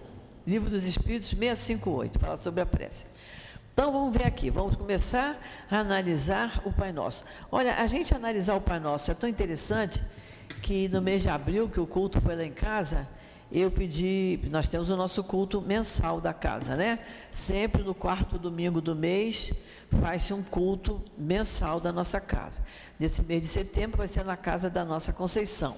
Livro 0.47 0.69
dos 0.69 0.85
Espíritos 0.85 1.31
658. 1.31 2.19
Fala 2.19 2.37
sobre 2.37 2.61
a 2.61 2.67
prece. 2.67 3.07
Então 3.73 3.93
vamos 3.93 4.13
ver 4.13 4.27
aqui, 4.27 4.51
vamos 4.51 4.75
começar 4.75 5.41
a 5.71 5.79
analisar 5.79 6.63
o 6.67 6.73
Pai 6.73 6.93
Nosso. 6.93 7.25
Olha, 7.51 7.77
a 7.77 7.87
gente 7.87 8.13
analisar 8.13 8.57
o 8.57 8.61
Pai 8.61 8.81
Nosso 8.81 9.11
é 9.11 9.15
tão 9.15 9.29
interessante 9.29 10.03
que 10.61 10.89
no 10.89 11.01
mês 11.01 11.23
de 11.23 11.29
abril, 11.29 11.69
que 11.69 11.79
o 11.79 11.87
culto 11.87 12.21
foi 12.21 12.35
lá 12.35 12.45
em 12.45 12.53
casa, 12.53 13.07
eu 13.51 13.71
pedi, 13.71 14.39
nós 14.51 14.69
temos 14.69 14.91
o 14.91 14.97
nosso 14.97 15.25
culto 15.25 15.63
mensal 15.63 16.21
da 16.21 16.35
casa, 16.35 16.77
né? 16.77 16.99
Sempre 17.31 17.83
no 17.83 17.95
quarto 17.95 18.39
domingo 18.39 18.79
do 18.79 18.95
mês 18.95 19.55
faz-se 20.01 20.35
um 20.35 20.43
culto 20.43 21.03
mensal 21.17 21.81
da 21.81 21.91
nossa 21.91 22.21
casa. 22.21 22.63
Nesse 23.01 23.23
mês 23.23 23.41
de 23.41 23.49
setembro 23.49 23.97
vai 23.97 24.07
ser 24.07 24.23
na 24.23 24.37
casa 24.37 24.69
da 24.69 24.85
nossa 24.85 25.15
Conceição. 25.15 25.77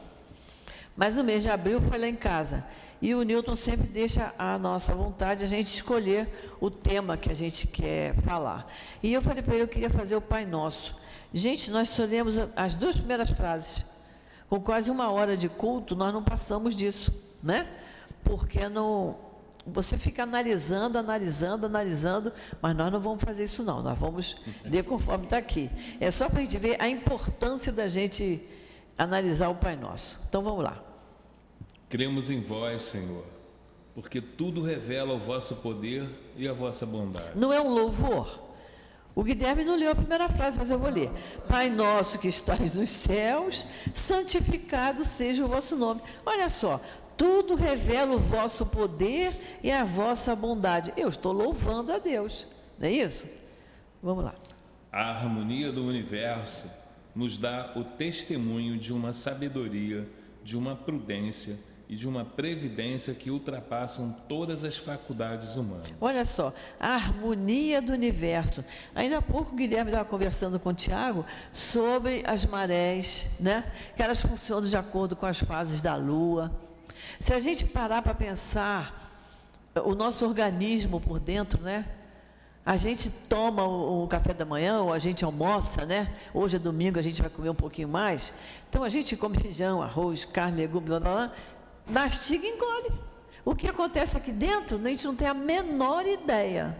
Mas 0.96 1.16
no 1.16 1.22
mês 1.22 1.44
de 1.44 1.48
abril 1.48 1.80
foi 1.80 1.96
lá 1.96 2.08
em 2.08 2.16
casa. 2.16 2.64
E 3.00 3.14
o 3.14 3.22
Newton 3.22 3.54
sempre 3.54 3.86
deixa 3.86 4.34
a 4.36 4.58
nossa 4.58 4.92
vontade 4.92 5.44
a 5.44 5.46
gente 5.46 5.72
escolher 5.72 6.28
o 6.60 6.70
tema 6.70 7.16
que 7.16 7.30
a 7.30 7.34
gente 7.34 7.68
quer 7.68 8.14
falar. 8.16 8.66
E 9.00 9.12
eu 9.12 9.22
falei 9.22 9.44
para 9.44 9.54
ele, 9.54 9.62
eu 9.62 9.68
queria 9.68 9.88
fazer 9.88 10.16
o 10.16 10.20
Pai 10.20 10.44
Nosso. 10.44 10.96
Gente, 11.32 11.70
nós 11.70 11.88
só 11.88 12.04
lemos 12.04 12.34
as 12.56 12.74
duas 12.74 12.96
primeiras 12.96 13.30
frases. 13.30 13.86
Com 14.48 14.60
quase 14.60 14.90
uma 14.90 15.08
hora 15.12 15.36
de 15.36 15.48
culto, 15.48 15.94
nós 15.94 16.12
não 16.12 16.22
passamos 16.22 16.74
disso 16.74 17.29
né? 17.42 17.68
Porque 18.22 18.68
não, 18.68 19.16
você 19.66 19.96
fica 19.96 20.22
analisando, 20.22 20.98
analisando, 20.98 21.66
analisando, 21.66 22.32
mas 22.60 22.76
nós 22.76 22.92
não 22.92 23.00
vamos 23.00 23.22
fazer 23.22 23.44
isso 23.44 23.62
não, 23.62 23.82
nós 23.82 23.98
vamos 23.98 24.36
ler 24.64 24.84
conforme 24.84 25.24
está 25.24 25.38
aqui. 25.38 25.70
É 25.98 26.10
só 26.10 26.28
para 26.28 26.40
a 26.40 26.44
gente 26.44 26.58
ver 26.58 26.80
a 26.80 26.88
importância 26.88 27.72
da 27.72 27.88
gente 27.88 28.42
analisar 28.98 29.48
o 29.48 29.54
Pai 29.54 29.76
Nosso. 29.76 30.20
Então 30.28 30.42
vamos 30.42 30.64
lá. 30.64 30.82
Cremos 31.88 32.30
em 32.30 32.40
vós, 32.40 32.82
Senhor, 32.82 33.24
porque 33.94 34.20
tudo 34.20 34.62
revela 34.62 35.14
o 35.14 35.18
vosso 35.18 35.56
poder 35.56 36.08
e 36.36 36.46
a 36.46 36.52
vossa 36.52 36.86
bondade. 36.86 37.32
Não 37.34 37.52
é 37.52 37.60
um 37.60 37.68
louvor? 37.68 38.50
O 39.12 39.24
Guilherme 39.24 39.64
não 39.64 39.74
leu 39.74 39.90
a 39.90 39.94
primeira 39.94 40.28
frase, 40.28 40.56
mas 40.56 40.70
eu 40.70 40.78
vou 40.78 40.88
ler. 40.88 41.10
Pai 41.48 41.68
nosso 41.68 42.18
que 42.18 42.28
estás 42.28 42.76
nos 42.76 42.90
céus, 42.90 43.66
santificado 43.92 45.04
seja 45.04 45.44
o 45.44 45.48
vosso 45.48 45.76
nome. 45.76 46.00
Olha 46.24 46.48
só, 46.48 46.80
tudo 47.20 47.54
revela 47.54 48.16
o 48.16 48.18
vosso 48.18 48.64
poder 48.64 49.58
e 49.62 49.70
a 49.70 49.84
vossa 49.84 50.34
bondade. 50.34 50.90
Eu 50.96 51.06
estou 51.06 51.34
louvando 51.34 51.92
a 51.92 51.98
Deus, 51.98 52.46
não 52.78 52.88
é 52.88 52.92
isso? 52.92 53.28
Vamos 54.02 54.24
lá. 54.24 54.34
A 54.90 55.10
harmonia 55.10 55.70
do 55.70 55.84
universo 55.84 56.70
nos 57.14 57.36
dá 57.36 57.74
o 57.76 57.84
testemunho 57.84 58.78
de 58.78 58.90
uma 58.90 59.12
sabedoria, 59.12 60.08
de 60.42 60.56
uma 60.56 60.74
prudência 60.74 61.58
e 61.90 61.94
de 61.94 62.08
uma 62.08 62.24
previdência 62.24 63.12
que 63.12 63.30
ultrapassam 63.30 64.16
todas 64.26 64.64
as 64.64 64.78
faculdades 64.78 65.56
humanas. 65.56 65.92
Olha 66.00 66.24
só, 66.24 66.54
a 66.78 66.94
harmonia 66.94 67.82
do 67.82 67.92
universo. 67.92 68.64
Ainda 68.94 69.18
há 69.18 69.22
pouco 69.22 69.52
o 69.52 69.56
Guilherme 69.56 69.90
estava 69.90 70.08
conversando 70.08 70.58
com 70.58 70.70
o 70.70 70.74
Tiago 70.74 71.26
sobre 71.52 72.22
as 72.26 72.46
marés, 72.46 73.28
né? 73.38 73.70
Que 73.94 74.02
elas 74.02 74.22
funcionam 74.22 74.66
de 74.66 74.76
acordo 74.76 75.14
com 75.14 75.26
as 75.26 75.38
fases 75.38 75.82
da 75.82 75.94
Lua. 75.96 76.69
Se 77.18 77.32
a 77.32 77.38
gente 77.38 77.64
parar 77.64 78.02
para 78.02 78.14
pensar 78.14 79.08
o 79.84 79.94
nosso 79.94 80.26
organismo 80.26 81.00
por 81.00 81.20
dentro, 81.20 81.62
né? 81.62 81.86
A 82.64 82.76
gente 82.76 83.08
toma 83.28 83.64
o, 83.64 84.04
o, 84.04 84.08
café 84.08 84.34
da 84.34 84.44
manhã, 84.44 84.80
ou 84.80 84.92
a 84.92 84.98
gente 84.98 85.24
almoça, 85.24 85.86
né? 85.86 86.14
Hoje 86.34 86.56
é 86.56 86.58
domingo, 86.58 86.98
a 86.98 87.02
gente 87.02 87.20
vai 87.20 87.30
comer 87.30 87.50
um 87.50 87.54
pouquinho 87.54 87.88
mais. 87.88 88.32
Então 88.68 88.84
a 88.84 88.88
gente 88.88 89.16
come 89.16 89.38
feijão, 89.38 89.82
arroz, 89.82 90.24
carne, 90.24 90.58
legumes, 90.58 90.88
blá, 90.88 91.00
blá, 91.00 91.14
blá 91.14 91.32
mastiga 91.90 92.46
e 92.46 92.50
engole. 92.50 92.92
O 93.44 93.54
que 93.54 93.66
acontece 93.66 94.16
aqui 94.16 94.32
dentro, 94.32 94.78
a 94.78 94.88
gente 94.88 95.04
não 95.06 95.16
tem 95.16 95.26
a 95.26 95.34
menor 95.34 96.06
ideia, 96.06 96.76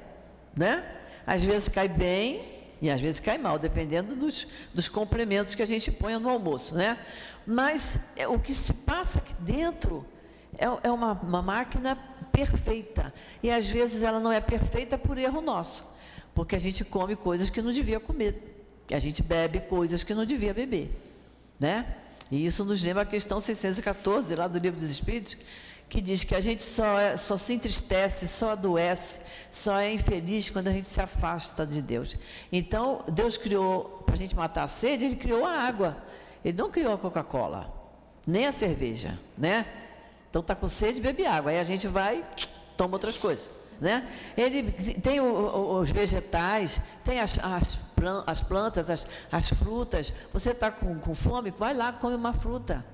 né? 0.57 0.85
Às 1.27 1.43
vezes 1.43 1.69
cai 1.69 1.89
bem 1.89 2.61
e 2.81 2.91
às 2.91 3.01
vezes 3.01 3.21
cai 3.21 3.37
mal, 3.37 3.59
dependendo 3.59 4.15
dos, 4.15 4.47
dos 4.73 4.89
complementos 4.89 5.55
que 5.55 5.63
a 5.63 5.67
gente 5.67 5.91
põe 5.91 6.19
no 6.19 6.29
almoço, 6.29 6.75
né? 6.75 6.99
Mas 7.47 8.01
é, 8.17 8.29
o 8.29 8.39
que 8.39 8.55
se 8.55 8.73
passa 8.73 9.19
aqui 9.19 9.35
dentro 9.41 10.05
é, 10.59 10.67
é 10.83 10.91
uma, 10.91 11.13
uma 11.13 11.43
máquina 11.43 11.97
perfeita. 12.31 13.13
E 13.43 13.51
às 13.51 13.67
vezes 13.67 14.03
ela 14.03 14.21
não 14.21 14.33
é 14.33 14.41
perfeita 14.41 14.97
por 14.97 15.19
erro 15.19 15.41
nosso, 15.41 15.87
porque 16.35 16.57
a 16.57 16.59
gente 16.61 16.85
come 16.85 17.17
coisas 17.17 17.51
que 17.51 17.63
não 17.63 17.73
devia 17.73 18.01
comer, 18.01 18.65
a 18.91 18.99
gente 18.99 19.23
bebe 19.23 19.61
coisas 19.61 20.03
que 20.03 20.15
não 20.15 20.25
devia 20.25 20.53
beber, 20.53 20.91
né? 21.59 21.97
E 22.31 22.47
isso 22.47 22.65
nos 22.65 22.83
lembra 22.83 23.03
a 23.03 23.07
questão 23.07 23.41
614, 23.41 24.35
lá 24.37 24.47
do 24.47 24.59
Livro 24.59 24.81
dos 24.81 24.91
Espíritos, 24.91 25.37
que 25.89 26.01
diz 26.01 26.23
que 26.23 26.37
a 26.37 26.41
gente 26.41 26.63
só, 26.63 27.01
é, 27.01 27.17
só 27.17 27.37
se 27.37 27.53
entristece, 27.53 28.29
só 28.29 28.51
adoece, 28.51 29.21
só 29.51 29.81
é 29.81 29.93
infeliz 29.93 30.49
quando 30.49 30.69
a 30.69 30.73
gente 30.73 30.87
se 30.87 31.01
afasta 31.01 31.67
de 31.67 31.83
Deus. 31.83 32.17
Então, 32.53 33.05
Deus 33.13 33.37
criou, 33.37 34.03
para 34.07 34.15
a 34.15 34.19
gente 34.19 34.37
matar 34.37 34.63
a 34.63 34.69
sede, 34.69 35.05
Ele 35.05 35.17
criou 35.17 35.45
a 35.45 35.51
água. 35.51 35.97
Ele 36.45 36.57
não 36.57 36.71
criou 36.71 36.95
a 36.95 36.99
Coca-Cola, 36.99 37.73
nem 38.27 38.47
a 38.47 38.53
cerveja, 38.53 39.19
né? 39.37 39.67
Então, 40.31 40.41
está 40.41 40.55
com 40.55 40.69
sede, 40.69 41.01
bebe 41.01 41.27
água. 41.27 41.51
Aí 41.51 41.59
a 41.59 41.65
gente 41.65 41.89
vai, 41.89 42.25
toma 42.77 42.95
outras 42.95 43.19
coisas. 43.19 43.51
Né? 43.81 44.07
Ele 44.37 44.71
tem 45.01 45.21
o, 45.21 45.79
os 45.79 45.91
vegetais, 45.91 46.81
tem 47.05 47.19
as, 47.19 47.39
as, 47.39 47.79
as 48.27 48.41
plantas, 48.43 48.89
as, 48.89 49.07
as, 49.33 49.49
frutas. 49.51 50.13
Você 50.33 50.51
está 50.51 50.71
com, 50.71 50.99
com, 51.01 51.15
fome, 51.15 51.51
vai 51.51 51.75
lá, 51.75 51.93
come 51.93 52.15
uma 52.15 52.33
fruta. 52.33 52.85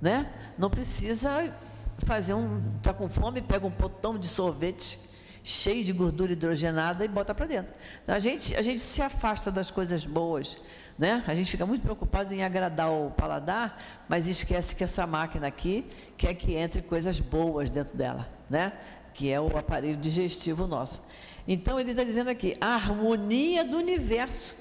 Né? 0.00 0.32
Não 0.56 0.70
precisa 0.70 1.52
fazer 1.98 2.32
um. 2.32 2.62
Está 2.78 2.94
com 2.94 3.08
fome, 3.08 3.42
pega 3.42 3.66
um 3.66 3.70
potão 3.70 4.16
de 4.16 4.26
sorvete 4.26 4.98
cheio 5.46 5.84
de 5.84 5.92
gordura 5.92 6.32
hidrogenada 6.32 7.04
e 7.04 7.08
bota 7.08 7.32
para 7.32 7.46
dentro. 7.46 7.72
Então, 8.02 8.14
a, 8.14 8.18
gente, 8.18 8.56
a 8.56 8.62
gente 8.62 8.80
se 8.80 9.00
afasta 9.00 9.50
das 9.50 9.70
coisas 9.70 10.04
boas. 10.04 10.56
Né? 10.98 11.22
A 11.26 11.34
gente 11.34 11.50
fica 11.50 11.66
muito 11.66 11.82
preocupado 11.82 12.32
em 12.32 12.42
agradar 12.42 12.90
o 12.90 13.10
paladar, 13.10 13.76
mas 14.08 14.26
esquece 14.26 14.74
que 14.74 14.82
essa 14.82 15.06
máquina 15.06 15.46
aqui 15.46 15.84
quer 16.16 16.34
que 16.34 16.54
entre 16.54 16.80
coisas 16.82 17.20
boas 17.20 17.70
dentro 17.70 17.96
dela. 17.96 18.28
Né? 18.48 18.72
que 19.16 19.32
é 19.32 19.40
o 19.40 19.56
aparelho 19.56 19.96
digestivo 19.96 20.66
nosso. 20.66 21.02
Então, 21.48 21.80
ele 21.80 21.92
está 21.92 22.04
dizendo 22.04 22.28
aqui, 22.28 22.54
a 22.60 22.74
harmonia 22.74 23.64
do 23.64 23.78
universo. 23.78 24.54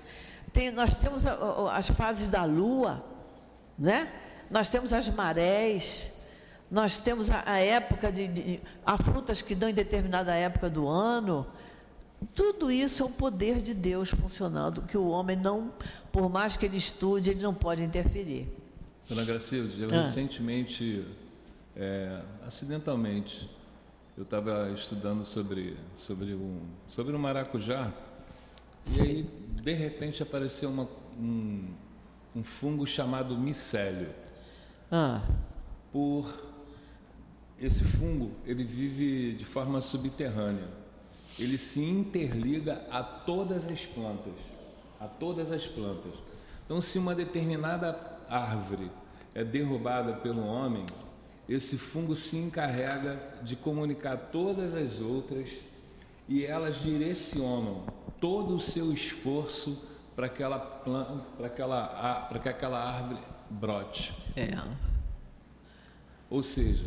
Tem, 0.53 0.71
nós 0.71 0.95
temos 0.95 1.25
as 1.73 1.89
fases 1.89 2.29
da 2.29 2.45
lua, 2.45 3.03
né? 3.77 4.07
nós 4.49 4.69
temos 4.69 4.93
as 4.93 5.09
marés, 5.09 6.13
nós 6.71 7.01
temos 7.01 7.29
a, 7.29 7.43
a 7.45 7.59
época 7.59 8.09
de, 8.09 8.27
de. 8.29 8.61
Frutas 9.03 9.41
que 9.41 9.53
dão 9.53 9.67
em 9.67 9.73
determinada 9.73 10.33
época 10.33 10.69
do 10.69 10.87
ano. 10.87 11.45
Tudo 12.33 12.71
isso 12.71 13.03
é 13.03 13.05
o 13.05 13.09
poder 13.09 13.61
de 13.61 13.73
Deus 13.73 14.09
funcionando, 14.09 14.81
que 14.81 14.97
o 14.97 15.07
homem 15.07 15.35
não, 15.35 15.71
por 16.11 16.29
mais 16.29 16.57
que 16.57 16.65
ele 16.65 16.77
estude, 16.77 17.31
ele 17.31 17.41
não 17.41 17.53
pode 17.53 17.83
interferir. 17.83 18.47
Dona 19.07 19.23
Gracilde, 19.23 19.81
eu 19.81 19.87
ah. 19.91 20.03
recentemente, 20.03 21.05
é, 21.75 22.21
acidentalmente, 22.45 23.49
eu 24.17 24.23
estava 24.23 24.71
estudando 24.71 25.25
sobre, 25.25 25.77
sobre, 25.95 26.33
um, 26.33 26.61
sobre 26.89 27.15
um 27.15 27.19
maracujá 27.19 27.93
Sim. 28.81 29.03
e 29.03 29.07
aí, 29.07 29.29
de 29.61 29.73
repente, 29.73 30.23
apareceu 30.23 30.69
uma, 30.69 30.87
um, 31.19 31.67
um 32.35 32.43
fungo 32.43 32.87
chamado 32.87 33.37
micélio. 33.37 34.09
Ah. 34.91 35.21
Por 35.91 36.27
esse 37.59 37.83
fungo, 37.83 38.31
ele 38.45 38.63
vive 38.63 39.35
de 39.35 39.45
forma 39.45 39.81
subterrânea. 39.81 40.84
Ele 41.37 41.57
se 41.57 41.83
interliga 41.83 42.85
a 42.89 43.03
todas 43.03 43.65
as 43.65 43.85
plantas, 43.85 44.33
a 44.99 45.07
todas 45.07 45.51
as 45.51 45.65
plantas. 45.65 46.13
Então, 46.65 46.81
se 46.81 46.97
uma 46.97 47.13
determinada 47.13 47.97
árvore 48.29 48.89
é 49.33 49.43
derrubada 49.43 50.13
pelo 50.13 50.45
homem, 50.45 50.85
esse 51.47 51.77
fungo 51.77 52.15
se 52.15 52.37
encarrega 52.37 53.19
de 53.43 53.55
comunicar 53.55 54.17
todas 54.31 54.73
as 54.73 54.99
outras 54.99 55.49
e 56.27 56.43
elas 56.43 56.81
direcionam 56.81 57.83
todo 58.19 58.55
o 58.55 58.59
seu 58.59 58.91
esforço 58.91 59.79
para 60.15 60.25
aquela 60.25 60.57
para 60.57 61.47
aquela 61.47 62.27
para 62.29 62.39
que 62.39 62.49
aquela 62.49 62.79
árvore 62.79 63.21
brote. 63.49 64.15
É. 64.35 64.57
Ou 66.29 66.41
seja, 66.41 66.85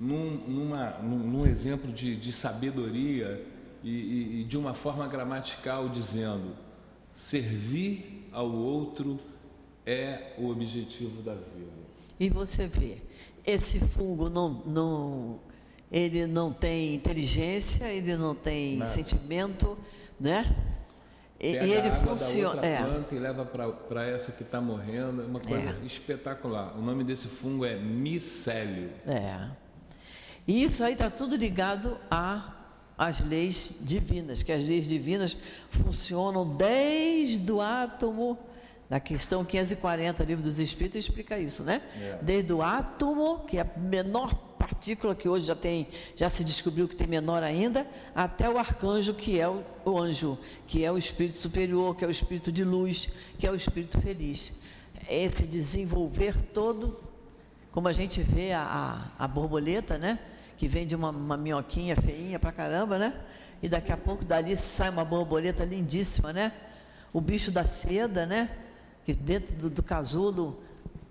num, 0.00 0.36
numa, 0.48 0.90
num, 0.98 1.18
num 1.18 1.46
exemplo 1.46 1.92
de, 1.92 2.16
de 2.16 2.32
sabedoria 2.32 3.46
e, 3.86 3.90
e, 3.90 4.40
e 4.40 4.44
de 4.44 4.58
uma 4.58 4.74
forma 4.74 5.06
gramatical 5.06 5.88
dizendo 5.88 6.56
servir 7.14 8.28
ao 8.32 8.50
outro 8.50 9.20
é 9.86 10.34
o 10.36 10.50
objetivo 10.50 11.22
da 11.22 11.34
vida. 11.34 11.70
E 12.18 12.28
você 12.28 12.66
vê, 12.66 12.98
esse 13.46 13.78
fungo 13.78 14.28
não, 14.28 14.50
não, 14.66 15.40
ele 15.90 16.26
não 16.26 16.52
tem 16.52 16.96
inteligência, 16.96 17.84
ele 17.84 18.16
não 18.16 18.34
tem 18.34 18.78
Nada. 18.78 18.90
sentimento, 18.90 19.78
né? 20.18 20.56
E, 21.38 21.52
Pega 21.52 21.64
ele 21.64 21.88
a 21.88 21.94
água 21.94 22.16
funciona. 22.16 22.48
Da 22.48 22.54
outra 22.54 22.66
é. 22.66 22.82
planta 22.82 23.14
e 23.14 23.18
leva 23.20 23.44
para 23.44 24.04
essa 24.04 24.32
que 24.32 24.42
está 24.42 24.60
morrendo. 24.60 25.22
É 25.22 25.26
uma 25.26 25.40
coisa 25.40 25.78
é. 25.80 25.86
espetacular. 25.86 26.76
O 26.76 26.82
nome 26.82 27.04
desse 27.04 27.28
fungo 27.28 27.64
é 27.64 27.76
micélio. 27.76 28.90
É. 29.06 29.48
E 30.48 30.64
isso 30.64 30.82
aí 30.82 30.94
está 30.94 31.08
tudo 31.08 31.36
ligado 31.36 31.98
a 32.10 32.55
as 32.96 33.20
leis 33.20 33.76
divinas, 33.80 34.42
que 34.42 34.52
as 34.52 34.64
leis 34.64 34.88
divinas 34.88 35.36
funcionam 35.68 36.46
desde 36.56 37.50
o 37.52 37.60
átomo 37.60 38.38
na 38.88 39.00
questão 39.00 39.44
540, 39.44 40.22
livro 40.24 40.44
dos 40.44 40.58
Espíritos, 40.58 40.98
explica 40.98 41.38
isso, 41.38 41.64
né? 41.64 41.82
É. 42.00 42.18
Desde 42.22 42.52
o 42.52 42.62
átomo, 42.62 43.40
que 43.40 43.58
é 43.58 43.62
a 43.62 43.78
menor 43.78 44.32
partícula 44.56 45.14
que 45.14 45.28
hoje 45.28 45.46
já 45.46 45.56
tem, 45.56 45.88
já 46.14 46.28
se 46.28 46.44
descobriu 46.44 46.88
que 46.88 46.94
tem 46.94 47.06
menor 47.06 47.42
ainda, 47.42 47.86
até 48.14 48.48
o 48.48 48.56
arcanjo, 48.56 49.12
que 49.12 49.38
é 49.40 49.48
o, 49.48 49.62
o 49.84 49.98
anjo, 49.98 50.38
que 50.66 50.84
é 50.84 50.90
o 50.90 50.96
espírito 50.96 51.38
superior, 51.38 51.96
que 51.96 52.04
é 52.04 52.08
o 52.08 52.10
espírito 52.10 52.52
de 52.52 52.64
luz, 52.64 53.08
que 53.38 53.46
é 53.46 53.50
o 53.50 53.56
espírito 53.56 54.00
feliz. 54.00 54.52
Esse 55.08 55.46
desenvolver 55.46 56.40
todo, 56.40 56.98
como 57.72 57.88
a 57.88 57.92
gente 57.92 58.22
vê 58.22 58.52
a, 58.52 59.10
a, 59.18 59.24
a 59.24 59.28
borboleta, 59.28 59.98
né? 59.98 60.18
Que 60.56 60.66
vem 60.68 60.86
de 60.86 60.94
uma, 60.94 61.10
uma 61.10 61.36
minhoquinha 61.36 61.96
feinha 61.96 62.38
pra 62.38 62.52
caramba, 62.52 62.98
né? 62.98 63.14
E 63.62 63.68
daqui 63.68 63.92
a 63.92 63.96
pouco 63.96 64.24
dali 64.24 64.56
sai 64.56 64.90
uma 64.90 65.04
borboleta 65.04 65.64
lindíssima, 65.64 66.32
né? 66.32 66.52
O 67.12 67.20
bicho 67.20 67.50
da 67.50 67.64
seda, 67.64 68.26
né? 68.26 68.50
que 69.06 69.14
dentro 69.14 69.54
do, 69.54 69.70
do 69.70 69.82
casulo, 69.84 70.60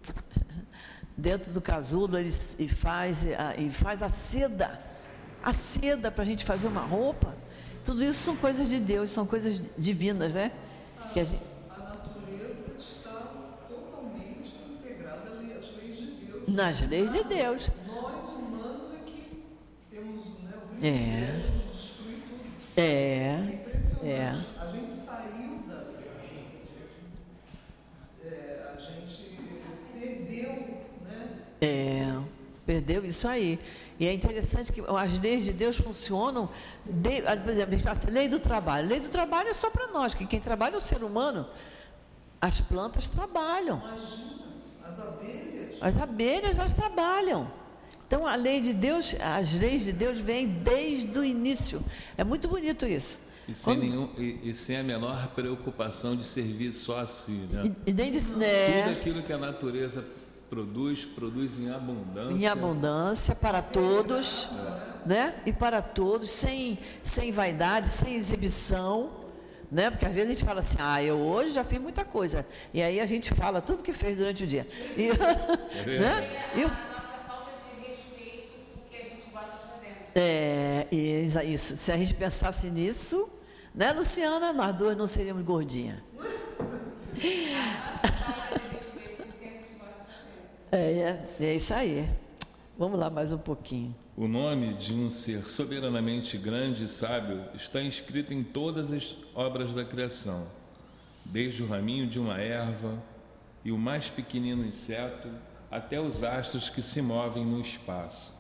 dentro 1.16 1.50
do 1.54 1.62
casulo 1.62 2.18
ele, 2.18 2.30
ele 2.60 2.68
faz, 2.68 3.26
a, 3.26 3.56
ele 3.56 3.72
faz 3.72 4.04
a 4.04 4.10
seda, 4.10 4.82
a 5.42 5.54
seda 5.54 6.12
para 6.12 6.24
a 6.24 6.26
gente 6.26 6.44
fazer 6.44 6.68
uma 6.68 6.82
roupa. 6.82 7.34
Tudo 7.86 8.04
isso 8.04 8.22
são 8.22 8.36
coisas 8.36 8.68
de 8.68 8.82
Deus, 8.82 9.12
são 9.12 9.26
coisas 9.26 9.64
divinas, 9.78 10.36
né? 10.36 10.52
Que 11.14 11.22
a, 11.22 11.24
gente, 11.24 11.42
a 11.70 11.78
natureza 11.78 12.76
está 12.78 13.32
totalmente 13.70 14.60
integrada 14.74 15.32
às 15.32 15.78
leis 15.78 15.98
de 15.98 16.06
Deus. 16.06 16.48
Nas 16.50 16.82
leis 16.82 17.12
de 17.14 17.24
Deus. 17.24 17.72
Nós 17.88 18.30
humanos 18.32 18.94
é 18.94 18.98
que 19.06 19.16
temos 20.80 20.82
né, 20.82 20.82
o 20.82 20.86
é. 20.86 21.70
de 21.72 21.78
destruir 21.78 22.18
tudo. 22.28 22.42
É. 22.78 22.82
É. 22.82 24.10
É. 24.10 24.36
A 24.60 24.68
gente 24.68 24.92
saiu 24.92 25.36
É, 31.62 32.16
perdeu 32.66 33.06
isso 33.06 33.28
aí. 33.28 33.60
E 34.00 34.06
é 34.06 34.14
interessante 34.14 34.72
que 34.72 34.82
as 34.82 35.18
leis 35.20 35.46
de 35.46 35.54
Deus 35.54 35.78
funcionam, 35.78 36.50
de, 36.86 37.22
por 37.22 37.52
exemplo, 37.52 37.76
a 37.90 38.12
lei 38.12 38.28
do 38.28 38.40
trabalho. 38.40 38.86
A 38.86 38.90
lei 38.90 39.00
do 39.00 39.10
trabalho 39.10 39.50
é 39.50 39.54
só 39.54 39.70
para 39.70 39.88
nós, 39.88 40.14
que 40.14 40.26
quem 40.26 40.40
trabalha 40.40 40.76
é 40.76 40.78
o 40.78 40.82
ser 40.82 41.04
humano. 41.04 41.48
As 42.42 42.60
plantas 42.60 43.08
trabalham. 43.08 43.78
Imagina, 43.78 44.46
as 44.86 45.00
abelhas. 45.00 45.78
As 45.82 45.98
abelhas, 45.98 46.58
elas 46.60 46.74
trabalham. 46.74 47.52
Então 48.08 48.26
a 48.28 48.36
lei 48.36 48.62
de 48.62 48.74
Deus, 48.74 49.16
as 49.20 49.54
leis 49.54 49.86
de 49.86 49.92
Deus 49.92 50.18
vêm 50.18 50.48
desde 50.48 51.18
o 51.18 51.24
início. 51.24 51.82
É 52.18 52.24
muito 52.24 52.48
bonito 52.48 52.86
isso. 52.86 53.20
E 53.48 53.54
sem, 53.54 53.76
Quando... 53.76 53.82
nenhum, 53.82 54.10
e, 54.18 54.50
e, 54.50 54.54
sem 54.54 54.78
a 54.78 54.84
menor 54.84 55.28
preocupação 55.30 56.16
de 56.16 56.24
servir 56.24 56.72
só 56.72 57.00
a 57.00 57.06
si. 57.06 57.32
Né? 57.52 57.72
E, 57.86 57.92
e 57.92 57.94
nem 57.94 58.10
de, 58.10 58.20
né? 58.34 58.84
Tudo 58.84 59.00
aquilo 59.00 59.24
que 59.24 59.34
a 59.34 59.38
natureza 59.38 60.04
produz, 60.50 61.06
produz 61.06 61.60
em 61.60 61.70
abundância. 61.70 62.34
Em 62.34 62.48
abundância 62.48 63.36
para 63.36 63.62
todos, 63.62 64.50
é. 65.06 65.08
né? 65.08 65.36
E 65.46 65.54
para 65.54 65.82
todos, 65.82 66.30
sem, 66.30 66.80
sem 67.04 67.32
vaidade, 67.32 67.88
sem 67.90 68.16
exibição, 68.16 69.12
né? 69.72 69.92
Porque 69.92 70.06
às 70.06 70.14
vezes 70.14 70.30
a 70.30 70.34
gente 70.34 70.46
fala 70.46 70.60
assim, 70.62 70.78
ah, 70.80 71.04
eu 71.04 71.18
hoje 71.18 71.52
já 71.52 71.64
fiz 71.64 71.80
muita 71.80 72.04
coisa. 72.04 72.46
E 72.74 72.82
aí 72.82 73.00
a 73.00 73.06
gente 73.06 73.32
fala 73.34 73.62
tudo 73.62 73.84
que 73.84 73.94
fez 73.94 74.18
durante 74.18 74.44
o 74.44 74.48
dia. 74.48 74.68
E, 74.98 75.10
é 75.10 76.00
né? 76.00 76.30
E, 76.56 76.95
É, 80.18 80.88
isso. 80.92 81.76
Se 81.76 81.92
a 81.92 81.98
gente 81.98 82.14
pensasse 82.14 82.70
nisso, 82.70 83.30
né, 83.74 83.92
Luciana? 83.92 84.54
Nós 84.54 84.74
duas 84.74 84.96
não 84.96 85.06
seríamos 85.06 85.44
gordinhas. 85.44 86.00
É, 90.72 90.78
é, 91.40 91.46
é 91.46 91.56
isso 91.56 91.74
aí. 91.74 92.10
Vamos 92.78 93.00
lá 93.00 93.10
mais 93.10 93.32
um 93.32 93.38
pouquinho. 93.38 93.96
O 94.18 94.28
nome 94.28 94.74
de 94.74 94.94
um 94.94 95.10
ser 95.10 95.50
soberanamente 95.50 96.38
grande 96.38 96.86
e 96.86 96.90
sábio 96.90 97.44
está 97.54 97.82
inscrito 97.82 98.34
em 98.34 98.44
todas 98.44 98.92
as 98.92 99.18
obras 99.34 99.74
da 99.74 99.86
criação, 99.86 100.48
desde 101.24 101.64
o 101.64 101.68
raminho 101.68 102.08
de 102.08 102.20
uma 102.20 102.40
erva 102.40 103.02
e 103.64 103.72
o 103.72 103.78
mais 103.78 104.10
pequenino 104.10 104.66
inseto 104.66 105.30
até 105.72 106.00
os 106.00 106.24
astros 106.24 106.70
que 106.70 106.82
se 106.82 107.02
movem 107.02 107.46
no 107.46 107.62
espaço. 107.62 108.35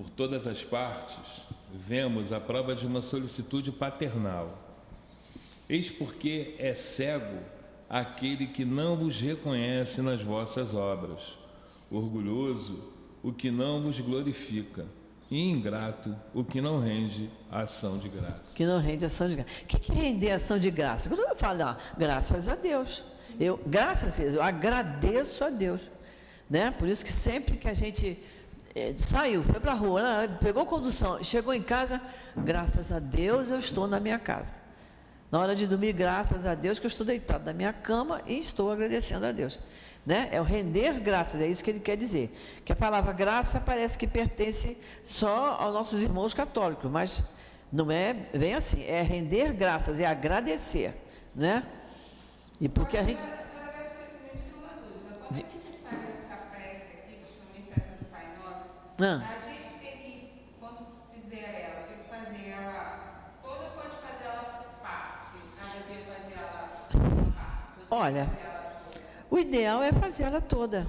Por 0.00 0.08
todas 0.08 0.46
as 0.46 0.64
partes, 0.64 1.42
vemos 1.74 2.32
a 2.32 2.40
prova 2.40 2.74
de 2.74 2.86
uma 2.86 3.02
solicitude 3.02 3.70
paternal. 3.70 4.58
Eis 5.68 5.90
porque 5.90 6.54
é 6.58 6.74
cego 6.74 7.38
aquele 7.86 8.46
que 8.46 8.64
não 8.64 8.96
vos 8.96 9.20
reconhece 9.20 10.00
nas 10.00 10.22
vossas 10.22 10.72
obras, 10.72 11.38
orgulhoso 11.90 12.82
o 13.22 13.30
que 13.30 13.50
não 13.50 13.82
vos 13.82 14.00
glorifica, 14.00 14.86
e 15.30 15.50
ingrato 15.50 16.16
o 16.32 16.42
que 16.42 16.62
não 16.62 16.80
rende 16.80 17.28
ação 17.52 17.98
de 17.98 18.08
graça. 18.08 18.54
Que 18.54 18.64
não 18.64 18.80
rende 18.80 19.04
ação 19.04 19.28
de 19.28 19.36
graça. 19.36 19.50
O 19.64 19.66
que 19.66 19.92
é 19.92 19.94
render 19.94 20.30
ação 20.30 20.56
de 20.56 20.70
graça? 20.70 21.10
Quando 21.10 21.28
eu 21.28 21.36
falo, 21.36 21.62
ah, 21.62 21.76
graças 21.98 22.48
a 22.48 22.54
Deus. 22.54 23.02
Eu, 23.38 23.60
graças 23.66 24.18
a 24.18 24.22
Deus, 24.22 24.34
eu 24.36 24.42
agradeço 24.42 25.44
a 25.44 25.50
Deus. 25.50 25.90
Né? 26.48 26.70
Por 26.70 26.88
isso 26.88 27.04
que 27.04 27.12
sempre 27.12 27.58
que 27.58 27.68
a 27.68 27.74
gente 27.74 28.18
saiu, 28.96 29.42
foi 29.42 29.58
para 29.58 29.72
a 29.72 29.74
rua, 29.74 30.02
pegou 30.40 30.64
condução, 30.64 31.22
chegou 31.22 31.52
em 31.52 31.62
casa, 31.62 32.00
graças 32.36 32.92
a 32.92 32.98
Deus 32.98 33.50
eu 33.50 33.58
estou 33.58 33.86
na 33.86 33.98
minha 33.98 34.18
casa. 34.18 34.54
Na 35.30 35.38
hora 35.38 35.54
de 35.54 35.66
dormir, 35.66 35.92
graças 35.92 36.46
a 36.46 36.54
Deus 36.54 36.78
que 36.78 36.86
eu 36.86 36.88
estou 36.88 37.06
deitado 37.06 37.44
na 37.44 37.52
minha 37.52 37.72
cama 37.72 38.20
e 38.26 38.38
estou 38.38 38.70
agradecendo 38.70 39.26
a 39.26 39.32
Deus. 39.32 39.58
Né? 40.04 40.28
É 40.32 40.40
o 40.40 40.44
render 40.44 40.98
graças, 41.00 41.40
é 41.40 41.46
isso 41.46 41.62
que 41.62 41.70
ele 41.70 41.80
quer 41.80 41.96
dizer. 41.96 42.36
Que 42.64 42.72
a 42.72 42.76
palavra 42.76 43.12
graça 43.12 43.60
parece 43.60 43.98
que 43.98 44.06
pertence 44.06 44.76
só 45.04 45.56
aos 45.60 45.74
nossos 45.74 46.02
irmãos 46.02 46.34
católicos, 46.34 46.90
mas 46.90 47.22
não 47.72 47.90
é 47.90 48.12
bem 48.12 48.54
assim. 48.54 48.84
É 48.84 49.02
render 49.02 49.52
graças, 49.52 50.00
é 50.00 50.06
agradecer. 50.06 50.94
Né? 51.34 51.64
E 52.60 52.68
porque 52.68 52.96
a 52.96 53.02
gente. 53.02 53.20
Ah. 59.02 59.22
A 59.24 59.48
gente 59.48 59.78
tem 59.80 59.92
que, 59.92 60.54
quando 60.60 60.86
fizer 61.14 61.40
ela, 61.40 61.86
tem 61.86 62.02
que 62.02 62.08
fazer 62.10 62.50
ela 62.50 63.38
toda, 63.42 63.70
pode 63.70 63.96
fazer 63.96 64.24
ela 64.24 64.64
parte. 64.82 65.36
Cada 65.58 65.86
dia 65.86 66.04
fazer 66.04 66.34
ela 66.38 67.32
parte. 67.34 67.86
Olha, 67.90 68.30
o 69.30 69.38
ideal 69.38 69.82
é 69.82 69.90
fazer 69.90 70.24
ela 70.24 70.42
toda, 70.42 70.86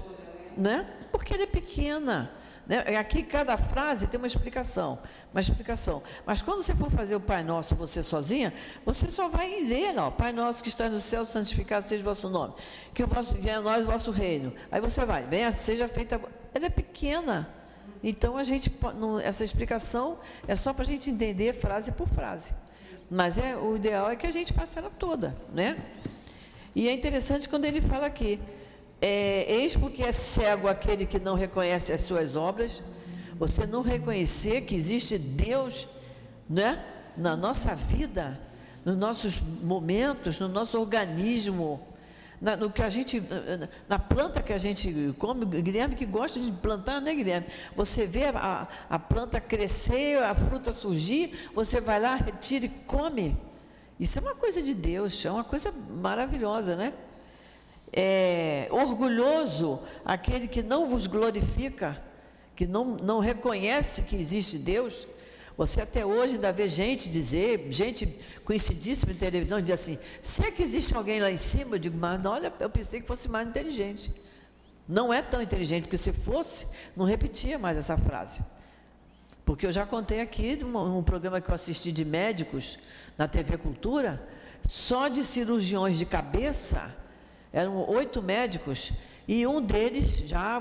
né? 0.57 0.93
Porque 1.09 1.34
ela 1.34 1.43
é 1.43 1.47
pequena. 1.47 2.32
Né? 2.68 2.80
Aqui 2.97 3.24
cada 3.24 3.57
frase 3.57 4.07
tem 4.07 4.18
uma 4.18 4.28
explicação, 4.28 4.99
uma 5.32 5.39
explicação. 5.39 6.03
Mas 6.26 6.41
quando 6.41 6.62
você 6.62 6.76
for 6.76 6.91
fazer 6.91 7.16
o 7.16 7.20
Pai 7.20 7.43
Nosso 7.43 7.76
você 7.76 8.03
sozinha, 8.03 8.53
você 8.86 9.09
só 9.09 9.30
vai 9.30 9.62
ler, 9.62 9.97
ó, 9.97 10.12
Pai 10.12 10.34
Nosso 10.34 10.62
que 10.62 10.70
está 10.70 10.89
no 10.89 10.99
céu, 10.99 11.26
santificado 11.26 11.84
seja 11.84 12.01
o 12.01 12.05
vosso 12.05 12.30
nome, 12.30 12.55
que 12.93 13.03
o 13.03 13.07
vosso 13.07 13.38
venha 13.38 13.59
a 13.59 13.62
nós 13.62 13.84
o 13.84 13.91
vosso 13.91 14.12
reino. 14.12 14.53
Aí 14.70 14.82
você 14.82 15.05
vai, 15.05 15.24
venha 15.24 15.49
seja 15.51 15.88
feita. 15.88 16.22
Ela 16.53 16.66
é 16.66 16.70
pequena. 16.70 17.61
Então, 18.04 18.38
a 18.38 18.43
gente, 18.43 18.72
essa 19.24 19.43
explicação 19.43 20.18
é 20.47 20.56
só 20.56 20.74
para 20.74 20.84
a 20.84 20.88
gente 20.88 21.10
entender 21.10 21.54
frase 21.54 21.91
por 21.91 22.08
frase. 22.08 22.54
Mas 23.10 23.38
é, 23.38 23.56
o 23.56 23.76
ideal 23.76 24.10
é 24.10 24.16
que 24.16 24.26
a 24.26 24.32
gente 24.32 24.54
faça 24.54 24.80
ela 24.80 24.89
toda, 24.89 25.36
né? 25.54 25.78
E 26.74 26.88
é 26.88 26.93
interessante 26.93 27.47
quando 27.47 27.66
ele 27.66 27.82
fala 27.82 28.06
aqui, 28.06 28.39
é, 29.02 29.45
eis 29.54 29.76
porque 29.76 30.02
é 30.02 30.12
cego 30.12 30.68
aquele 30.68 31.06
que 31.06 31.20
não 31.20 31.36
reconhece 31.36 31.91
as 31.91 32.02
suas 32.02 32.36
obras, 32.36 32.82
você 33.38 33.66
não 33.66 33.82
reconhecer 33.82 34.62
que 34.62 34.76
existe 34.76 35.18
Deus, 35.18 35.88
né? 36.49 36.84
Na 37.18 37.36
nossa 37.36 37.76
vida, 37.76 38.39
nos 38.86 38.95
nossos 38.95 39.41
momentos, 39.41 40.39
no 40.39 40.47
nosso 40.47 40.80
organismo, 40.80 41.86
na, 42.42 42.58
no 42.58 42.72
que 42.72 42.82
a 42.82 42.89
gente, 42.89 43.22
na 43.88 44.00
planta 44.00 44.42
que 44.42 44.52
a 44.52 44.58
gente 44.58 45.14
come, 45.20 45.46
Guilherme 45.46 45.96
que 45.96 46.06
gosta 46.06 46.39
de 46.39 46.52
plantar, 46.52 47.00
né, 47.00 47.14
Guilherme? 47.14 47.46
Você 47.76 48.08
vê 48.08 48.26
a, 48.26 48.68
a 48.89 48.98
planta 48.98 49.39
crescer, 49.39 50.18
a 50.24 50.34
fruta 50.34 50.72
surgir, 50.72 51.50
você 51.54 51.80
vai 51.80 52.00
lá, 52.00 52.16
retira 52.16 52.66
e 52.66 52.70
come. 52.70 53.38
Isso 54.00 54.18
é 54.18 54.22
uma 54.22 54.34
coisa 54.34 54.60
de 54.60 54.74
Deus, 54.74 55.24
é 55.24 55.30
uma 55.30 55.44
coisa 55.44 55.72
maravilhosa, 55.72 56.76
né? 56.76 56.92
É, 57.94 58.68
orgulhoso 58.72 59.80
aquele 60.04 60.48
que 60.48 60.64
não 60.64 60.88
vos 60.88 61.06
glorifica, 61.06 62.02
que 62.56 62.66
não, 62.66 62.86
não 62.86 63.20
reconhece 63.20 64.04
que 64.04 64.16
existe 64.16 64.58
Deus, 64.58 65.08
você 65.62 65.82
até 65.82 66.03
hoje 66.03 66.36
ainda 66.36 66.51
vê 66.51 66.68
gente 66.68 67.07
dizer, 67.07 67.68
gente 67.70 68.07
conhecidíssima 68.43 69.12
em 69.12 69.16
televisão, 69.16 69.62
diz 69.62 69.70
assim: 69.70 69.99
se 70.20 70.43
é 70.43 70.49
que 70.49 70.64
existe 70.64 70.95
alguém 70.95 71.20
lá 71.20 71.30
em 71.30 71.38
cima, 71.38 71.76
eu 71.76 71.80
digo, 71.80 71.95
mas 71.95 72.26
olha, 72.26 72.51
eu 72.59 72.68
pensei 72.68 72.99
que 72.99 73.05
fosse 73.05 73.30
mais 73.30 73.47
inteligente. 73.47 74.12
Não 74.88 75.14
é 75.14 75.22
tão 75.22 75.39
inteligente, 75.39 75.84
porque 75.84 75.99
se 75.99 76.12
fosse, 76.12 76.66
não 76.97 77.05
repetia 77.05 77.59
mais 77.59 77.78
essa 77.78 77.95
frase. 77.95 78.43
Porque 79.45 79.68
eu 79.68 79.72
já 79.72 79.86
contei 79.86 80.20
aqui, 80.22 80.55
num, 80.55 80.72
num 80.72 81.03
programa 81.03 81.39
que 81.39 81.51
eu 81.51 81.53
assisti 81.53 81.91
de 81.91 82.03
médicos, 82.03 82.80
na 83.16 83.28
TV 83.28 83.55
Cultura, 83.55 84.20
só 84.68 85.09
de 85.09 85.24
cirurgiões 85.24 85.99
de 85.99 86.07
cabeça, 86.07 86.91
eram 87.53 87.88
oito 87.88 88.20
médicos, 88.24 88.93
e 89.28 89.45
um 89.45 89.62
deles, 89.62 90.28
já 90.28 90.59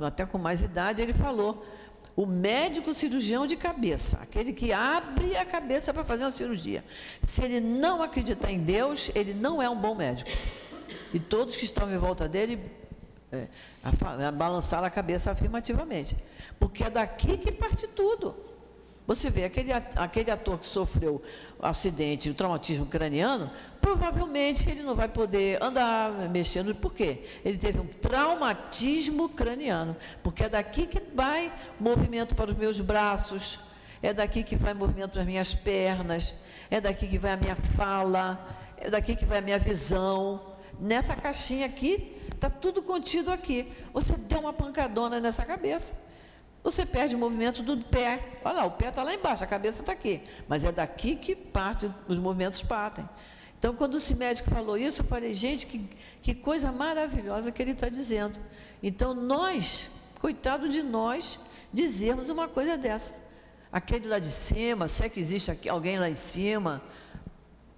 até 0.00 0.26
com 0.26 0.36
mais 0.36 0.64
idade, 0.64 1.00
ele 1.00 1.12
falou 1.12 1.64
o 2.14 2.26
médico 2.26 2.92
cirurgião 2.92 3.46
de 3.46 3.56
cabeça, 3.56 4.18
aquele 4.22 4.52
que 4.52 4.72
abre 4.72 5.36
a 5.36 5.44
cabeça 5.44 5.94
para 5.94 6.04
fazer 6.04 6.24
uma 6.24 6.30
cirurgia. 6.30 6.84
Se 7.22 7.42
ele 7.42 7.60
não 7.60 8.02
acreditar 8.02 8.50
em 8.50 8.58
Deus, 8.58 9.10
ele 9.14 9.32
não 9.32 9.62
é 9.62 9.68
um 9.68 9.76
bom 9.76 9.94
médico. 9.94 10.30
E 11.12 11.18
todos 11.18 11.56
que 11.56 11.64
estão 11.64 11.90
em 11.90 11.96
volta 11.96 12.28
dele 12.28 12.60
é, 13.30 13.48
a, 13.82 14.28
a 14.28 14.32
balançaram 14.32 14.84
a 14.86 14.90
cabeça 14.90 15.30
afirmativamente. 15.30 16.16
Porque 16.60 16.84
é 16.84 16.90
daqui 16.90 17.38
que 17.38 17.50
parte 17.50 17.86
tudo. 17.88 18.51
Você 19.06 19.30
vê, 19.30 19.44
aquele, 19.44 19.72
aquele 19.72 20.30
ator 20.30 20.58
que 20.58 20.66
sofreu 20.66 21.20
acidente, 21.60 22.30
o 22.30 22.34
traumatismo 22.34 22.86
craniano, 22.86 23.50
provavelmente 23.80 24.70
ele 24.70 24.82
não 24.82 24.94
vai 24.94 25.08
poder 25.08 25.60
andar 25.60 26.30
mexendo. 26.30 26.72
Por 26.74 26.94
quê? 26.94 27.24
Ele 27.44 27.58
teve 27.58 27.80
um 27.80 27.86
traumatismo 27.86 29.28
craniano. 29.28 29.96
Porque 30.22 30.44
é 30.44 30.48
daqui 30.48 30.86
que 30.86 31.02
vai 31.14 31.52
movimento 31.80 32.34
para 32.36 32.52
os 32.52 32.56
meus 32.56 32.78
braços, 32.78 33.58
é 34.00 34.14
daqui 34.14 34.44
que 34.44 34.54
vai 34.54 34.72
movimento 34.72 35.12
para 35.12 35.22
as 35.22 35.26
minhas 35.26 35.52
pernas, 35.52 36.34
é 36.70 36.80
daqui 36.80 37.08
que 37.08 37.18
vai 37.18 37.32
a 37.32 37.36
minha 37.36 37.56
fala, 37.56 38.46
é 38.76 38.88
daqui 38.88 39.16
que 39.16 39.24
vai 39.24 39.38
a 39.38 39.42
minha 39.42 39.58
visão. 39.58 40.40
Nessa 40.78 41.16
caixinha 41.16 41.66
aqui, 41.66 42.20
está 42.32 42.48
tudo 42.48 42.80
contido 42.82 43.32
aqui. 43.32 43.72
Você 43.92 44.16
deu 44.16 44.40
uma 44.40 44.52
pancadona 44.52 45.18
nessa 45.18 45.44
cabeça 45.44 46.11
você 46.62 46.86
perde 46.86 47.16
o 47.16 47.18
movimento 47.18 47.62
do 47.62 47.76
pé. 47.84 48.36
Olha 48.44 48.58
lá, 48.58 48.64
o 48.64 48.70
pé 48.70 48.88
está 48.88 49.02
lá 49.02 49.12
embaixo, 49.12 49.42
a 49.42 49.46
cabeça 49.46 49.80
está 49.80 49.92
aqui. 49.92 50.20
Mas 50.46 50.64
é 50.64 50.70
daqui 50.70 51.16
que 51.16 51.34
parte, 51.34 51.90
os 52.06 52.20
movimentos 52.20 52.62
partem. 52.62 53.08
Então, 53.58 53.74
quando 53.74 53.96
esse 53.96 54.14
médico 54.14 54.50
falou 54.50 54.76
isso, 54.76 55.02
eu 55.02 55.04
falei, 55.04 55.34
gente, 55.34 55.66
que, 55.66 55.88
que 56.20 56.34
coisa 56.34 56.70
maravilhosa 56.70 57.50
que 57.50 57.62
ele 57.62 57.72
está 57.72 57.88
dizendo. 57.88 58.38
Então, 58.82 59.12
nós, 59.14 59.90
coitado 60.20 60.68
de 60.68 60.82
nós, 60.82 61.38
dizermos 61.72 62.28
uma 62.28 62.48
coisa 62.48 62.76
dessa. 62.76 63.14
Aquele 63.72 64.08
lá 64.08 64.18
de 64.18 64.30
cima, 64.30 64.86
se 64.86 65.04
é 65.04 65.08
que 65.08 65.18
existe 65.18 65.68
alguém 65.68 65.98
lá 65.98 66.08
em 66.08 66.14
cima, 66.14 66.82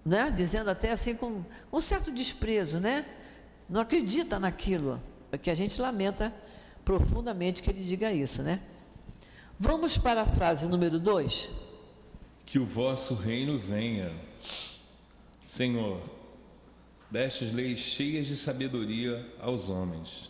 né? 0.04 0.30
dizendo 0.30 0.68
até 0.68 0.90
assim 0.90 1.14
com 1.14 1.42
um 1.72 1.80
certo 1.80 2.10
desprezo, 2.10 2.80
né? 2.80 3.06
Não 3.68 3.80
acredita 3.80 4.38
naquilo, 4.38 5.00
é 5.32 5.38
que 5.38 5.50
a 5.50 5.54
gente 5.54 5.80
lamenta 5.80 6.34
profundamente 6.84 7.62
que 7.62 7.70
ele 7.70 7.82
diga 7.82 8.12
isso, 8.12 8.42
né? 8.42 8.60
Vamos 9.58 9.96
para 9.96 10.22
a 10.22 10.26
frase 10.26 10.66
número 10.66 10.98
2? 10.98 11.48
Que 12.44 12.58
o 12.58 12.66
vosso 12.66 13.14
reino 13.14 13.56
venha. 13.56 14.10
Senhor, 15.40 16.02
destes 17.08 17.52
leis 17.52 17.78
cheias 17.78 18.26
de 18.26 18.36
sabedoria 18.36 19.24
aos 19.38 19.68
homens, 19.68 20.28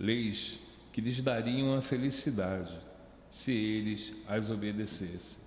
leis 0.00 0.58
que 0.94 1.02
lhes 1.02 1.20
dariam 1.20 1.76
a 1.76 1.82
felicidade, 1.82 2.74
se 3.30 3.52
eles 3.52 4.14
as 4.26 4.48
obedecessem. 4.48 5.38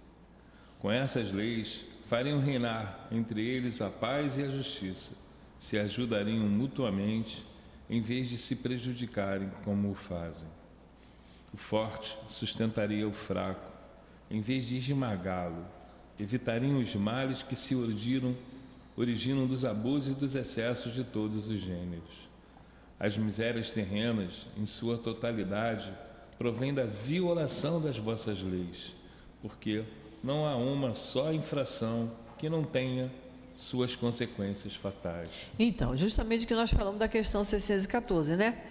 Com 0.78 0.92
essas 0.92 1.32
leis, 1.32 1.86
fariam 2.06 2.40
reinar 2.40 3.08
entre 3.12 3.44
eles 3.44 3.82
a 3.82 3.90
paz 3.90 4.38
e 4.38 4.44
a 4.44 4.50
justiça, 4.50 5.14
se 5.58 5.80
ajudariam 5.80 6.48
mutuamente, 6.48 7.44
em 7.90 8.00
vez 8.00 8.30
de 8.30 8.38
se 8.38 8.58
prejudicarem 8.58 9.50
como 9.64 9.90
o 9.90 9.96
fazem. 9.96 10.57
O 11.58 11.60
forte 11.60 12.16
sustentaria 12.30 13.08
o 13.08 13.12
fraco, 13.12 13.68
em 14.30 14.42
vez 14.42 14.68
de 14.68 14.78
esmagá-lo, 14.78 15.66
evitariam 16.20 16.78
os 16.78 16.96
males 16.96 17.42
que 17.42 17.56
se 17.56 17.74
originam, 17.74 18.36
originam 18.96 19.48
dos 19.48 19.66
abusos 19.66 20.12
e 20.12 20.20
dos 20.20 20.36
excessos 20.36 20.94
de 20.94 21.04
todos 21.04 21.48
os 21.48 21.60
gêneros. 21.60 22.30
As 23.00 23.18
misérias 23.18 23.72
terrenas, 23.72 24.46
em 24.56 24.68
sua 24.68 25.00
totalidade, 25.00 25.92
provém 26.38 26.76
da 26.76 26.86
violação 26.86 27.82
das 27.82 27.98
vossas 27.98 28.40
leis, 28.40 28.94
porque 29.42 29.84
não 30.24 30.46
há 30.46 30.56
uma 30.56 30.94
só 30.94 31.34
infração 31.34 32.12
que 32.38 32.48
não 32.52 32.64
tenha 32.64 33.12
suas 33.58 33.96
consequências 33.96 34.76
fatais. 34.76 35.48
Então, 35.58 35.98
justamente 35.98 36.46
que 36.46 36.54
nós 36.54 36.70
falamos 36.70 37.00
da 37.00 37.08
questão 37.08 37.44
614, 37.44 38.36
né? 38.36 38.64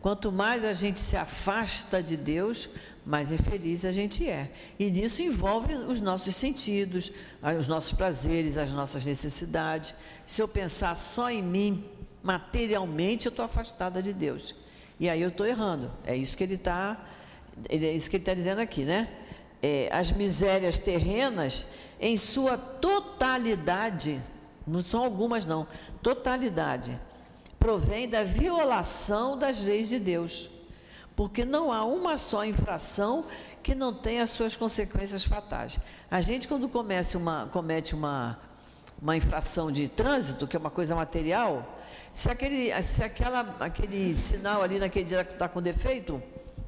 Quanto 0.00 0.32
mais 0.32 0.64
a 0.64 0.72
gente 0.72 0.98
se 0.98 1.16
afasta 1.16 2.02
de 2.02 2.16
Deus, 2.16 2.68
mais 3.04 3.32
infeliz 3.32 3.84
a 3.84 3.92
gente 3.92 4.28
é. 4.28 4.50
E 4.78 4.90
nisso 4.90 5.22
envolve 5.22 5.74
os 5.74 6.00
nossos 6.00 6.34
sentidos, 6.34 7.12
os 7.58 7.68
nossos 7.68 7.92
prazeres, 7.92 8.58
as 8.58 8.70
nossas 8.70 9.04
necessidades. 9.04 9.94
Se 10.26 10.40
eu 10.40 10.48
pensar 10.48 10.96
só 10.96 11.30
em 11.30 11.42
mim 11.42 11.84
materialmente, 12.22 13.26
eu 13.26 13.30
estou 13.30 13.44
afastada 13.44 14.02
de 14.02 14.12
Deus. 14.12 14.54
E 14.98 15.08
aí 15.08 15.20
eu 15.20 15.28
estou 15.28 15.46
errando. 15.46 15.90
É 16.04 16.16
isso 16.16 16.36
que 16.36 16.44
ele 16.44 16.54
está, 16.54 17.04
é 17.68 17.76
isso 17.76 18.08
que 18.08 18.16
ele 18.16 18.22
está 18.22 18.34
dizendo 18.34 18.60
aqui, 18.60 18.84
né? 18.84 19.08
É, 19.60 19.88
as 19.92 20.10
misérias 20.10 20.78
terrenas, 20.78 21.66
em 22.00 22.16
sua 22.16 22.56
totalidade, 22.56 24.20
não 24.66 24.82
são 24.82 25.02
algumas 25.02 25.46
não, 25.46 25.66
totalidade, 26.02 26.98
provém 27.62 28.08
da 28.08 28.24
violação 28.24 29.38
das 29.38 29.62
leis 29.62 29.88
de 29.88 30.00
Deus. 30.00 30.50
Porque 31.14 31.44
não 31.44 31.72
há 31.72 31.84
uma 31.84 32.16
só 32.16 32.44
infração 32.44 33.24
que 33.62 33.72
não 33.72 33.94
tenha 33.94 34.24
as 34.24 34.30
suas 34.30 34.56
consequências 34.56 35.22
fatais. 35.22 35.78
A 36.10 36.20
gente, 36.20 36.48
quando 36.48 36.68
comece 36.68 37.16
uma, 37.16 37.48
comete 37.52 37.94
uma, 37.94 38.36
uma 39.00 39.16
infração 39.16 39.70
de 39.70 39.86
trânsito, 39.86 40.48
que 40.48 40.56
é 40.56 40.58
uma 40.58 40.70
coisa 40.70 40.96
material, 40.96 41.78
se 42.12 42.28
aquele, 42.28 42.82
se 42.82 43.04
aquela, 43.04 43.56
aquele 43.60 44.16
sinal 44.16 44.60
ali 44.60 44.80
naquele 44.80 45.04
dia 45.04 45.20
está 45.20 45.48
com 45.48 45.62
defeito, 45.62 46.20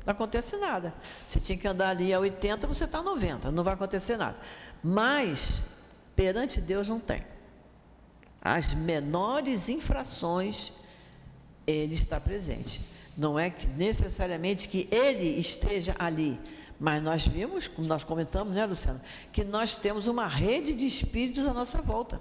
não 0.07 0.13
acontece 0.13 0.57
nada. 0.59 0.95
Você 1.27 1.41
tinha 1.41 1.59
que 1.59 1.67
andar 1.67 1.89
ali 1.89 2.15
a 2.15 2.21
80, 2.21 2.69
você 2.69 2.85
está 2.85 2.99
a 2.99 3.03
90, 3.03 3.51
não 3.51 3.65
vai 3.65 3.75
acontecer 3.75 4.17
nada. 4.17 4.37
Mas, 4.81 5.61
perante 6.15 6.61
Deus, 6.61 6.89
não 6.89 7.01
tem. 7.01 7.25
As 8.41 8.73
menores 8.75 9.69
infrações, 9.69 10.84
Ele 11.67 11.95
está 11.95 12.21
presente. 12.21 12.81
Não 13.17 13.39
é 13.39 13.51
que 13.51 13.67
necessariamente 13.69 14.69
que 14.69 14.89
Ele 14.91 15.39
esteja 15.39 15.95
ali, 15.99 16.39
mas 16.79 17.03
nós 17.03 17.27
vimos, 17.27 17.69
como 17.69 17.87
nós 17.87 18.03
comentamos, 18.03 18.55
né, 18.55 18.67
Luciana, 18.67 19.01
que 19.33 19.45
nós 19.45 19.77
temos 19.77 20.07
uma 20.07 20.27
rede 20.27 20.75
de 20.75 20.87
espíritos 20.87 21.47
à 21.47 21.55
nossa 21.55 21.81
volta 21.81 22.21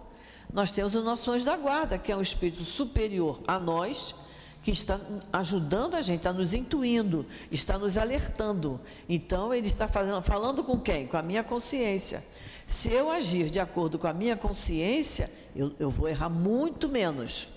nós 0.54 0.72
temos 0.72 0.94
o 0.94 1.02
nosso 1.02 1.32
anjo 1.32 1.46
da 1.46 1.58
guarda, 1.58 1.98
que 1.98 2.12
é 2.12 2.16
um 2.16 2.22
espírito 2.22 2.64
superior 2.64 3.41
a 3.48 3.60
nós, 3.60 4.14
que 4.62 4.70
está 4.70 5.00
ajudando 5.34 5.96
a 5.96 6.02
gente, 6.02 6.18
está 6.18 6.32
nos 6.32 6.54
intuindo, 6.54 7.26
está 7.52 7.78
nos 7.78 7.98
alertando. 7.98 8.80
Então, 9.10 9.52
ele 9.52 9.68
está 9.68 9.88
fazendo, 9.88 10.22
falando 10.22 10.64
com 10.64 10.80
quem? 10.80 11.08
Com 11.08 11.18
a 11.18 11.24
minha 11.24 11.44
consciência. 11.44 12.24
Se 12.68 12.91
eu 12.91 13.10
agir 13.10 13.50
de 13.50 13.60
acordo 13.60 13.98
com 13.98 14.08
a 14.08 14.14
minha 14.14 14.38
consciência, 14.38 15.30
eu, 15.56 15.74
eu 15.80 15.89
vou 15.89 16.08
errar 16.08 16.30
muito 16.30 16.88
menos. 16.88 17.50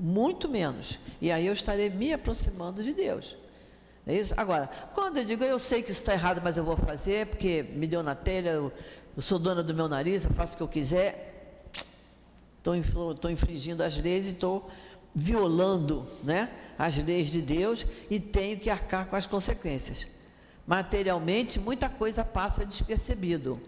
Muito 0.00 0.48
menos. 0.48 0.98
E 1.20 1.30
aí 1.30 1.46
eu 1.46 1.52
estarei 1.52 1.90
me 1.90 2.10
aproximando 2.10 2.82
de 2.82 2.94
Deus. 2.94 3.36
É 4.06 4.14
isso? 4.14 4.32
Agora, 4.34 4.70
quando 4.94 5.18
eu 5.18 5.24
digo 5.26 5.44
eu 5.44 5.58
sei 5.58 5.82
que 5.82 5.90
isso 5.90 6.00
está 6.00 6.14
errado, 6.14 6.40
mas 6.42 6.56
eu 6.56 6.64
vou 6.64 6.74
fazer, 6.74 7.26
porque 7.26 7.62
me 7.62 7.86
deu 7.86 8.02
na 8.02 8.14
telha, 8.14 8.48
eu, 8.48 8.72
eu 9.14 9.20
sou 9.20 9.38
dona 9.38 9.62
do 9.62 9.74
meu 9.74 9.88
nariz, 9.88 10.24
eu 10.24 10.30
faço 10.30 10.54
o 10.54 10.56
que 10.56 10.62
eu 10.62 10.68
quiser, 10.68 11.68
estou 12.56 13.30
infringindo 13.30 13.84
as 13.84 13.98
leis 13.98 14.26
e 14.26 14.30
estou 14.30 14.70
violando 15.14 16.06
né, 16.24 16.50
as 16.78 16.96
leis 16.96 17.30
de 17.30 17.42
Deus 17.42 17.84
e 18.08 18.18
tenho 18.18 18.58
que 18.58 18.70
arcar 18.70 19.06
com 19.06 19.16
as 19.16 19.26
consequências. 19.26 20.08
Materialmente, 20.66 21.60
muita 21.60 21.90
coisa 21.90 22.24
passa 22.24 22.64
despercebido, 22.64 23.60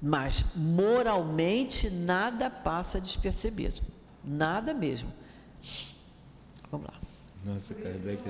mas 0.00 0.44
moralmente 0.54 1.90
nada 1.90 2.48
passa 2.48 3.00
despercebido. 3.00 3.80
Nada 4.22 4.72
mesmo. 4.72 5.12
Vamos 6.70 6.86
lá. 6.86 6.94
Nossa, 7.44 7.74
Kardec. 7.74 8.22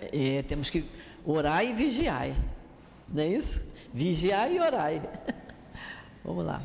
É, 0.00 0.36
é, 0.38 0.42
temos 0.42 0.70
que 0.70 0.84
orar 1.24 1.64
e 1.64 1.72
vigiar. 1.72 2.28
Não 3.08 3.22
é 3.22 3.28
isso? 3.28 3.62
Vigiar 3.92 4.50
e 4.50 4.60
orar. 4.60 4.92
Vamos 6.24 6.44
lá 6.44 6.62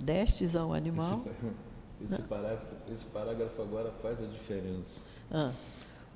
destes 0.00 0.56
ao 0.56 0.72
animal. 0.72 1.24
Esse, 2.02 2.14
esse, 2.14 2.22
parágrafo, 2.22 2.66
esse 2.90 3.04
parágrafo, 3.06 3.62
agora 3.62 3.92
faz 4.02 4.20
a 4.20 4.26
diferença. 4.26 5.02
Ah. 5.30 5.52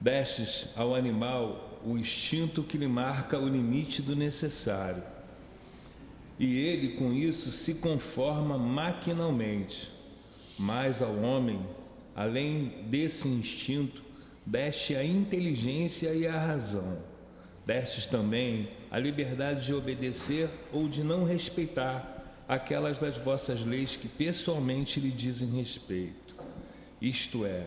Destes 0.00 0.68
ao 0.74 0.94
animal 0.94 1.80
o 1.84 1.96
instinto 1.96 2.62
que 2.62 2.78
lhe 2.78 2.88
marca 2.88 3.38
o 3.38 3.48
limite 3.48 4.02
do 4.02 4.16
necessário. 4.16 5.02
E 6.38 6.58
ele, 6.58 6.96
com 6.96 7.12
isso, 7.12 7.52
se 7.52 7.74
conforma 7.74 8.58
maquinalmente. 8.58 9.92
Mas 10.58 11.02
ao 11.02 11.16
homem, 11.16 11.60
além 12.14 12.84
desse 12.86 13.26
instinto, 13.28 14.02
deste 14.46 14.94
a 14.94 15.04
inteligência 15.04 16.14
e 16.14 16.26
a 16.26 16.38
razão. 16.38 16.98
Destes 17.66 18.06
também 18.06 18.68
a 18.90 18.98
liberdade 18.98 19.64
de 19.64 19.74
obedecer 19.74 20.48
ou 20.72 20.86
de 20.86 21.02
não 21.02 21.24
respeitar 21.24 22.14
aquelas 22.46 22.98
das 22.98 23.16
vossas 23.16 23.64
leis 23.64 23.96
que 23.96 24.06
pessoalmente 24.06 25.00
lhe 25.00 25.10
dizem 25.10 25.48
respeito, 25.48 26.36
isto 27.00 27.46
é, 27.46 27.66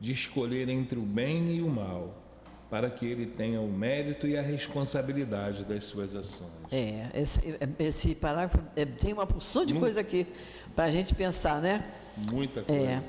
de 0.00 0.10
escolher 0.12 0.68
entre 0.68 0.98
o 0.98 1.06
bem 1.06 1.56
e 1.56 1.62
o 1.62 1.68
mal, 1.68 2.20
para 2.68 2.90
que 2.90 3.06
ele 3.06 3.26
tenha 3.26 3.60
o 3.60 3.68
mérito 3.68 4.26
e 4.26 4.36
a 4.36 4.42
responsabilidade 4.42 5.64
das 5.64 5.84
suas 5.84 6.14
ações. 6.14 6.50
É, 6.70 7.08
esse, 7.14 7.40
esse 7.78 8.14
parágrafo 8.14 8.58
é, 8.76 8.84
tem 8.84 9.12
uma 9.12 9.26
porção 9.26 9.64
de 9.64 9.72
Muito, 9.72 9.84
coisa 9.84 10.00
aqui 10.00 10.26
para 10.74 10.84
a 10.84 10.90
gente 10.90 11.14
pensar, 11.14 11.62
né? 11.62 11.84
Muita 12.30 12.62
coisa. 12.62 12.82
É, 12.82 13.02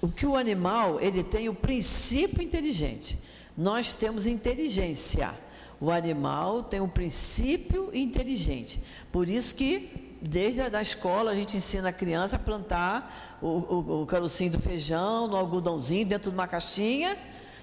o 0.00 0.08
que 0.08 0.26
o 0.26 0.36
animal, 0.36 1.00
ele 1.00 1.22
tem 1.22 1.48
o 1.48 1.54
princípio 1.54 2.42
inteligente. 2.42 3.18
Nós 3.56 3.94
temos 3.94 4.26
inteligência. 4.26 5.32
O 5.80 5.90
animal 5.90 6.62
tem 6.62 6.80
um 6.80 6.88
princípio 6.88 7.90
inteligente. 7.92 8.82
Por 9.10 9.28
isso 9.28 9.54
que 9.54 10.16
desde 10.22 10.62
a 10.62 10.68
da 10.68 10.80
escola 10.80 11.32
a 11.32 11.34
gente 11.34 11.56
ensina 11.56 11.88
a 11.88 11.92
criança 11.92 12.36
a 12.36 12.38
plantar 12.38 13.38
o, 13.42 13.46
o, 13.46 14.02
o 14.02 14.06
carocinho 14.06 14.52
do 14.52 14.60
feijão 14.60 15.26
no 15.26 15.36
algodãozinho 15.36 16.06
dentro 16.06 16.30
de 16.30 16.36
uma 16.36 16.46
caixinha, 16.46 17.18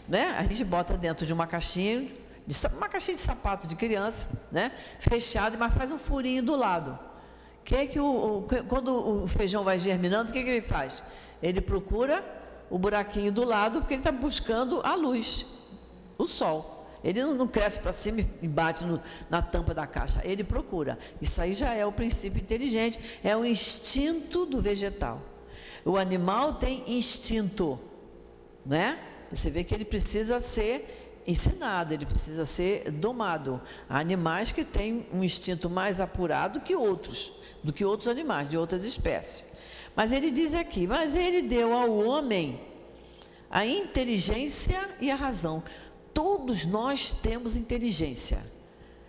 né? 0.07 0.35
A 0.37 0.43
gente 0.43 0.65
bota 0.65 0.97
dentro 0.97 1.25
de 1.25 1.33
uma 1.33 1.47
caixinha, 1.47 2.09
de, 2.45 2.67
uma 2.75 2.89
caixinha 2.89 3.15
de 3.15 3.21
sapato 3.21 3.67
de 3.67 3.75
criança, 3.75 4.27
né? 4.51 4.71
Fechada, 4.99 5.57
mas 5.57 5.73
faz 5.73 5.91
um 5.91 5.97
furinho 5.97 6.43
do 6.43 6.55
lado. 6.55 6.99
Que 7.70 7.76
é 7.76 7.86
que 7.86 7.99
o, 7.99 8.38
o 8.39 8.47
quando 8.67 9.22
o 9.24 9.28
feijão 9.28 9.63
vai 9.63 9.78
germinando, 9.78 10.32
o 10.32 10.34
que, 10.34 10.43
que 10.43 10.49
ele 10.49 10.59
faz? 10.59 11.03
Ele 11.39 11.61
procura 11.61 12.26
o 12.67 12.80
buraquinho 12.80 13.32
do 13.32 13.43
lado 13.43 13.80
porque 13.80 13.93
ele 13.93 14.01
está 14.01 14.11
buscando 14.11 14.82
a 14.84 14.95
luz, 14.95 15.45
o 16.17 16.26
sol. 16.26 16.88
Ele 17.03 17.22
não, 17.22 17.36
não 17.36 17.47
cresce 17.47 17.80
para 17.80 17.93
cima 17.93 18.22
e 18.41 18.47
bate 18.47 18.84
no, 18.84 18.99
na 19.30 19.43
tampa 19.43 19.72
da 19.72 19.86
caixa. 19.86 20.20
Ele 20.24 20.43
procura. 20.43 20.97
Isso 21.22 21.39
aí 21.39 21.53
já 21.53 21.72
é 21.72 21.86
o 21.86 21.91
princípio 21.91 22.41
inteligente, 22.41 22.99
é 23.24 23.38
o 23.38 23.45
instinto 23.45 24.47
do 24.47 24.59
vegetal. 24.59 25.22
O 25.86 25.95
animal 25.95 26.55
tem 26.55 26.84
instinto, 26.88 27.80
né? 28.65 28.97
Você 29.32 29.51
vê 29.51 29.63
que 29.63 29.76
ele 29.76 29.86
precisa 29.86 30.39
ser 30.39 31.22
ensinado, 31.28 31.93
ele 31.93 32.07
precisa 32.07 32.45
ser 32.45 32.89
domado. 32.89 33.61
Há 33.88 33.99
animais 33.99 34.51
que 34.51 34.65
têm 34.65 35.05
um 35.13 35.24
instinto 35.24 35.70
mais 35.70 35.99
apurado 35.99 36.61
que 36.61 36.76
outros, 36.76 37.32
do 37.64 37.74
que 37.74 37.84
outros 37.86 38.07
animais 38.07 38.49
de 38.49 38.57
outras 38.57 38.84
espécies. 38.84 39.45
Mas 39.95 40.12
ele 40.12 40.32
diz 40.32 40.53
aqui: 40.53 40.88
mas 40.88 41.16
ele 41.16 41.41
deu 41.41 41.74
ao 41.74 41.97
homem 41.97 42.60
a 43.49 43.66
inteligência 43.66 44.89
e 44.99 45.10
a 45.10 45.16
razão 45.16 45.64
todos 46.14 46.66
nós 46.66 47.12
temos 47.12 47.55
inteligência. 47.55 48.39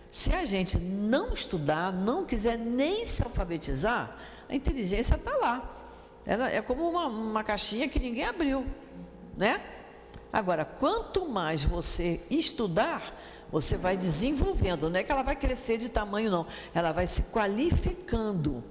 Se 0.07 0.33
a 0.33 0.45
gente 0.45 0.77
não 0.77 1.33
estudar, 1.33 1.91
não 1.91 2.25
quiser 2.25 2.57
nem 2.57 3.05
se 3.05 3.23
alfabetizar, 3.23 4.17
a 4.47 4.55
inteligência 4.55 5.15
está 5.15 5.35
lá. 5.37 5.77
Ela 6.25 6.49
é 6.49 6.61
como 6.61 6.87
uma, 6.89 7.07
uma 7.07 7.43
caixinha 7.43 7.89
que 7.89 7.99
ninguém 7.99 8.25
abriu, 8.25 8.65
né? 9.37 9.61
Agora, 10.31 10.63
quanto 10.63 11.27
mais 11.27 11.63
você 11.63 12.21
estudar, 12.29 13.19
você 13.51 13.75
vai 13.75 13.97
desenvolvendo. 13.97 14.89
Não 14.89 14.99
é 14.99 15.03
que 15.03 15.11
ela 15.11 15.23
vai 15.23 15.35
crescer 15.35 15.77
de 15.77 15.89
tamanho, 15.89 16.31
não. 16.31 16.45
Ela 16.73 16.91
vai 16.91 17.05
se 17.05 17.23
qualificando. 17.23 18.63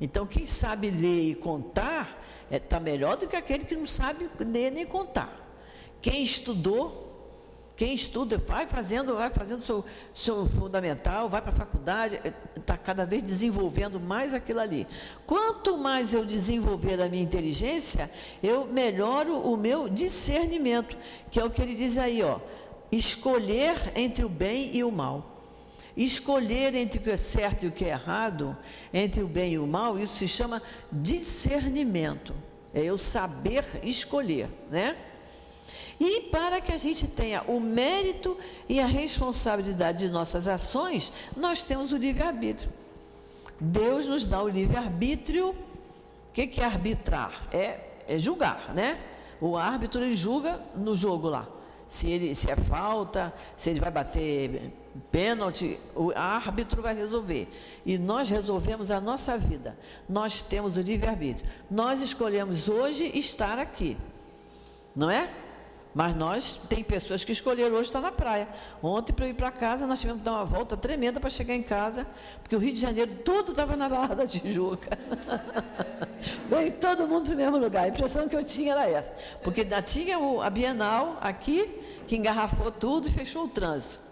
Então, 0.00 0.26
quem 0.26 0.44
sabe 0.44 0.90
ler 0.90 1.30
e 1.30 1.34
contar 1.34 2.22
está 2.44 2.56
é, 2.56 2.58
tá 2.58 2.80
melhor 2.80 3.16
do 3.16 3.26
que 3.26 3.36
aquele 3.36 3.64
que 3.64 3.74
não 3.74 3.86
sabe 3.86 4.30
ler 4.38 4.70
nem 4.70 4.86
contar. 4.86 5.34
Quem 6.00 6.22
estudou, 6.22 7.07
quem 7.78 7.94
estuda, 7.94 8.36
vai 8.38 8.66
fazendo, 8.66 9.14
vai 9.14 9.30
fazendo 9.30 9.62
seu, 9.62 9.84
seu 10.12 10.46
fundamental, 10.46 11.28
vai 11.28 11.40
para 11.40 11.52
a 11.52 11.54
faculdade, 11.54 12.20
está 12.56 12.74
é, 12.74 12.76
cada 12.76 13.06
vez 13.06 13.22
desenvolvendo 13.22 14.00
mais 14.00 14.34
aquilo 14.34 14.58
ali. 14.58 14.84
Quanto 15.24 15.78
mais 15.78 16.12
eu 16.12 16.24
desenvolver 16.24 17.00
a 17.00 17.08
minha 17.08 17.22
inteligência, 17.22 18.10
eu 18.42 18.66
melhoro 18.66 19.38
o 19.38 19.56
meu 19.56 19.88
discernimento, 19.88 20.96
que 21.30 21.38
é 21.38 21.44
o 21.44 21.50
que 21.50 21.62
ele 21.62 21.76
diz 21.76 21.96
aí, 21.98 22.20
ó. 22.20 22.40
Escolher 22.90 23.76
entre 23.94 24.24
o 24.24 24.28
bem 24.28 24.74
e 24.74 24.82
o 24.82 24.90
mal. 24.90 25.44
Escolher 25.96 26.74
entre 26.74 26.98
o 26.98 27.02
que 27.02 27.10
é 27.10 27.16
certo 27.16 27.64
e 27.64 27.68
o 27.68 27.72
que 27.72 27.84
é 27.84 27.90
errado, 27.90 28.56
entre 28.92 29.22
o 29.22 29.28
bem 29.28 29.52
e 29.52 29.58
o 29.60 29.68
mal, 29.68 29.96
isso 29.96 30.16
se 30.16 30.26
chama 30.26 30.60
discernimento. 30.90 32.34
É 32.74 32.82
eu 32.82 32.98
saber 32.98 33.64
escolher, 33.84 34.48
né? 34.68 34.96
E 36.00 36.22
para 36.22 36.60
que 36.60 36.72
a 36.72 36.76
gente 36.76 37.06
tenha 37.06 37.42
o 37.42 37.60
mérito 37.60 38.36
e 38.68 38.80
a 38.80 38.86
responsabilidade 38.86 40.06
de 40.06 40.10
nossas 40.10 40.46
ações, 40.48 41.12
nós 41.36 41.62
temos 41.62 41.92
o 41.92 41.96
livre-arbítrio. 41.96 42.70
Deus 43.60 44.06
nos 44.06 44.24
dá 44.24 44.42
o 44.42 44.48
livre-arbítrio. 44.48 45.50
O 45.50 46.32
que, 46.32 46.60
é 46.60 46.64
arbitrar? 46.64 47.48
É, 47.52 47.80
é 48.06 48.18
julgar, 48.18 48.72
né? 48.74 49.00
O 49.40 49.56
árbitro 49.56 50.02
ele 50.02 50.14
julga 50.14 50.62
no 50.74 50.96
jogo 50.96 51.28
lá. 51.28 51.48
Se, 51.88 52.10
ele, 52.10 52.34
se 52.34 52.50
é 52.50 52.56
falta, 52.56 53.32
se 53.56 53.70
ele 53.70 53.80
vai 53.80 53.90
bater 53.90 54.72
pênalti, 55.10 55.78
o 55.94 56.12
árbitro 56.14 56.82
vai 56.82 56.94
resolver. 56.94 57.48
E 57.84 57.96
nós 57.98 58.28
resolvemos 58.28 58.90
a 58.90 59.00
nossa 59.00 59.38
vida. 59.38 59.76
Nós 60.08 60.42
temos 60.42 60.76
o 60.76 60.82
livre-arbítrio. 60.82 61.50
Nós 61.70 62.02
escolhemos 62.02 62.68
hoje 62.68 63.10
estar 63.14 63.58
aqui. 63.58 63.96
Não 64.94 65.10
é? 65.10 65.30
Mas 65.94 66.14
nós, 66.14 66.60
tem 66.68 66.84
pessoas 66.84 67.24
que 67.24 67.32
escolheram 67.32 67.74
hoje 67.74 67.88
estar 67.88 68.00
na 68.00 68.12
praia. 68.12 68.48
Ontem, 68.82 69.12
para 69.12 69.28
ir 69.28 69.34
para 69.34 69.50
casa, 69.50 69.86
nós 69.86 70.00
tivemos 70.00 70.20
que 70.20 70.24
dar 70.24 70.32
uma 70.32 70.44
volta 70.44 70.76
tremenda 70.76 71.18
para 71.18 71.30
chegar 71.30 71.54
em 71.54 71.62
casa, 71.62 72.06
porque 72.42 72.54
o 72.54 72.58
Rio 72.58 72.72
de 72.72 72.80
Janeiro 72.80 73.16
todo 73.24 73.50
estava 73.50 73.76
na 73.76 73.88
Barra 73.88 74.14
da 74.14 74.26
Tijuca. 74.26 74.96
Veio 76.48 76.72
todo 76.72 77.08
mundo 77.08 77.26
para 77.26 77.34
o 77.34 77.36
mesmo 77.36 77.56
lugar. 77.56 77.84
A 77.84 77.88
impressão 77.88 78.28
que 78.28 78.36
eu 78.36 78.44
tinha 78.44 78.72
era 78.72 78.88
essa. 78.88 79.10
Porque 79.42 79.62
ainda 79.62 79.80
tinha 79.82 80.18
a 80.42 80.50
Bienal 80.50 81.18
aqui, 81.20 81.66
que 82.06 82.16
engarrafou 82.16 82.70
tudo 82.70 83.08
e 83.08 83.10
fechou 83.10 83.44
o 83.44 83.48
trânsito. 83.48 84.08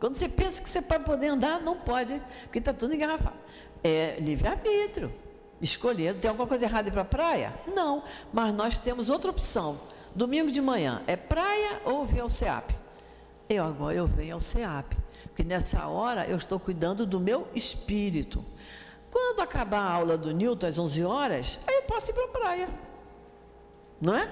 Quando 0.00 0.14
você 0.14 0.28
pensa 0.28 0.62
que 0.62 0.68
você 0.68 0.80
pode 0.80 1.04
poder 1.04 1.28
andar, 1.28 1.60
não 1.60 1.76
pode, 1.76 2.20
porque 2.44 2.58
está 2.58 2.72
tudo 2.72 2.94
engarrafado. 2.94 3.36
É 3.84 4.16
livre-arbítrio. 4.18 5.12
Escolher. 5.60 6.14
Tem 6.14 6.28
alguma 6.30 6.48
coisa 6.48 6.64
errada 6.64 6.88
ir 6.88 6.92
para 6.92 7.02
a 7.02 7.04
praia? 7.04 7.54
Não. 7.66 8.02
Mas 8.32 8.54
nós 8.54 8.78
temos 8.78 9.10
outra 9.10 9.30
opção. 9.30 9.78
Domingo 10.14 10.50
de 10.50 10.60
manhã, 10.60 11.02
é 11.06 11.16
praia 11.16 11.80
ou 11.84 12.04
vir 12.04 12.20
ao 12.20 12.28
SEAP? 12.28 12.72
Eu 13.48 13.64
agora 13.64 13.96
eu 13.96 14.06
venho 14.06 14.34
ao 14.34 14.40
SEAP. 14.40 14.96
Porque 15.24 15.44
nessa 15.44 15.86
hora 15.86 16.26
eu 16.26 16.36
estou 16.36 16.58
cuidando 16.58 17.06
do 17.06 17.20
meu 17.20 17.48
espírito. 17.54 18.44
Quando 19.10 19.40
acabar 19.40 19.80
a 19.80 19.92
aula 19.92 20.18
do 20.18 20.32
Newton 20.32 20.66
às 20.66 20.78
11 20.78 21.04
horas, 21.04 21.60
aí 21.66 21.76
eu 21.76 21.82
posso 21.82 22.10
ir 22.10 22.14
para 22.14 22.24
a 22.24 22.28
praia. 22.28 22.68
Não 24.00 24.16
é? 24.16 24.30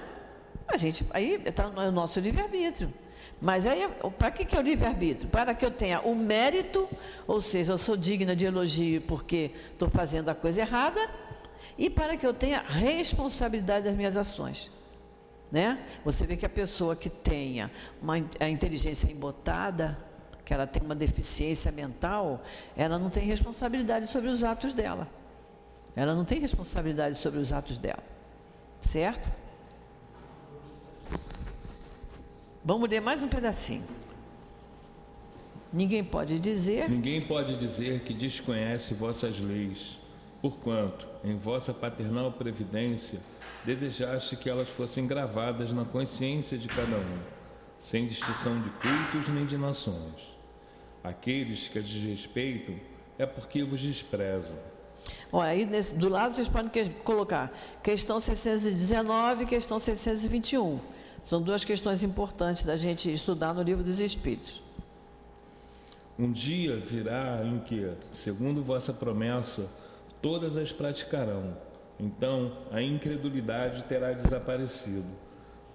A 0.67 0.77
gente, 0.77 1.05
aí 1.11 1.41
está 1.45 1.67
no 1.67 1.91
nosso 1.91 2.19
livre-arbítrio. 2.19 2.93
Mas 3.41 3.65
aí, 3.65 3.87
para 4.17 4.31
que, 4.31 4.45
que 4.45 4.55
é 4.55 4.59
o 4.59 4.61
livre-arbítrio? 4.61 5.29
Para 5.29 5.53
que 5.53 5.65
eu 5.65 5.71
tenha 5.71 6.01
o 6.01 6.13
mérito, 6.13 6.87
ou 7.25 7.41
seja, 7.41 7.73
eu 7.73 7.77
sou 7.77 7.95
digna 7.95 8.35
de 8.35 8.45
elogio 8.45 9.01
porque 9.01 9.51
estou 9.71 9.89
fazendo 9.89 10.29
a 10.29 10.35
coisa 10.35 10.61
errada, 10.61 10.99
e 11.77 11.89
para 11.89 12.17
que 12.17 12.27
eu 12.27 12.33
tenha 12.33 12.61
responsabilidade 12.61 13.85
das 13.85 13.95
minhas 13.95 14.17
ações. 14.17 14.69
Né? 15.51 15.83
Você 16.05 16.25
vê 16.25 16.37
que 16.37 16.45
a 16.45 16.49
pessoa 16.49 16.95
que 16.95 17.09
tenha 17.09 17.71
uma, 18.01 18.15
a 18.39 18.49
inteligência 18.49 19.11
embotada, 19.11 19.97
que 20.45 20.53
ela 20.53 20.67
tem 20.67 20.81
uma 20.81 20.95
deficiência 20.95 21.71
mental, 21.71 22.41
ela 22.77 22.99
não 22.99 23.09
tem 23.09 23.25
responsabilidade 23.25 24.07
sobre 24.07 24.29
os 24.29 24.43
atos 24.43 24.73
dela. 24.73 25.07
Ela 25.95 26.13
não 26.15 26.23
tem 26.23 26.39
responsabilidade 26.39 27.15
sobre 27.15 27.39
os 27.39 27.51
atos 27.51 27.79
dela. 27.79 28.03
Certo? 28.79 29.31
Vamos 32.63 32.89
ler 32.89 33.01
mais 33.01 33.23
um 33.23 33.27
pedacinho. 33.27 33.83
Ninguém 35.71 36.03
pode 36.03 36.39
dizer. 36.39 36.89
Ninguém 36.89 37.21
pode 37.21 37.57
dizer 37.57 38.01
que 38.01 38.13
desconhece 38.13 38.93
vossas 38.93 39.39
leis, 39.39 39.99
porquanto, 40.41 41.07
em 41.23 41.37
vossa 41.37 41.73
paternal 41.73 42.31
previdência, 42.31 43.19
desejaste 43.65 44.35
que 44.35 44.49
elas 44.49 44.69
fossem 44.69 45.05
gravadas 45.05 45.73
na 45.73 45.85
consciência 45.85 46.57
de 46.57 46.67
cada 46.67 46.95
um, 46.95 47.19
sem 47.77 48.07
distinção 48.07 48.59
de 48.61 48.69
cultos 48.69 49.27
nem 49.33 49.45
de 49.45 49.57
nações. 49.57 50.35
Aqueles 51.03 51.67
que 51.67 51.79
a 51.79 51.81
desrespeitam 51.81 52.75
é 53.17 53.25
porque 53.25 53.63
vos 53.63 53.81
desprezam. 53.81 54.57
Olha, 55.31 55.49
aí 55.49 55.65
nesse, 55.65 55.95
do 55.95 56.09
lado 56.09 56.33
vocês 56.33 56.49
podem 56.49 56.69
que, 56.69 56.89
colocar 57.03 57.51
questão 57.81 58.19
619 58.19 59.43
e 59.43 59.45
questão 59.45 59.79
621. 59.79 60.79
São 61.23 61.41
duas 61.41 61.63
questões 61.63 62.03
importantes 62.03 62.63
da 62.63 62.77
gente 62.77 63.11
estudar 63.11 63.53
no 63.53 63.61
livro 63.61 63.83
dos 63.83 63.99
Espíritos. 63.99 64.61
Um 66.17 66.31
dia 66.31 66.77
virá 66.77 67.41
em 67.45 67.59
que, 67.59 67.89
segundo 68.11 68.61
vossa 68.61 68.91
promessa, 68.91 69.69
todas 70.21 70.57
as 70.57 70.71
praticarão. 70.71 71.55
Então 71.99 72.53
a 72.71 72.81
incredulidade 72.81 73.83
terá 73.83 74.13
desaparecido. 74.13 75.09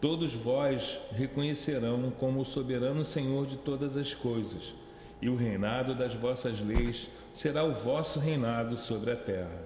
Todos 0.00 0.34
vós 0.34 0.98
reconhecerão 1.12 2.10
como 2.18 2.40
o 2.40 2.44
soberano 2.44 3.04
Senhor 3.04 3.46
de 3.46 3.56
todas 3.56 3.96
as 3.96 4.14
coisas, 4.14 4.74
e 5.20 5.28
o 5.28 5.36
reinado 5.36 5.94
das 5.94 6.14
vossas 6.14 6.60
leis 6.60 7.10
será 7.32 7.64
o 7.64 7.74
vosso 7.74 8.18
reinado 8.18 8.76
sobre 8.76 9.12
a 9.12 9.16
terra. 9.16 9.62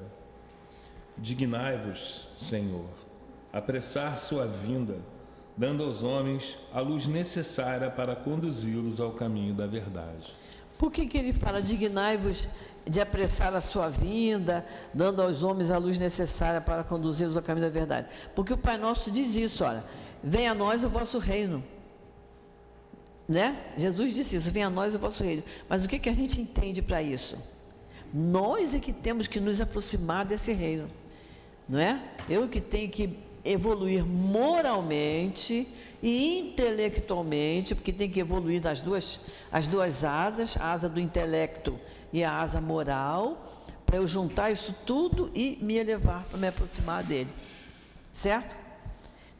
Dignai-vos, 1.16 2.28
Senhor, 2.38 2.88
apressar 3.52 4.18
sua 4.18 4.46
vinda 4.46 4.96
dando 5.58 5.82
aos 5.82 6.04
homens 6.04 6.56
a 6.72 6.80
luz 6.80 7.08
necessária 7.08 7.90
para 7.90 8.14
conduzi-los 8.14 9.00
ao 9.00 9.10
caminho 9.10 9.52
da 9.52 9.66
verdade. 9.66 10.30
Por 10.78 10.92
que, 10.92 11.06
que 11.06 11.18
ele 11.18 11.32
fala, 11.32 11.60
dignai-vos 11.60 12.48
de 12.86 13.00
apressar 13.00 13.52
a 13.52 13.60
sua 13.60 13.88
vinda, 13.88 14.64
dando 14.94 15.20
aos 15.20 15.42
homens 15.42 15.70
a 15.70 15.76
luz 15.76 15.98
necessária 15.98 16.60
para 16.60 16.84
conduzi-los 16.84 17.36
ao 17.36 17.42
caminho 17.42 17.66
da 17.66 17.72
verdade? 17.72 18.06
Porque 18.34 18.52
o 18.52 18.56
Pai 18.56 18.78
Nosso 18.78 19.10
diz 19.10 19.34
isso, 19.34 19.64
olha, 19.64 19.84
venha 20.22 20.52
a 20.52 20.54
nós 20.54 20.84
o 20.84 20.88
vosso 20.88 21.18
reino. 21.18 21.62
Né? 23.28 23.58
Jesus 23.76 24.14
disse 24.14 24.36
isso, 24.36 24.50
venha 24.50 24.68
a 24.68 24.70
nós 24.70 24.94
o 24.94 24.98
vosso 24.98 25.22
reino. 25.22 25.42
Mas 25.68 25.84
o 25.84 25.88
que, 25.88 25.98
que 25.98 26.08
a 26.08 26.14
gente 26.14 26.40
entende 26.40 26.80
para 26.80 27.02
isso? 27.02 27.36
Nós 28.14 28.74
é 28.74 28.78
que 28.78 28.92
temos 28.92 29.26
que 29.26 29.40
nos 29.40 29.60
aproximar 29.60 30.24
desse 30.24 30.52
reino. 30.52 30.88
Não 31.68 31.78
é? 31.78 32.00
Eu 32.30 32.48
que 32.48 32.60
tenho 32.60 32.88
que 32.88 33.18
evoluir 33.48 34.04
moralmente 34.04 35.66
e 36.02 36.38
intelectualmente, 36.38 37.74
porque 37.74 37.92
tem 37.92 38.08
que 38.08 38.20
evoluir 38.20 38.62
nas 38.62 38.80
duas, 38.80 39.20
as 39.50 39.66
duas 39.66 40.04
asas, 40.04 40.56
a 40.56 40.72
asa 40.72 40.88
do 40.88 41.00
intelecto 41.00 41.78
e 42.12 42.22
a 42.22 42.40
asa 42.40 42.60
moral, 42.60 43.64
para 43.84 43.96
eu 43.96 44.06
juntar 44.06 44.50
isso 44.50 44.74
tudo 44.84 45.30
e 45.34 45.58
me 45.60 45.76
elevar 45.76 46.24
para 46.24 46.38
me 46.38 46.48
aproximar 46.48 47.02
dele. 47.02 47.30
Certo? 48.12 48.56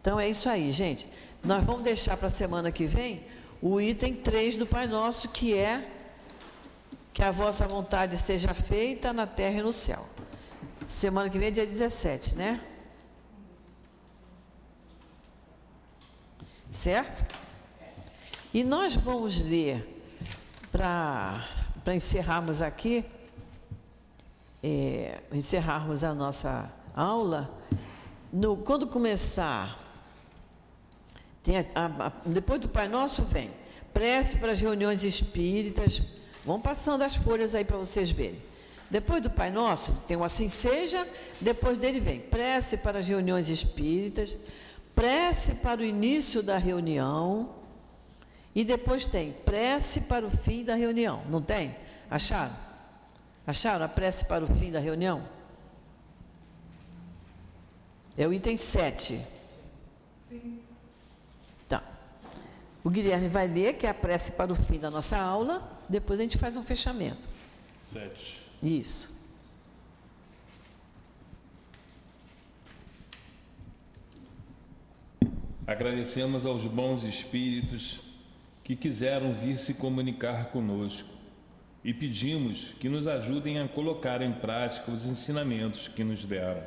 Então 0.00 0.18
é 0.18 0.28
isso 0.28 0.48
aí, 0.48 0.72
gente. 0.72 1.06
Nós 1.44 1.62
vamos 1.62 1.82
deixar 1.82 2.16
para 2.16 2.28
a 2.28 2.30
semana 2.30 2.72
que 2.72 2.86
vem 2.86 3.22
o 3.61 3.80
item 3.80 4.14
3 4.14 4.56
do 4.56 4.66
Pai 4.66 4.86
Nosso, 4.86 5.28
que 5.28 5.54
é 5.54 5.86
que 7.12 7.22
a 7.22 7.30
vossa 7.30 7.66
vontade 7.66 8.16
seja 8.16 8.54
feita 8.54 9.12
na 9.12 9.26
terra 9.26 9.59
e 9.59 9.62
no 9.62 9.72
céu. 9.72 10.06
Semana 10.86 11.28
que 11.28 11.38
vem 11.38 11.48
é 11.48 11.50
dia 11.50 11.66
17, 11.66 12.34
né? 12.34 12.61
Certo? 16.71 17.25
E 18.53 18.62
nós 18.62 18.95
vamos 18.95 19.41
ler, 19.41 20.03
para 20.71 21.95
encerrarmos 21.95 22.62
aqui, 22.62 23.05
é, 24.62 25.21
encerrarmos 25.33 26.05
a 26.05 26.14
nossa 26.14 26.71
aula, 26.95 27.51
no, 28.33 28.57
quando 28.57 28.87
começar, 28.87 29.79
a, 31.75 32.07
a, 32.07 32.12
depois 32.27 32.61
do 32.61 32.69
Pai 32.69 32.89
Nosso 32.89 33.23
vem 33.23 33.51
prece 33.93 34.37
para 34.37 34.53
as 34.53 34.61
reuniões 34.61 35.03
espíritas. 35.03 36.03
Vão 36.45 36.61
passando 36.61 37.03
as 37.03 37.14
folhas 37.14 37.55
aí 37.55 37.64
para 37.64 37.77
vocês 37.77 38.11
verem. 38.11 38.41
Depois 38.91 39.23
do 39.23 39.29
Pai 39.29 39.51
Nosso, 39.51 39.93
tem 40.07 40.16
o 40.16 40.25
Assim 40.25 40.49
Seja, 40.49 41.07
depois 41.41 41.77
dele 41.77 42.01
vem 42.01 42.21
prece 42.21 42.79
para 42.79 43.01
as 43.01 43.09
reuniões 43.09 43.51
espíritas, 43.51 44.37
prece 44.99 45.55
para 45.55 45.80
o 45.80 45.84
início 45.84 46.42
da 46.42 46.59
reunião, 46.59 47.55
e 48.53 48.64
depois 48.64 49.07
tem 49.07 49.30
prece 49.32 50.01
para 50.01 50.26
o 50.26 50.30
fim 50.30 50.64
da 50.64 50.74
reunião. 50.74 51.22
Não 51.30 51.40
tem? 51.40 51.76
Acharam? 52.11 52.57
Acharam 53.46 53.84
a 53.84 53.88
prece 53.88 54.24
para 54.24 54.44
o 54.44 54.49
fim 54.57 54.72
da 54.72 54.80
reunião? 54.80 55.22
É 58.16 58.26
o 58.26 58.32
item 58.32 58.57
7. 58.57 59.24
Sim. 60.20 60.59
Tá. 61.68 61.80
O 62.82 62.90
Guilherme 62.90 63.28
vai 63.28 63.46
ler, 63.46 63.74
que 63.74 63.86
é 63.86 63.90
a 63.90 63.94
prece 63.94 64.32
para 64.32 64.53
o 64.53 64.57
fim 64.57 64.80
da 64.80 64.90
nossa 64.90 65.16
aula, 65.16 65.78
depois 65.88 66.18
a 66.18 66.24
gente 66.24 66.36
faz 66.36 66.57
um 66.57 66.62
fechamento. 66.62 67.28
Sete. 67.80 68.42
Isso. 68.61 69.16
Agradecemos 75.69 76.47
aos 76.47 76.64
bons 76.64 77.05
espíritos 77.05 78.01
que 78.64 78.75
quiseram 78.75 79.35
vir 79.35 79.59
se 79.59 79.75
comunicar 79.75 80.47
conosco 80.47 81.11
e 81.85 81.93
pedimos 81.93 82.73
que 82.81 82.89
nos 82.89 83.07
ajudem 83.07 83.59
a 83.59 83.69
colocar 83.69 84.23
em 84.23 84.33
prática 84.33 84.91
os 84.91 85.05
ensinamentos 85.05 85.87
que 85.87 86.03
nos 86.03 86.25
deram. 86.25 86.62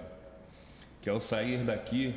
Que 1.02 1.10
ao 1.10 1.20
sair 1.20 1.64
daqui, 1.64 2.14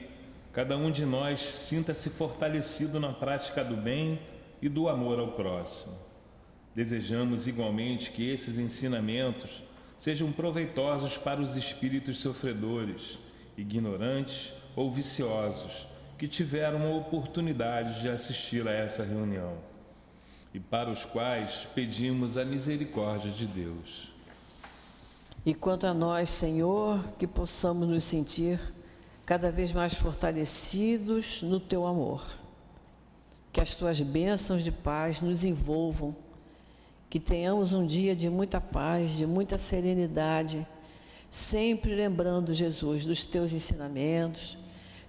cada 0.53 0.77
um 0.77 0.91
de 0.91 1.07
nós 1.07 1.41
sinta-se 1.41 2.11
fortalecido 2.11 3.01
na 3.01 3.15
prática 3.15 3.65
do 3.65 3.79
bem 3.79 4.21
e 4.61 4.69
do 4.69 4.87
amor 4.87 5.19
ao 5.19 5.29
próximo. 5.29 5.97
Desejamos 6.75 7.47
igualmente 7.47 8.11
que 8.11 8.29
esses 8.29 8.59
ensinamentos 8.59 9.63
sejam 9.97 10.31
proveitosos 10.31 11.17
para 11.17 11.41
os 11.41 11.57
espíritos 11.57 12.19
sofredores, 12.19 13.19
ignorantes 13.57 14.53
ou 14.77 14.91
viciosos 14.91 15.94
que 16.25 16.29
tiveram 16.29 16.87
a 16.87 16.97
oportunidade 16.97 18.01
de 18.01 18.09
assistir 18.09 18.67
a 18.67 18.73
essa 18.73 19.05
reunião 19.05 19.59
e 20.55 20.59
para 20.59 20.91
os 20.91 21.05
quais 21.05 21.69
pedimos 21.75 22.39
a 22.39 22.47
misericórdia 22.47 23.31
de 23.31 23.47
Deus. 23.47 24.09
E 25.45 25.53
quanto 25.55 25.87
a 25.87 25.93
nós, 25.93 26.31
Senhor, 26.31 27.05
que 27.19 27.27
possamos 27.27 27.91
nos 27.91 28.05
sentir 28.05 28.59
cada 29.27 29.53
vez 29.53 29.71
mais 29.71 29.93
fortalecidos 29.93 31.43
no 31.43 31.61
teu 31.61 31.87
amor. 31.87 32.25
Que 33.53 33.61
as 33.61 33.75
tuas 33.75 34.01
bênçãos 34.01 34.65
de 34.65 34.73
paz 34.73 35.21
nos 35.21 35.45
envolvam 35.45 36.17
que 37.11 37.21
tenhamos 37.21 37.75
um 37.75 37.85
dia 37.85 38.17
de 38.17 38.31
muita 38.31 38.63
paz, 38.63 39.15
de 39.15 39.27
muita 39.27 39.59
serenidade, 39.59 40.67
sempre 41.29 41.95
lembrando, 41.95 42.55
Jesus, 42.55 43.05
dos 43.05 43.25
teus 43.25 43.53
ensinamentos, 43.53 44.57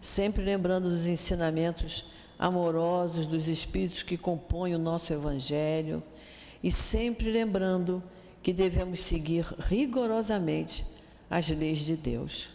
sempre 0.06 0.44
lembrando 0.44 0.90
dos 0.90 1.08
ensinamentos 1.08 2.06
amorosos 2.38 3.28
dos 3.28 3.48
espíritos 3.48 4.04
que 4.04 4.18
compõem 4.18 4.76
o 4.76 4.80
nosso 4.80 5.12
Evangelho 5.14 6.04
e 6.64 6.70
sempre 6.72 7.32
lembrando 7.32 8.04
que 8.44 8.54
devemos 8.54 9.00
seguir 9.00 9.46
rigorosamente 9.60 10.86
as 11.30 11.50
leis 11.50 11.80
de 11.80 11.96
Deus. 11.96 12.50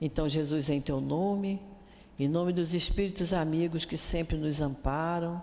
Então, 0.00 0.28
Jesus, 0.28 0.68
em 0.68 0.80
teu 0.80 1.00
nome, 1.00 1.60
em 2.18 2.28
nome 2.28 2.52
dos 2.52 2.74
espíritos 2.74 3.32
amigos 3.32 3.84
que 3.84 3.96
sempre 3.96 4.36
nos 4.36 4.60
amparam, 4.60 5.42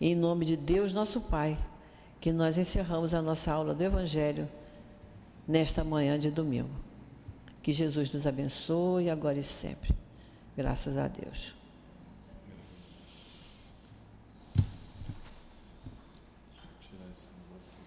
em 0.00 0.14
nome 0.14 0.44
de 0.44 0.56
Deus, 0.56 0.94
nosso 0.94 1.20
Pai 1.20 1.56
que 2.20 2.32
nós 2.32 2.58
encerramos 2.58 3.14
a 3.14 3.22
nossa 3.22 3.52
aula 3.52 3.74
do 3.74 3.84
Evangelho 3.84 4.48
nesta 5.46 5.84
manhã 5.84 6.18
de 6.18 6.30
domingo. 6.30 6.70
Que 7.62 7.70
Jesus 7.70 8.12
nos 8.12 8.26
abençoe 8.26 9.10
agora 9.10 9.38
e 9.38 9.42
sempre. 9.42 9.94
Graças 10.56 10.96
a 10.96 11.08
Deus. 11.08 11.55